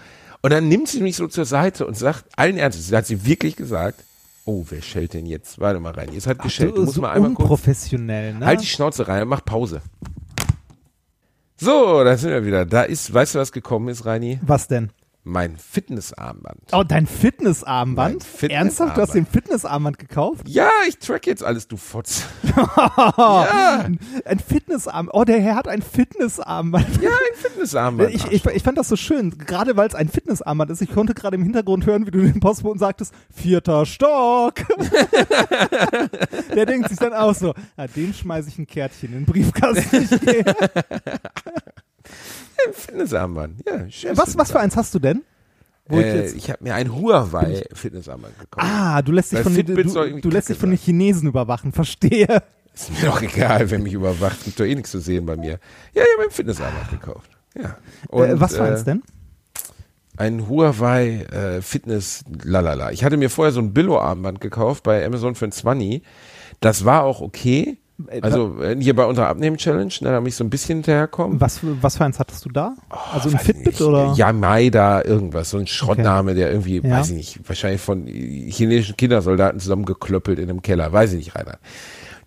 [0.43, 3.27] Und dann nimmt sie mich so zur Seite und sagt, allen Ernstes, sie hat sie
[3.27, 4.03] wirklich gesagt,
[4.45, 5.59] oh, wer schellt denn jetzt?
[5.61, 6.73] Warte mal rein, jetzt hat geschellt.
[6.73, 8.47] Du so musst so mal einmal unprofessionell, ne?
[8.47, 9.83] Halt die Schnauze rein, mach Pause.
[11.57, 12.65] So, da sind wir wieder.
[12.65, 14.41] Da ist, weißt du, was gekommen ist, Reini?
[14.43, 14.91] Was denn?
[15.23, 16.61] Mein Fitnessarmband.
[16.73, 18.25] Oh, dein Fitnessarmband?
[18.25, 18.53] Fitnessarmband.
[18.53, 20.49] Ernsthaft, du hast den Fitnessarmband gekauft?
[20.49, 22.25] Ja, ich track jetzt alles, du Fotz.
[22.57, 23.87] ja,
[24.25, 25.15] Ein Fitnessarmband.
[25.15, 27.03] Oh, der Herr hat ein Fitnessarmband.
[27.03, 28.15] ja, ein Fitnessarmband.
[28.15, 30.81] Ich, ich, ich fand das so schön, gerade weil es ein Fitnessarmband ist.
[30.81, 34.55] Ich konnte gerade im Hintergrund hören, wie du den Postboten sagtest, vierter Stock.
[36.55, 40.09] Der denkt sich dann auch so, ja, den schmeiße ich ein Kärtchen in den Briefkasten.
[42.59, 43.63] Ich ein Fitnessarmband.
[43.67, 45.23] Ja, was, was für eins hast du denn?
[45.89, 48.67] Ich Äh, jetzt, ich habe mir ein Huawei Fitnessarmband gekauft.
[48.67, 51.29] ah, du lässt dich Weil von, den, Fitbit du, du lässt dich von den Chinesen
[51.29, 52.43] überwachen, verstehe.
[52.75, 54.45] Ist mir doch egal, wer mich überwacht.
[54.45, 55.59] Gibt doch eh nichts zu sehen bei mir.
[55.93, 57.31] Ja, ich habe ein Fitnessarmband gekauft.
[57.57, 57.77] Ja.
[58.13, 59.03] äh, was für äh, eins denn?
[60.17, 62.93] Ein Huawei äh, Fitness lalala.
[62.93, 66.03] Ich hatte mir vorher so ein Billo-Armband gekauft bei Amazon für ein 20.
[66.61, 67.79] Das war auch okay.
[68.09, 71.41] Äh, Also hier bei unserer Abnehmen-Challenge, ne, da habe ich so ein bisschen hinterherkommen.
[71.41, 72.75] Was, für- was für eins hattest du da?
[73.13, 73.81] also ein Oh, Fitbit nicht.
[73.83, 74.13] oder?
[74.15, 76.99] Yamaida, irgendwas, so ein Schrottname, der irgendwie, Ja.
[76.99, 81.59] weiß ich nicht, wahrscheinlich von chinesischen Kindersoldaten zusammengeklöppelt in einem Keller, weiß ich nicht, Rainer.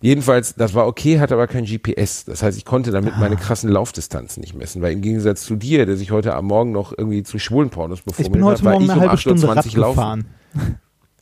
[0.00, 2.26] Jedenfalls, das war okay, hatte aber kein GPS.
[2.26, 3.20] Das heißt, ich konnte damit Ah.
[3.20, 6.72] meine krassen Laufdistanzen nicht messen, weil im Gegensatz zu dir, der sich heute am Morgen
[6.72, 9.18] noch irgendwie zu Schwulenpornos Ich befummelt bin heute hat, war Morgen ich eine um halbe
[9.20, 9.96] Stunde 8.20 Rad Uhr laufen.
[9.96, 10.24] gefahren.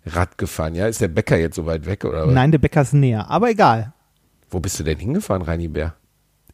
[0.07, 0.89] Rad gefahren, ja?
[0.89, 2.35] Ist der Bäcker jetzt so weit weg oder was?
[2.35, 3.31] Nein, der Bäcker ist näher.
[3.31, 3.93] Aber egal.
[4.53, 5.97] Wo bist du denn hingefahren, Reini Bär?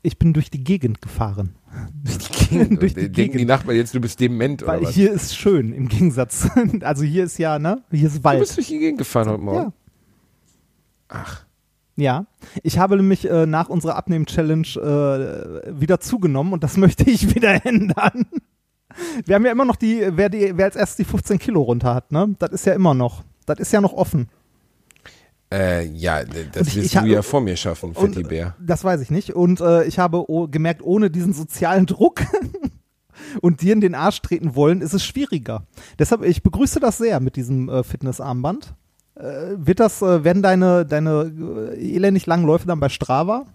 [0.02, 1.56] Ich bin durch die Gegend gefahren.
[2.04, 2.80] Durch die Gegend.
[2.82, 3.48] Durch die Denken die Gegend.
[3.48, 4.94] Nachbarn jetzt, du bist dement oder Weil was?
[4.94, 6.48] hier ist schön im Gegensatz.
[6.80, 7.82] Also hier ist ja, ne?
[7.90, 8.40] Hier ist du Wald.
[8.40, 9.58] bist durch die Gegend gefahren heute Morgen.
[9.58, 9.72] Ja.
[11.08, 11.44] Ach.
[11.96, 12.26] Ja.
[12.62, 14.68] Ich habe nämlich äh, nach unserer Abnehmen-Challenge
[15.66, 18.26] äh, wieder zugenommen und das möchte ich wieder ändern.
[19.26, 21.94] Wir haben ja immer noch die, wer, die, wer als erstes die 15 Kilo runter
[21.94, 22.34] hat, ne?
[22.38, 23.24] Das ist ja immer noch.
[23.46, 24.28] Das ist ja noch offen.
[25.52, 28.54] Äh, ja, das ich- wirst ich du hab- ja vor mir schaffen, Fetti Bär.
[28.60, 29.34] Das weiß ich nicht.
[29.34, 32.20] Und äh, ich habe gemerkt, ohne diesen sozialen Druck
[33.40, 35.66] und dir in den Arsch treten wollen, ist es schwieriger.
[35.98, 38.74] Deshalb, ich begrüße das sehr mit diesem äh, Fitnessarmband.
[39.14, 39.22] Äh,
[39.56, 41.32] wird das, äh, werden deine, deine
[41.74, 43.46] äh, elendig langen Läufe dann bei Strava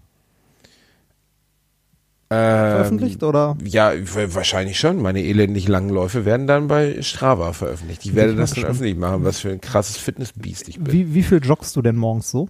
[2.34, 3.56] veröffentlicht Ähm, oder?
[3.64, 5.00] Ja, wahrscheinlich schon.
[5.00, 8.04] Meine elendig langen Läufe werden dann bei Strava veröffentlicht.
[8.04, 8.74] Ich werde ich das dann gespannt.
[8.76, 10.92] öffentlich machen, was für ein krasses Fitnessbiest ich bin.
[10.92, 12.48] Wie, wie viel joggst du denn morgens so?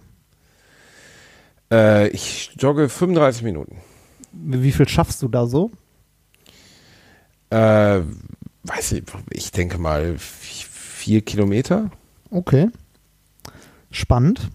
[1.71, 3.77] Äh, ich jogge 35 Minuten.
[4.31, 5.71] Wie viel schaffst du da so?
[7.49, 8.01] Äh,
[8.63, 11.91] weiß ich, ich denke mal vier Kilometer.
[12.29, 12.69] Okay.
[13.91, 14.49] Spannend.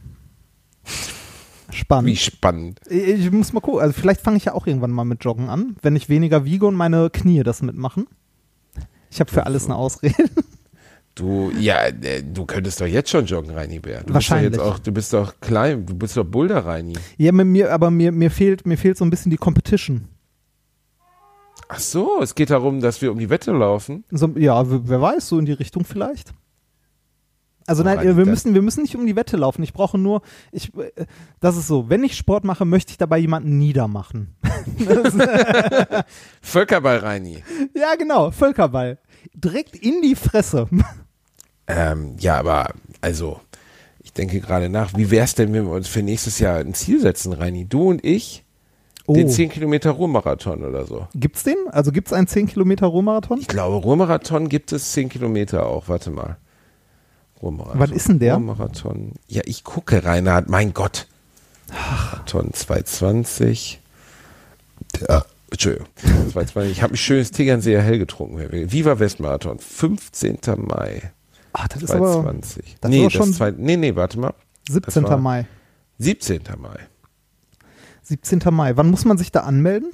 [1.75, 2.09] Spannend.
[2.09, 2.81] Wie spannend.
[2.89, 3.81] Ich, muss mal gucken.
[3.81, 6.66] Also vielleicht fange ich ja auch irgendwann mal mit Joggen an, wenn ich weniger wiege
[6.66, 8.07] und meine Knie das mitmachen.
[9.11, 10.14] Ich habe für alles eine Ausrede.
[11.16, 14.05] Du, ja, äh, du könntest doch jetzt schon joggen, Reini Bär.
[14.05, 14.53] Du Wahrscheinlich.
[14.53, 16.95] Bist doch jetzt auch, du bist doch klein, du bist doch Boulder, Reini.
[17.18, 20.09] Ja, mit mir, aber mir, mir fehlt, mir fehlt so ein bisschen die Competition.
[21.68, 24.05] Ach so, es geht darum, dass wir um die Wette laufen.
[24.11, 26.33] So, ja, wer weiß, so in die Richtung vielleicht.
[27.66, 29.62] Also nein, wir müssen, wir müssen nicht um die Wette laufen.
[29.62, 30.90] Ich brauche nur, ich, äh,
[31.40, 34.34] das ist so, wenn ich Sport mache, möchte ich dabei jemanden niedermachen.
[36.40, 37.42] Völkerball, Reini.
[37.74, 38.98] ja, genau, Völkerball.
[39.34, 40.68] Direkt in die Fresse.
[41.72, 43.38] Ähm, ja, aber also,
[44.00, 46.98] ich denke gerade nach, wie wär's denn, wenn wir uns für nächstes Jahr ein Ziel
[47.00, 47.64] setzen, Reini?
[47.64, 48.44] Du und ich,
[49.06, 51.08] Oh, den 10 Kilometer Ruhrmarathon oder so.
[51.14, 51.56] gibt's den?
[51.70, 53.40] Also gibt's einen 10 Kilometer Ruhrmarathon?
[53.40, 55.88] Ich glaube, Ruhrmarathon gibt es 10 Kilometer auch.
[55.88, 56.36] Warte mal.
[57.43, 57.80] Ruhrmarathon.
[57.80, 58.34] Wann ist denn der?
[58.34, 59.12] Ruhrmarathon.
[59.28, 60.49] Ja, ich gucke, Reinhard.
[60.49, 61.07] Mein Gott.
[61.70, 63.80] Marathon 220.
[65.09, 65.88] Ja, Entschuldigung.
[66.32, 66.72] 220.
[66.72, 68.38] Ich habe ein schönes Tegernseer hell getrunken.
[68.72, 69.59] Viva Westmarathon.
[69.59, 70.38] 15.
[70.66, 71.12] Mai
[71.53, 72.76] Ah, das ist aber 220.
[72.80, 74.34] das ist nee, das schon- zwei, nee, nee, warte mal.
[74.68, 75.03] 17.
[75.03, 75.47] das war- Mai.
[75.99, 76.43] 17.
[76.59, 76.78] Mai.
[78.03, 78.41] 17.
[78.53, 78.76] Mai.
[78.76, 79.91] Wann muss man sich da anmelden?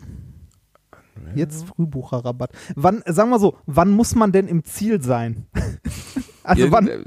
[1.34, 2.50] Jetzt Frühbucherrabatt.
[2.74, 5.46] Wann, sagen wir so, wann muss man denn im Ziel sein?
[6.42, 6.98] also Ja, wann, äh,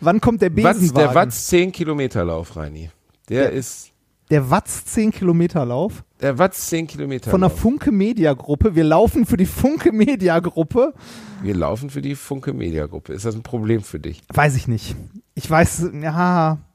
[0.00, 0.94] wann kommt der Besenwagen?
[0.94, 2.90] der Watz 10 Kilometer Lauf, Reini.
[3.28, 3.90] Der Der- ist
[4.30, 7.50] Der Watz 10 Kilometer Lauf der Watz 10 Kilometer von der.
[7.50, 8.74] Funke Media Gruppe.
[8.74, 10.94] Wir laufen für die Funke Media Gruppe.
[11.42, 13.12] Wir laufen für die Funke Media Gruppe.
[13.12, 14.22] Ist das ein Problem für dich?
[14.32, 14.96] Weiß ich nicht.
[15.34, 16.58] Ich weiß, ja.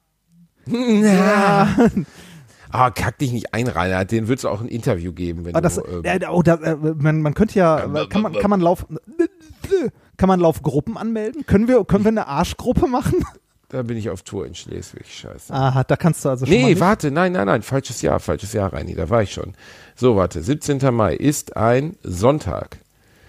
[0.67, 1.67] ja.
[2.71, 4.11] Ah, kack dich nicht ein, Reinhard.
[4.11, 5.83] Den würdest du auch ein Interview geben, wenn Aber das, du.
[5.85, 8.85] ähm, äh, oh, das, äh, man, man könnte ja, kann man, kann man Lauf,
[10.17, 11.45] kann man Laufgruppen anmelden?
[11.45, 13.25] Können wir, können wir eine Arschgruppe machen?
[13.69, 15.05] da bin ich auf Tour in Schleswig.
[15.07, 15.53] Scheiße.
[15.53, 16.79] Aha, da kannst du also schon nee, nicht.
[16.79, 19.53] warte, nein, nein, nein, falsches Jahr, falsches Jahr, Reini, da war ich schon.
[19.95, 20.79] So, warte, 17.
[20.93, 22.79] Mai ist ein Sonntag.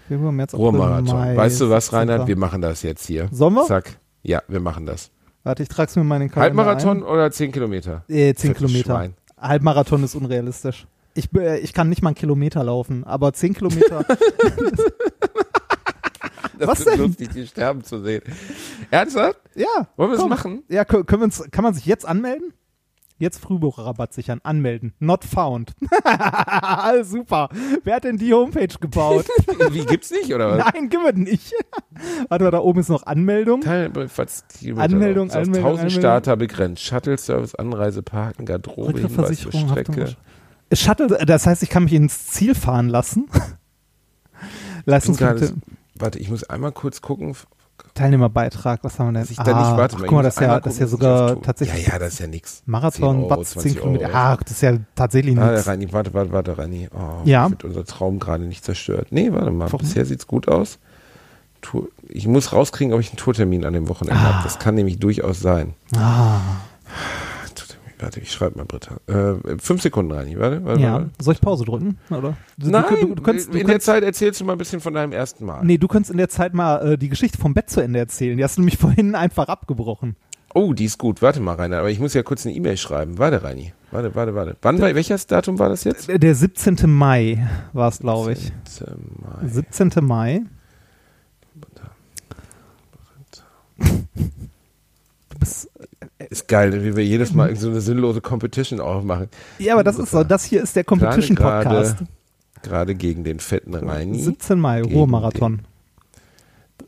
[0.07, 1.15] Februar, März, April, Ruhrmarathon.
[1.15, 1.99] Mai, weißt du was, 17.
[1.99, 2.27] Reinhard?
[2.27, 3.29] Wir machen das jetzt hier.
[3.31, 3.65] Sollen wir?
[3.65, 3.97] Zack.
[4.23, 5.11] Ja, wir machen das.
[5.43, 8.03] Warte, ich trag's mir mal in den Kalender Halbmarathon oder 10 Kilometer?
[8.09, 8.15] Ein.
[8.15, 8.93] Äh, 10 Fettes Kilometer.
[8.93, 9.13] Schwein.
[9.41, 10.87] Halbmarathon ist unrealistisch.
[11.13, 14.05] Ich, äh, ich kann nicht mal einen Kilometer laufen, aber 10 Kilometer.
[16.61, 16.99] Das Was ist denn?
[16.99, 18.21] lustig, die sterben zu sehen.
[18.91, 19.39] Ernsthaft?
[19.55, 19.87] ja.
[19.97, 20.63] Wollen wir es machen?
[20.69, 22.53] Ja, können, können wir uns, kann man sich jetzt anmelden?
[23.21, 24.41] Jetzt Frühbucherrabatt sichern.
[24.41, 24.93] Anmelden.
[24.97, 25.73] Not found.
[27.03, 27.49] Super.
[27.83, 29.27] Wer hat denn die Homepage gebaut?
[29.69, 30.73] Wie gibt's nicht, oder was?
[30.73, 31.53] Nein, gibt es nicht.
[32.29, 33.61] Warte mal, da oben ist noch Anmeldung.
[33.61, 34.45] Teilbefahrts
[34.75, 35.89] Anmeldung, Ist auf Anmeldung, 1000 Anmeldung.
[35.91, 36.81] Starter begrenzt.
[36.81, 39.69] Shuttle-Service, Anreise, Parken, Garderobe, Hinweis Haftung.
[39.69, 40.15] Strecke.
[40.73, 43.29] Shuttle, das heißt, ich kann mich ins Ziel fahren lassen.
[44.85, 45.53] Leistungspunkte.
[45.93, 47.35] Warte, ich muss einmal kurz gucken,
[47.93, 49.21] Teilnehmerbeitrag, was haben wir denn?
[49.23, 49.95] dass ich da nicht warte.
[49.97, 52.19] ach, guck mal, das ist ja, das ist ja sogar tatsächlich Ja, ja, das ist
[52.19, 52.63] ja nix.
[52.65, 54.09] Marathon, 10 Euro, Watts, 10 20 Kilometer.
[54.15, 55.67] Ah, das ist ja tatsächlich Ah, nichts.
[55.67, 56.89] Reini, warte, warte, warte, Reini.
[56.93, 57.49] Oh, Ja.
[57.49, 59.07] Wird unser Traum gerade nicht zerstört.
[59.11, 59.65] Nee, warte mal.
[59.65, 59.79] Warum?
[59.79, 60.79] Bisher sieht's gut aus.
[62.07, 64.43] Ich muss rauskriegen, ob ich einen Tourtermin an dem Wochenende habe.
[64.43, 65.73] Das kann nämlich durchaus sein.
[65.95, 66.39] Ah,
[68.01, 68.97] Warte, ich schreibe mal, Britta.
[69.07, 70.37] Äh, fünf Sekunden, Reini.
[70.39, 70.93] Warte, warte, ja.
[70.93, 71.09] warte.
[71.19, 71.99] Soll ich Pause drücken?
[72.09, 72.35] Oder?
[72.57, 74.95] Du, Nein, du, du, du in der könntest, Zeit erzählst du mal ein bisschen von
[74.95, 75.63] deinem ersten Mal.
[75.63, 78.35] Nee, du könntest in der Zeit mal äh, die Geschichte vom Bett zu Ende erzählen.
[78.35, 80.15] Die hast du nämlich vorhin einfach abgebrochen.
[80.55, 81.21] Oh, die ist gut.
[81.21, 81.77] Warte mal, Rainer.
[81.77, 83.19] Aber ich muss ja kurz eine E-Mail schreiben.
[83.19, 83.71] Warte, Reini.
[83.91, 84.57] Warte, warte, warte.
[84.63, 86.09] Wann, bei welches Datum war das jetzt?
[86.09, 86.77] Äh, Der 17.
[86.87, 88.51] Mai war es, glaube ich.
[88.65, 88.95] 17.
[89.21, 89.47] Mai.
[89.47, 89.91] 17.
[90.05, 90.41] Mai.
[95.29, 95.70] Du bist,
[96.29, 99.27] Ist geil, wie wir jedes Mal so eine sinnlose Competition aufmachen.
[99.59, 100.23] ja, aber das ist so.
[100.23, 102.03] Das hier ist der Competition Gerade- Podcast.
[102.63, 104.21] Gerade gegen den fetten Reini.
[104.21, 105.61] 17 Mai, Ruhrmarathon.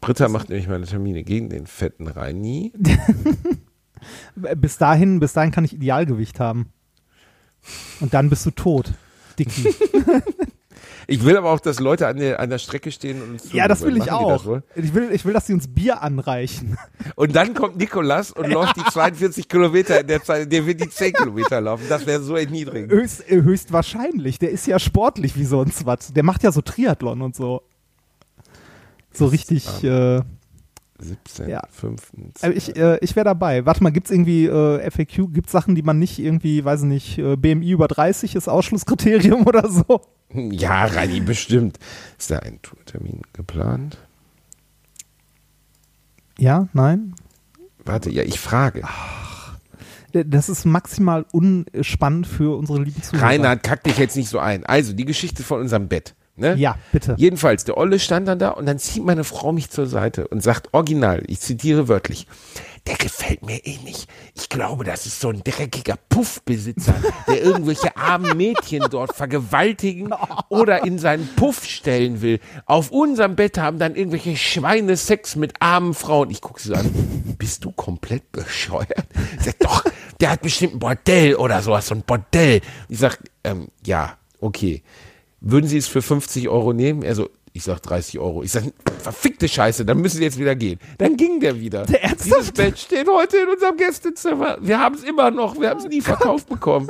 [0.01, 2.71] Britta macht nämlich meine Termine gegen den fetten Reini.
[4.35, 6.67] Bis dahin, bis dahin kann ich Idealgewicht haben.
[8.01, 8.91] Und dann bist du tot.
[9.39, 9.73] Dicky.
[11.07, 13.67] Ich will aber auch, dass Leute an der, an der Strecke stehen und uns ja,
[13.67, 14.45] das will ich das auch.
[14.45, 14.63] wohl?
[14.75, 16.77] Ich will, ich will, dass sie uns Bier anreichen.
[17.15, 20.73] Und dann kommt Nikolas und läuft die 42 Kilometer in der Zeit, in der wir
[20.73, 21.83] die 10 Kilometer laufen.
[21.89, 22.91] Das wäre so erniedrigend.
[22.91, 24.39] Höchst, höchstwahrscheinlich.
[24.39, 26.13] Der ist ja sportlich wie sonst was.
[26.13, 27.61] Der macht ja so Triathlon und so.
[29.11, 30.21] So richtig, äh,
[30.99, 31.61] 17, Ja.
[31.69, 32.11] 5.
[32.41, 33.65] Also ich, äh, ich wäre dabei.
[33.65, 37.17] Warte mal, gibt's irgendwie äh, FAQ, gibt's Sachen, die man nicht irgendwie, weiß ich nicht,
[37.17, 40.01] äh, BMI über 30 ist Ausschlusskriterium oder so?
[40.33, 41.77] Ja, Reini, bestimmt.
[42.17, 43.97] Ist da ein Tourtermin geplant?
[46.37, 47.15] Ja, nein?
[47.85, 48.83] Warte, ja, ich frage.
[50.13, 53.25] Äh, Das ist maximal unspannend für unsere lieben Zuhörer.
[53.25, 54.65] Reinhard, kack dich jetzt nicht so ein.
[54.65, 56.15] Also, die Geschichte von unserem Bett.
[56.35, 56.55] Ne?
[56.55, 57.15] Ja, bitte.
[57.17, 60.41] Jedenfalls, der Olle stand dann da und dann zieht meine Frau mich zur Seite und
[60.41, 62.25] sagt original, ich zitiere wörtlich,
[62.87, 64.09] der gefällt mir eh nicht.
[64.33, 66.95] Ich glaube, das ist so ein dreckiger Puffbesitzer,
[67.27, 70.13] der irgendwelche armen Mädchen dort vergewaltigen
[70.49, 72.39] oder in seinen Puff stellen will.
[72.65, 76.31] Auf unserem Bett haben dann irgendwelche Schweine Sex mit armen Frauen.
[76.31, 79.05] Ich gucke sie so an, bist du komplett bescheuert?
[79.37, 79.83] Ich sag, doch,
[80.19, 82.61] der hat bestimmt ein Bordell oder sowas, so ein Bordell.
[82.89, 84.83] Ich sag, ähm, ja, okay.
[85.45, 87.03] Würden Sie es für 50 Euro nehmen?
[87.03, 88.43] Er so, ich sag 30 Euro.
[88.43, 88.63] Ich sag,
[89.01, 90.79] verfickte Scheiße, dann müssen Sie jetzt wieder gehen.
[90.97, 91.85] Dann ging der wieder.
[91.85, 92.39] Der ernsthaft?
[92.39, 94.57] Dieses Bett steht heute in unserem Gästezimmer.
[94.61, 96.89] Wir haben es immer noch, wir haben es nie verkauft bekommen.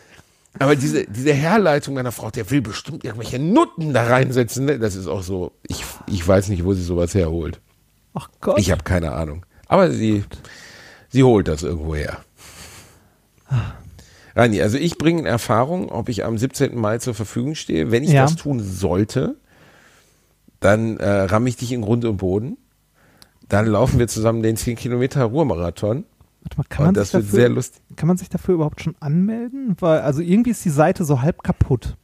[0.58, 4.66] Aber diese, diese Herleitung meiner Frau, der will bestimmt irgendwelche Nutten da reinsetzen.
[4.66, 4.78] Ne?
[4.78, 7.60] Das ist auch so, ich, ich weiß nicht, wo sie sowas herholt.
[8.12, 8.58] Ach Gott.
[8.58, 9.46] Ich habe keine Ahnung.
[9.68, 10.22] Aber sie,
[11.08, 12.20] sie holt das irgendwo her.
[14.36, 16.76] Rani, also ich bringe in Erfahrung, ob ich am 17.
[16.78, 17.90] Mai zur Verfügung stehe.
[17.90, 18.22] Wenn ich Ja.
[18.22, 19.36] das tun sollte,
[20.60, 22.58] dann äh, ramme ich dich in Grund und Boden.
[23.48, 26.04] Dann laufen wir zusammen den 10 Kilometer Ruhrmarathon.
[26.42, 27.82] Warte mal, kann man, Und das sich wird sehr lustig.
[27.96, 29.74] kann man sich dafür überhaupt schon anmelden?
[29.80, 31.96] Weil, also irgendwie ist die Seite so halb kaputt,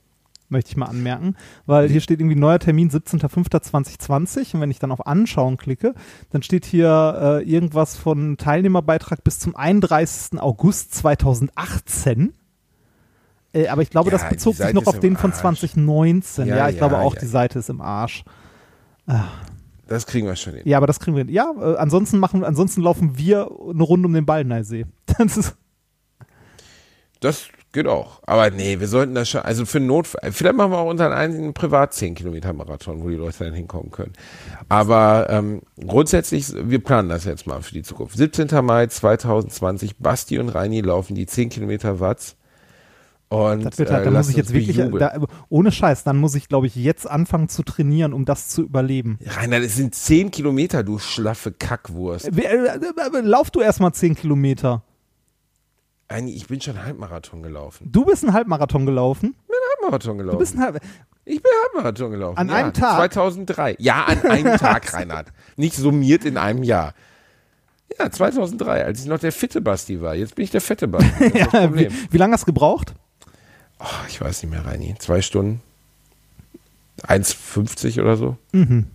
[0.52, 1.34] möchte ich mal anmerken.
[1.66, 5.94] Weil hier steht irgendwie neuer Termin 17.05.2020 und wenn ich dann auf Anschauen klicke,
[6.30, 10.40] dann steht hier äh, irgendwas von Teilnehmerbeitrag bis zum 31.
[10.40, 12.34] August 2018.
[13.52, 15.40] Äh, aber ich glaube, Ja, das bezog sich noch auf den von Arsch.
[15.40, 16.46] 2019.
[16.46, 17.20] Ja, Ja, ich glaube ja, auch, ja.
[17.20, 18.24] die Seite ist im Arsch.
[19.88, 20.62] Das kriegen wir schon hin.
[20.64, 21.34] Ja, aber das kriegen wir hin.
[21.34, 24.86] Ja, äh, ansonsten machen, ansonsten laufen wir eine Runde um den Ballneisee.
[25.18, 25.56] Das ist,
[27.20, 28.20] Das geht auch.
[28.26, 31.54] Aber nee, wir sollten das schon, also für Notfall, vielleicht machen wir auch unseren einen
[31.54, 34.12] privat 10 Kilometer Marathon, wo die Leute dann hinkommen können.
[34.68, 38.16] Aber ähm, grundsätzlich, wir planen das jetzt mal für die Zukunft.
[38.16, 38.48] 17.
[38.64, 42.36] Mai 2020, Basti und Reini laufen die 10 Kilometer Watts.
[43.32, 45.14] Und Das wird halt, äh, da muss ich jetzt wirklich, da,
[45.48, 49.18] ohne Scheiß, dann muss ich, glaube ich, jetzt anfangen zu trainieren, um das zu überleben.
[49.24, 52.28] Rainer, das sind 10 Kilometer, du schlaffe Kackwurst.
[52.28, 54.82] Äh, äh, äh, Lauf du erstmal 10 Kilometer.
[56.12, 57.88] Reini, ich bin schon Halbmarathon gelaufen.
[57.90, 59.34] Du bist einen Halbmarathon gelaufen.
[59.82, 60.38] Halbmarathon gelaufen.
[60.38, 60.80] Du bist ein Halb
[61.24, 62.38] Ich bin Halbmarathon gelaufen.
[62.38, 62.54] An ja.
[62.54, 62.96] einem Tag?
[62.96, 63.76] 2003.
[63.78, 65.28] Ja, an einem Tag, Reinhard.
[65.56, 66.94] Nicht summiert in einem Jahr.
[67.98, 70.14] Ja, 2003, als ich noch der fitte Basti war.
[70.14, 71.30] Jetzt bin ich der fette Basti.
[71.30, 72.94] Das wie, wie lange hast du gebraucht?
[73.78, 74.94] Oh, ich weiß nicht mehr, Reini.
[74.98, 75.60] Zwei Stunden.
[77.02, 78.36] 1,50 oder so.
[78.52, 78.86] Mhm.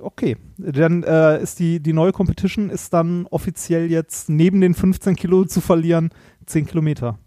[0.00, 5.16] Okay, dann äh, ist die, die neue Competition ist dann offiziell jetzt neben den 15
[5.16, 6.10] Kilo zu verlieren
[6.46, 7.18] 10 Kilometer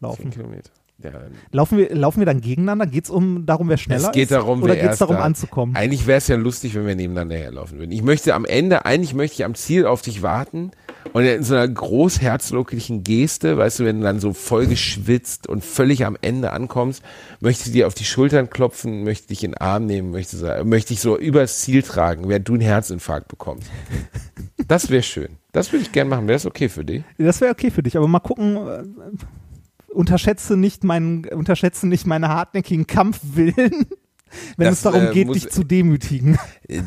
[0.00, 0.30] laufen.
[0.30, 0.70] Kilometer.
[1.02, 1.10] Ja,
[1.52, 2.86] Laufen wir, laufen wir dann gegeneinander?
[2.86, 4.32] Geht es um darum, wer schneller es geht ist?
[4.32, 5.76] darum, Oder geht es darum, da- anzukommen?
[5.76, 7.92] Eigentlich wäre es ja lustig, wenn wir nebeneinander herlaufen würden.
[7.92, 10.70] Ich möchte am Ende, eigentlich möchte ich am Ziel auf dich warten
[11.12, 15.64] und in so einer großherzoglichen Geste, weißt du, wenn du dann so voll geschwitzt und
[15.64, 17.02] völlig am Ende ankommst,
[17.40, 20.92] möchte ich dir auf die Schultern klopfen, möchte dich in den Arm nehmen, möchte, möchte
[20.92, 23.68] ich so übers Ziel tragen, während du einen Herzinfarkt bekommst.
[24.68, 25.28] Das wäre schön.
[25.52, 26.26] Das würde ich gerne machen.
[26.26, 27.04] Wäre das okay für dich?
[27.18, 28.56] Das wäre okay für dich, aber mal gucken.
[28.56, 28.82] Äh,
[29.92, 33.86] unterschätze nicht meinen, unterschätze nicht meine hartnäckigen Kampfwillen,
[34.56, 36.38] wenn Das, es darum äh, geht, muss- dich zu demütigen.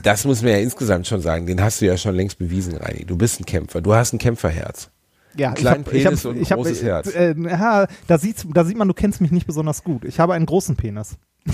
[0.04, 1.46] Das muss man ja insgesamt schon sagen.
[1.46, 3.06] Den hast du ja schon längst bewiesen, Reini.
[3.06, 3.82] Du bist ein Kämpfer.
[3.82, 4.90] Du hast ein Kämpferherz.
[5.38, 7.16] Ja, kleinen ich hab, Penis ich hab, und ein ich hab, großes äh, Herz.
[7.16, 10.04] Äh, ja, da, sieht's, da sieht man, du kennst mich nicht besonders gut.
[10.06, 11.18] Ich habe einen großen Penis.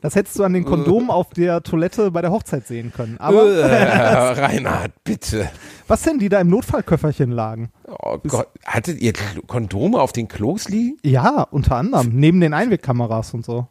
[0.00, 3.16] das hättest du an den Kondomen auf der Toilette bei der Hochzeit sehen können.
[3.18, 5.50] Aber Äh, Reinhard, bitte.
[5.88, 7.70] was denn, die da im Notfallköfferchen lagen?
[7.88, 9.12] Oh Gott, hattet ihr
[9.46, 10.96] Kondome auf den Klos liegen?
[11.02, 12.10] Ja, unter anderem.
[12.14, 13.66] Neben den Einwegkameras und so.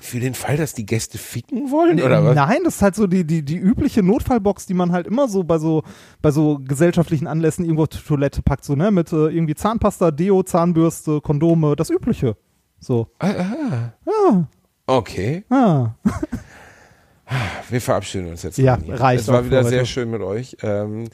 [0.00, 2.34] Für den Fall, dass die Gäste ficken wollen, oder was?
[2.34, 5.44] Nein, das ist halt so die, die, die übliche Notfallbox, die man halt immer so
[5.44, 5.82] bei so,
[6.22, 8.90] bei so gesellschaftlichen Anlässen irgendwo auf die Toilette packt, so, ne?
[8.90, 12.36] Mit äh, irgendwie Zahnpasta, Deo, Zahnbürste, Kondome, das Übliche.
[12.78, 13.08] So.
[13.18, 13.92] Ah, ah.
[14.06, 14.48] Ja,
[14.90, 15.94] Okay, ah.
[17.68, 18.58] wir verabschieden uns jetzt.
[18.58, 20.56] Ja, reicht Es war wieder sehr schön mit euch.
[20.62, 21.08] Ähm,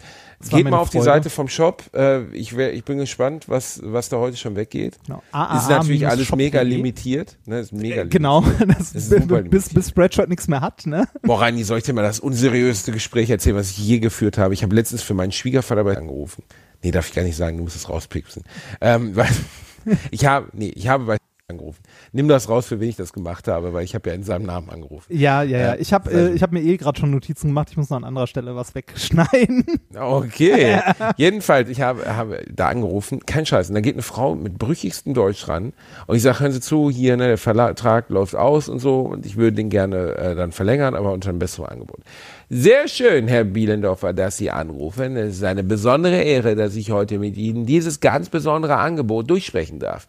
[0.48, 1.04] geht mal auf die Freude.
[1.04, 1.82] Seite vom Shop.
[1.94, 4.98] Äh, ich, wär, ich bin gespannt, was, was da heute schon weggeht.
[5.06, 5.22] Genau.
[5.56, 7.36] ist natürlich alles mega limitiert.
[7.46, 7.60] Ne?
[7.60, 8.10] Ist mega limitiert.
[8.10, 8.44] Genau,
[8.78, 11.06] das, ist super bis, bis Spreadshirt nichts mehr hat, ne?
[11.22, 14.54] Boah, Reini, soll ich dir mal das unseriöseste Gespräch erzählen, was ich je geführt habe?
[14.54, 16.44] Ich habe letztens für meinen Schwiegervater bei angerufen.
[16.82, 18.44] Nee, darf ich gar nicht sagen, du musst es rauspixen.
[18.80, 19.14] Ähm,
[20.10, 21.16] ich habe, nee, ich habe bei
[21.48, 21.80] angerufen.
[22.12, 24.46] Nimm das raus, für wen ich das gemacht habe, weil ich habe ja in seinem
[24.46, 25.06] Namen angerufen.
[25.16, 25.74] Ja, ja, ja.
[25.76, 27.68] Ich habe also- äh, ich hab mir eh gerade schon Notizen gemacht.
[27.70, 29.64] Ich muss noch an anderer Stelle was wegschneiden.
[29.96, 30.80] Okay.
[31.16, 33.68] Jedenfalls, ich habe, habe da angerufen, kein Scheiß.
[33.70, 35.72] Und da geht eine Frau mit brüchigstem Deutsch ran.
[36.06, 39.00] Und ich sage, hören Sie zu, hier, ne, der Vertrag läuft aus und so.
[39.00, 42.00] Und ich würde den gerne äh, dann verlängern, aber unter einem besseren Angebot.
[42.48, 45.16] Sehr schön, Herr Bielendorfer, dass Sie anrufen.
[45.16, 49.80] Es ist eine besondere Ehre, dass ich heute mit Ihnen dieses ganz besondere Angebot durchsprechen
[49.80, 50.06] darf.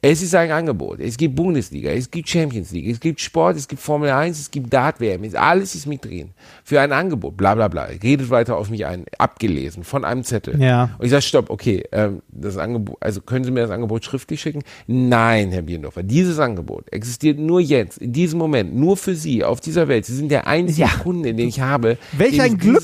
[0.00, 1.00] Es ist ein Angebot.
[1.00, 4.52] Es gibt Bundesliga, es gibt Champions League, es gibt Sport, es gibt Formel 1, es
[4.52, 5.24] gibt Dart-WM.
[5.24, 6.30] Es- Alles ist mit drin.
[6.62, 7.86] Für ein Angebot, bla bla bla.
[8.00, 9.04] Redet weiter auf mich ein.
[9.18, 10.62] Abgelesen von einem Zettel.
[10.62, 10.90] Ja.
[10.96, 14.40] Und ich sage, stopp, okay, ähm, das Angebot, also können Sie mir das Angebot schriftlich
[14.40, 14.62] schicken?
[14.86, 19.60] Nein, Herr Bielendorfer, dieses Angebot existiert nur jetzt, in diesem Moment, nur für Sie auf
[19.60, 20.06] dieser Welt.
[20.06, 20.88] Sie sind der einzige Ja.
[21.02, 21.79] Kunde, den ich habe.
[22.12, 22.82] Welch dem ein Glück.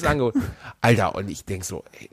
[0.80, 2.10] Alter, und ich denk so, ey,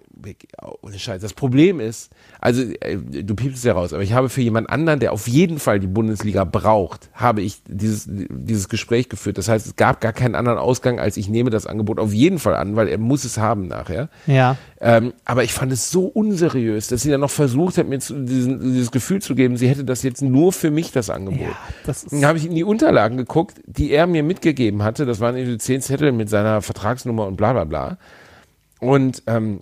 [0.82, 1.22] ohne Scheiß.
[1.22, 4.70] Das Problem ist, also äh, du piepst es ja raus, aber ich habe für jemand
[4.70, 9.38] anderen, der auf jeden Fall die Bundesliga braucht, habe ich dieses, dieses Gespräch geführt.
[9.38, 12.40] Das heißt, es gab gar keinen anderen Ausgang, als ich nehme das Angebot auf jeden
[12.40, 14.10] Fall an, weil er muss es haben nachher.
[14.28, 14.58] Ja.
[14.80, 18.14] Ähm, aber ich fand es so unseriös, dass sie dann noch versucht hat, mir zu,
[18.14, 21.42] diesen, dieses Gefühl zu geben, sie hätte das jetzt nur für mich, das Angebot.
[21.42, 22.06] Ja, das.
[22.06, 25.06] Dann habe ich in die Unterlagen geguckt, die er mir mitgegeben hatte.
[25.06, 27.98] Das waren irgendwie zehn Zettel mit seiner Vertragsnummer und bla bla bla.
[28.80, 29.62] Und ähm,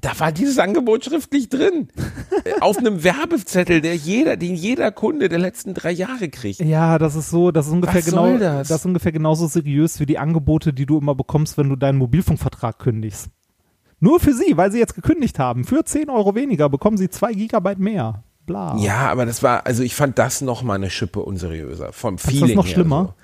[0.00, 1.88] da war dieses Angebot schriftlich drin.
[2.60, 6.60] Auf einem Werbezettel, der jeder, den jeder Kunde der letzten drei Jahre kriegt.
[6.60, 8.70] Ja, das ist so, das ist ungefähr Was genau, soll das?
[8.70, 12.78] ist ungefähr genauso seriös wie die Angebote, die du immer bekommst, wenn du deinen Mobilfunkvertrag
[12.78, 13.28] kündigst.
[14.00, 15.64] Nur für sie, weil sie jetzt gekündigt haben.
[15.64, 18.24] Für 10 Euro weniger bekommen sie 2 Gigabyte mehr.
[18.46, 18.76] Bla.
[18.78, 21.92] Ja, aber das war, also ich fand das noch mal eine Schippe unseriöser.
[21.92, 23.14] Vom das Feeling noch her schlimmer?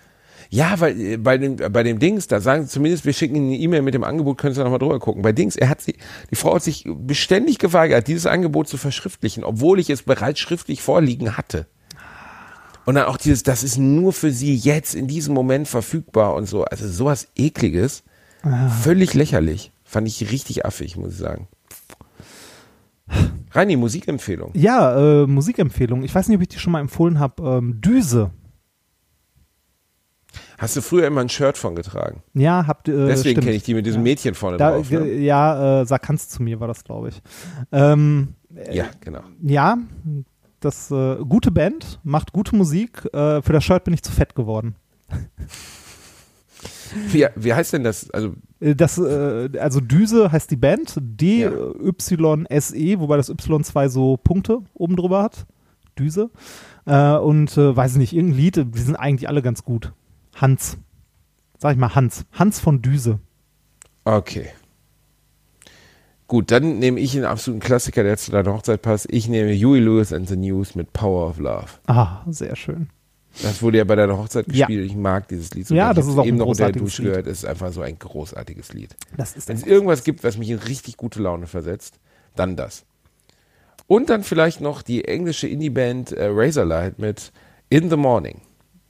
[0.50, 3.46] Ja, weil äh, bei dem, bei dem Dings, da sagen sie zumindest, wir schicken Ihnen
[3.46, 5.22] eine E-Mail mit dem Angebot, können Sie noch mal drüber gucken.
[5.22, 5.94] Bei Dings, er hat sie,
[6.30, 10.82] die Frau hat sich beständig geweigert, dieses Angebot zu verschriftlichen, obwohl ich es bereits schriftlich
[10.82, 11.66] vorliegen hatte.
[12.84, 16.46] Und dann auch dieses, das ist nur für Sie jetzt in diesem Moment verfügbar und
[16.46, 16.64] so.
[16.64, 18.02] Also sowas ekliges,
[18.82, 19.70] völlig lächerlich.
[19.84, 21.46] Fand ich richtig affig, muss ich sagen.
[23.52, 24.52] Reini, Musikempfehlung.
[24.54, 26.04] Ja, äh, Musikempfehlung.
[26.04, 27.58] Ich weiß nicht, ob ich die schon mal empfohlen habe.
[27.58, 28.30] Ähm, Düse.
[30.60, 32.22] Hast du früher immer ein Shirt von getragen?
[32.34, 34.02] Ja, habt äh, Deswegen kenne ich die mit diesem.
[34.02, 34.90] Mädchen vorne Da, drauf.
[34.90, 35.00] Ne?
[35.04, 37.22] ge- ja, äh, sag kannst zu mir war das, glaube ich.
[37.72, 38.34] Ähm,
[38.70, 39.20] Ja, genau.
[39.42, 39.78] ja,
[40.60, 43.04] das äh, gute Band, macht gute Musik.
[43.14, 44.74] Äh, für das Shirt bin ich zu fett geworden.
[47.12, 48.10] Wie, wie heißt denn das?
[48.10, 50.96] Also, Äh, Das, äh, also Düse heißt die Band.
[51.00, 55.46] D-Y-S-E, wobei das Y zwei so Punkte oben drüber hat.
[55.98, 56.30] Düse.
[56.86, 59.92] Äh, und äh, weiß ich nicht, irgendein Lied, die sind eigentlich alle ganz gut.
[60.40, 60.76] Hans.
[61.58, 62.24] Sag ich mal Hans.
[62.32, 63.18] Hans von Düse.
[64.04, 64.48] okay.
[66.28, 69.08] Gut, dann nehme ich einen absoluten Klassiker, der zu deiner Hochzeit passt.
[69.10, 71.66] Ich nehme Huey Lewis and the News mit Power of Love.
[71.88, 72.88] Ah, sehr schön.
[73.42, 74.66] Das wurde ja bei deiner Hochzeit Ja.
[74.68, 74.86] gespielt.
[74.88, 75.74] Ich mag dieses Lied so.
[75.74, 77.10] Ja, das ist auch eben ein noch unter der Dusche Lied.
[77.10, 77.26] gehört.
[77.26, 78.94] Es ist einfach so ein großartiges Lied.
[79.16, 81.98] Wenn es irgendwas gibt, was mich in richtig gute Laune versetzt,
[82.36, 82.84] dann das.
[83.88, 87.32] Und dann vielleicht noch die englische Indie-Band äh, Razorlight mit
[87.70, 88.40] In the Morning.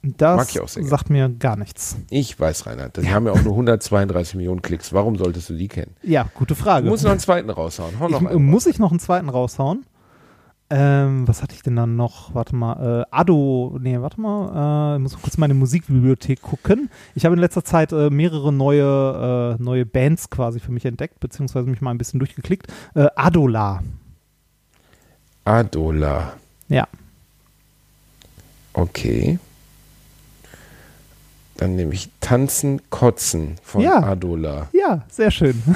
[0.03, 1.95] Das mag ich auch sehr sagt mir gar nichts.
[2.09, 4.93] Ich weiß, Reinhard, die haben ja auch nur 132 Millionen Klicks.
[4.93, 5.95] Warum solltest du die kennen?
[6.01, 6.85] Ja, gute Frage.
[6.85, 7.93] Du musst noch einen zweiten raushauen.
[8.09, 8.43] Ich, einen.
[8.43, 9.85] muss ich noch einen zweiten raushauen?
[10.73, 12.33] Ähm, was hatte ich denn dann noch?
[12.33, 16.89] Warte mal, äh, Ado, nee, warte mal, äh, ich muss kurz meine Musikbibliothek gucken.
[17.13, 21.19] Ich habe in letzter Zeit äh, mehrere neue, äh, neue Bands quasi für mich entdeckt,
[21.19, 22.67] beziehungsweise mich mal ein bisschen durchgeklickt.
[22.95, 23.83] Äh, Adola,
[25.43, 26.33] Adola.
[26.69, 26.87] ja.
[28.73, 29.37] Okay.
[31.61, 34.01] Dann nehme ich Tanzen, Kotzen von Ja.
[34.01, 34.67] Adola.
[34.73, 35.61] Ja, sehr schön.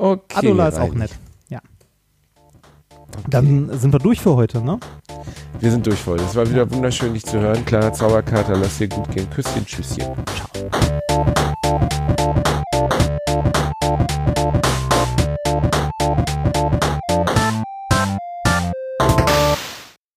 [0.00, 0.36] Okay.
[0.36, 1.10] Adola ist auch nett.
[1.48, 1.58] Ja.
[3.28, 4.78] Dann sind wir durch für heute, ne?
[5.58, 6.22] Wir sind durch für heute.
[6.22, 7.64] Es war wieder wunderschön, dich zu hören.
[7.64, 9.28] Kleiner Zauberkater, lass dir gut gehen.
[9.28, 10.04] Küsschen, Tschüsschen.
[11.02, 12.27] Ciao.